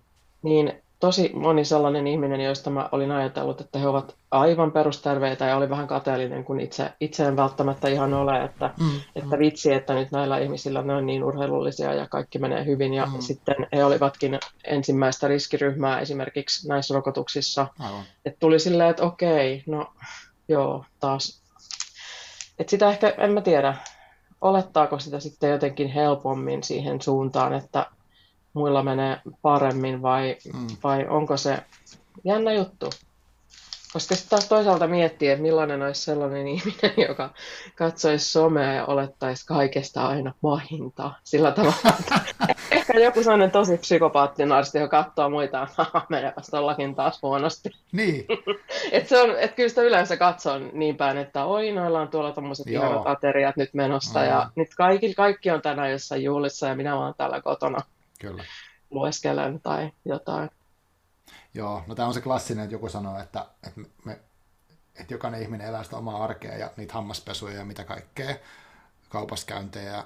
[0.41, 5.57] niin tosi moni sellainen ihminen, joista mä olin ajatellut, että he ovat aivan perusterveitä ja
[5.57, 9.93] oli vähän kateellinen, kun itse, itse en välttämättä ihan ole, että, mm, että vitsi, että
[9.93, 12.93] nyt näillä ihmisillä ne on niin urheilullisia ja kaikki menee hyvin.
[12.93, 13.19] Ja mm.
[13.19, 17.67] sitten he olivatkin ensimmäistä riskiryhmää esimerkiksi näissä rokotuksissa.
[17.79, 18.03] Aivan.
[18.25, 19.93] Että tuli silleen, että okei, no
[20.47, 21.41] joo, taas.
[22.59, 23.75] Että sitä ehkä, en mä tiedä,
[24.41, 27.85] olettaako sitä sitten jotenkin helpommin siihen suuntaan, että
[28.53, 30.67] muilla menee paremmin vai, mm.
[30.83, 31.57] vai onko se
[32.23, 32.89] jännä juttu?
[33.93, 37.29] Koska sitten taas toisaalta miettii, että millainen olisi sellainen ihminen, joka
[37.75, 41.11] katsoisi somea ja olettaisi kaikesta aina pahinta.
[41.23, 42.19] Sillä tavalla, että
[42.71, 47.69] ehkä joku sellainen tosi psykopaattinen arsti, joka katsoo muita, että menepäs tollakin taas huonosti.
[47.91, 48.25] Niin.
[48.91, 52.31] et se on, et kyllä sitä yleensä katsoo niin päin, että oi, noilla on tuolla
[52.31, 54.25] tommoset ihanat ateriat nyt menossa mm.
[54.25, 57.81] ja nyt kaikki, kaikki on tänään jossain juhlissa ja minä olen täällä kotona.
[58.21, 58.43] Kyllä.
[58.89, 60.49] Lueskelen tai jotain.
[61.53, 64.19] Joo, no tämä on se klassinen, että joku sanoo, että, että, me,
[64.95, 68.35] että jokainen ihminen elää sitä omaa arkea ja niitä hammaspesuja ja mitä kaikkea,
[69.09, 70.05] kaupaskäyntejä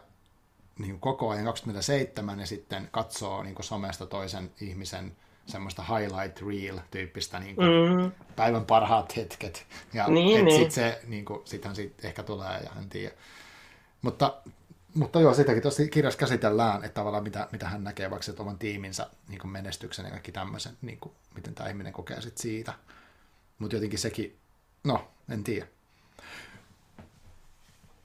[0.79, 7.55] niin koko ajan 27 ja sitten katsoo niin somesta toisen ihmisen semmoista highlight reel-tyyppistä niin
[7.55, 8.11] kuin mm.
[8.35, 9.65] päivän parhaat hetket.
[9.93, 10.59] Ja niin, niin.
[10.59, 13.15] Sitten se, niin kuin, sittenhän siitä ehkä tulee ja en tiedä.
[14.01, 14.33] Mutta
[14.95, 18.59] mutta joo, sitäkin tuossa kirjassa käsitellään, että tavallaan mitä, mitä hän näkee vaikka että oman
[18.59, 22.73] tiiminsä niin menestyksen ja kaikki tämmöisen, niin kuin, miten tämä ihminen kokee sit siitä.
[23.59, 24.37] Mutta jotenkin sekin,
[24.83, 25.67] no, en tiedä.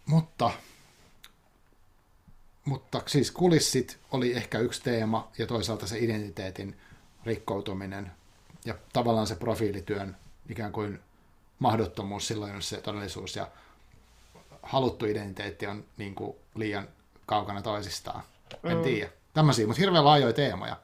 [0.06, 0.50] Mutta,
[2.64, 6.80] mutta siis kulissit oli ehkä yksi teema ja toisaalta se identiteetin
[7.24, 8.12] rikkoutuminen
[8.64, 10.16] ja tavallaan se profiilityön
[10.48, 10.98] ikään kuin
[11.58, 13.50] mahdottomuus silloin, jos se todellisuus ja
[14.62, 16.88] haluttu identiteetti on niin kuin liian
[17.26, 18.22] kaukana toisistaan.
[18.64, 18.82] En mm.
[18.82, 19.10] tiedä.
[19.34, 20.76] Tämmöisiä, mutta hirveän laajoja teemoja.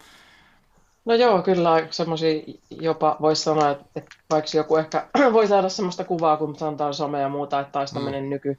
[1.04, 6.04] No joo, kyllä semmoisia jopa voisi sanoa, että, että vaikka joku ehkä voi saada semmoista
[6.04, 8.30] kuvaa, kun sanotaan some ja muuta, että taisi tämmöinen mm.
[8.30, 8.58] nyky,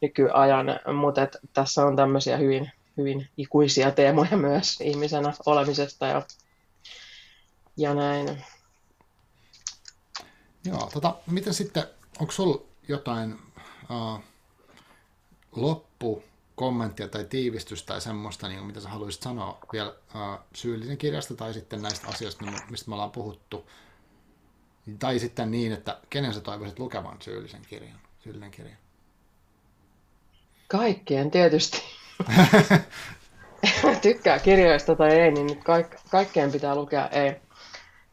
[0.00, 6.22] nykyajan, mutta että tässä on tämmöisiä hyvin, hyvin ikuisia teemoja myös ihmisenä olemisesta ja,
[7.76, 8.44] ja näin.
[10.64, 11.84] Joo, tota, miten sitten,
[12.20, 13.38] onko sulla jotain
[13.90, 14.20] uh,
[15.56, 16.22] loppu
[16.54, 21.54] kommenttia tai tiivistystä tai semmoista, niin mitä sä haluaisit sanoa vielä uh, syyllisen kirjasta tai
[21.54, 23.70] sitten näistä asioista, mistä me ollaan puhuttu.
[24.98, 28.76] Tai sitten niin, että kenen sä toivoisit lukevan syyllisen kirjan, syyllinen kirja?
[30.68, 31.82] Kaikkien tietysti.
[34.02, 37.08] Tykkää kirjoista tai ei, niin kaik- kaikkeen pitää lukea.
[37.08, 37.36] Ei,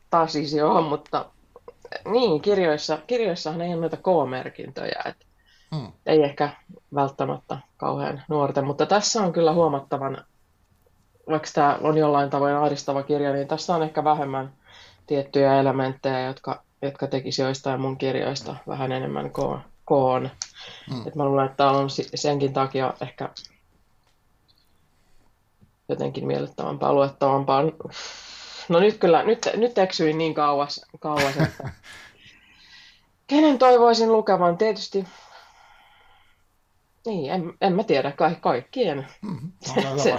[0.10, 1.32] taas siis joo, mutta
[2.12, 5.02] niin, kirjoissa, kirjoissahan ei ole noita K-merkintöjä.
[5.06, 5.26] Että
[5.76, 5.92] Hmm.
[6.06, 6.50] Ei ehkä
[6.96, 10.26] välttämättä kauhean nuorten, mutta tässä on kyllä huomattavan,
[11.30, 14.54] vaikka tämä on jollain tavoin ahdistava kirja, niin tässä on ehkä vähemmän
[15.08, 20.30] tiettyjä elementtejä, jotka, jotka tekisi joistain mun kirjoista vähän enemmän ko- koon.
[20.92, 21.08] Hmm.
[21.08, 23.30] Et mä luulen, että tämä on senkin takia ehkä
[25.90, 27.64] jotenkin miellyttävämpää luettavampaa.
[28.70, 31.70] No nyt kyllä, nyt, nyt eksyin niin kauas, kauas että
[33.28, 34.58] kenen toivoisin lukevan?
[34.58, 35.08] Tietysti
[37.06, 39.08] niin, en, en mä tiedä, ka- kaikkien.
[39.22, 39.52] Mm,
[40.04, 40.14] se,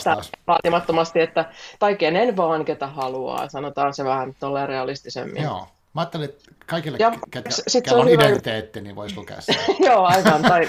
[0.47, 5.43] vaatimattomasti, että, tai kenen vaan, ketä haluaa, sanotaan se vähän tolleen realistisemmin.
[5.43, 9.57] Joo, mä ajattelin, että kaikille, ja, ketä, sit on, on identiteetti, niin voisi lukea sen.
[9.87, 10.69] Joo, aivan, tai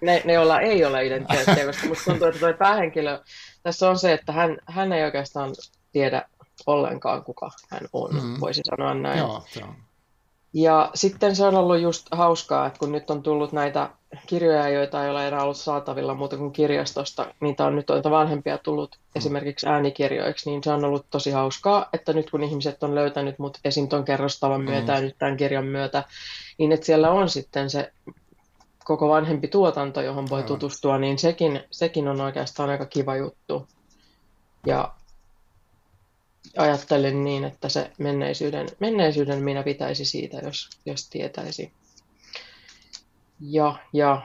[0.00, 3.20] ne, ne, joilla ei ole identiteettiä, koska musta tuntuu, että tuo päähenkilö,
[3.62, 5.54] tässä on se, että hän, hän ei oikeastaan
[5.92, 6.22] tiedä
[6.66, 8.40] ollenkaan, kuka hän on, mm.
[8.40, 9.18] voisi sanoa näin.
[9.18, 9.74] Joo, se on.
[10.54, 13.90] Ja sitten se on ollut just hauskaa, että kun nyt on tullut näitä
[14.26, 18.58] kirjoja, joita ei ole enää ollut saatavilla muuta kuin kirjastosta, niitä on nyt noita vanhempia
[18.58, 19.02] tullut mm.
[19.14, 23.58] esimerkiksi äänikirjoiksi, niin se on ollut tosi hauskaa, että nyt kun ihmiset on löytänyt mut
[23.64, 23.88] esim.
[23.88, 24.96] ton kerrostavan myötä mm.
[24.96, 26.04] ja nyt tämän kirjan myötä,
[26.58, 27.92] niin että siellä on sitten se
[28.84, 33.66] koko vanhempi tuotanto, johon voi tutustua, niin sekin, sekin on oikeastaan aika kiva juttu.
[34.66, 34.92] Ja
[36.56, 41.72] ajattelen niin, että se menneisyyden, menneisyyden minä pitäisi siitä, jos, jos tietäisi.
[43.40, 44.22] Ja, ja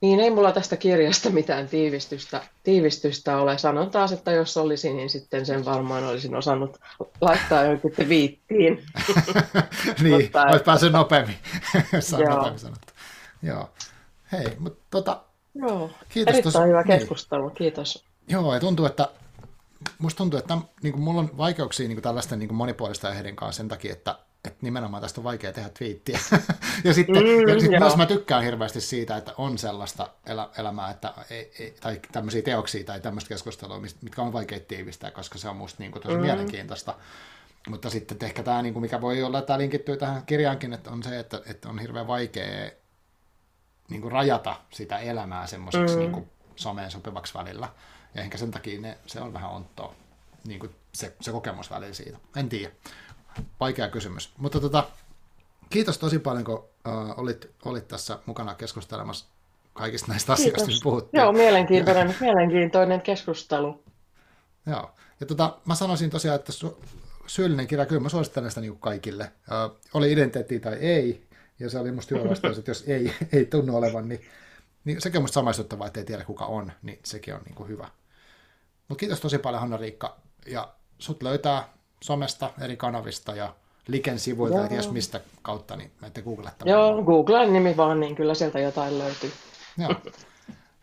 [0.00, 3.58] Niin ei mulla tästä kirjasta mitään tiivistystä, tiivistystä ole.
[3.58, 6.80] Sanon taas, että jos olisi, niin sitten sen varmaan olisin osannut
[7.20, 8.84] laittaa jonkin viittiin.
[10.02, 11.36] niin, mutta, olisi päässyt nopeammin,
[12.12, 12.92] on nopeammin sanottu.
[13.42, 13.70] Joo.
[14.32, 15.22] Hei, mutta tota,
[15.54, 16.98] Joo, kiitos erittäin tos, hyvä niin.
[16.98, 17.56] keskustelu, niin.
[17.56, 18.04] kiitos.
[18.28, 19.08] Joo, ja tuntuu, että
[19.98, 23.36] musta tuntuu, että niin kuin mulla on vaikeuksia niin kuin tällaisten niin kuin monipuolisten aiheiden
[23.36, 26.18] kanssa sen takia, että, että nimenomaan tästä on vaikea tehdä twiittiä.
[26.84, 30.90] ja sitten mm, ja sit myös mä tykkään hirveästi siitä, että on sellaista elä, elämää,
[30.90, 35.48] että ei, ei, tai tämmöisiä teoksia tai tämmöistä keskustelua, mitkä on vaikea tiivistää, koska se
[35.48, 36.22] on musta niin kuin tosi mm.
[36.22, 36.94] mielenkiintoista.
[37.68, 40.90] Mutta sitten ehkä tämä, niin kuin mikä voi olla, että tämä linkittyy tähän kirjaankin, että
[40.90, 42.70] on se, että, että on hirveän vaikea
[43.88, 46.00] niin kuin rajata sitä elämää semmoiseksi mm.
[46.00, 47.68] niin kuin someen sopivaksi välillä.
[48.14, 49.94] Ja ehkä sen takia ne, se on vähän onttoa,
[50.44, 52.18] niin kuin se, se kokemus välillä siitä.
[52.36, 52.72] En tiedä.
[53.60, 54.32] Vaikea kysymys.
[54.38, 54.88] Mutta tota,
[55.70, 56.64] kiitos tosi paljon, kun uh,
[57.16, 59.26] olit, olit tässä mukana keskustelemassa
[59.72, 60.40] kaikista näistä kiitos.
[60.40, 61.20] asioista, joista puhuttiin.
[61.20, 63.84] Joo, mielenkiintoinen, mielenkiintoinen keskustelu.
[64.66, 64.90] Joo.
[65.20, 66.84] Ja tota, mä sanoisin tosiaan, että su-
[67.26, 69.32] syyllinen kirja, kyllä mä suosittelen sitä niin kaikille.
[69.34, 71.26] Uh, oli identiteetti tai ei,
[71.58, 74.20] ja se oli musta hyvä vastaus, että jos ei, ei tunnu olevan, niin,
[74.84, 77.68] niin sekin on musta samaistuttavaa, että ei tiedä kuka on, niin sekin on niin kuin
[77.68, 77.88] hyvä.
[78.92, 80.16] Mutta kiitos tosi paljon Hanna-Riikka,
[80.46, 81.68] ja sut löytää
[82.00, 83.54] somesta, eri kanavista ja
[83.86, 86.72] Liken sivuilta, ja ties mistä kautta, niin menette googlettamaan.
[86.72, 89.32] Joo, Googleen nimi vaan, niin kyllä sieltä jotain löytyy.
[89.78, 89.94] Joo.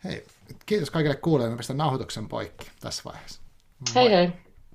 [0.04, 0.26] Hei,
[0.66, 3.40] kiitos kaikille kuulijoille, mä pistän nauhoituksen poikki tässä vaiheessa.
[3.78, 3.94] Moi.
[3.94, 4.32] Hei hei.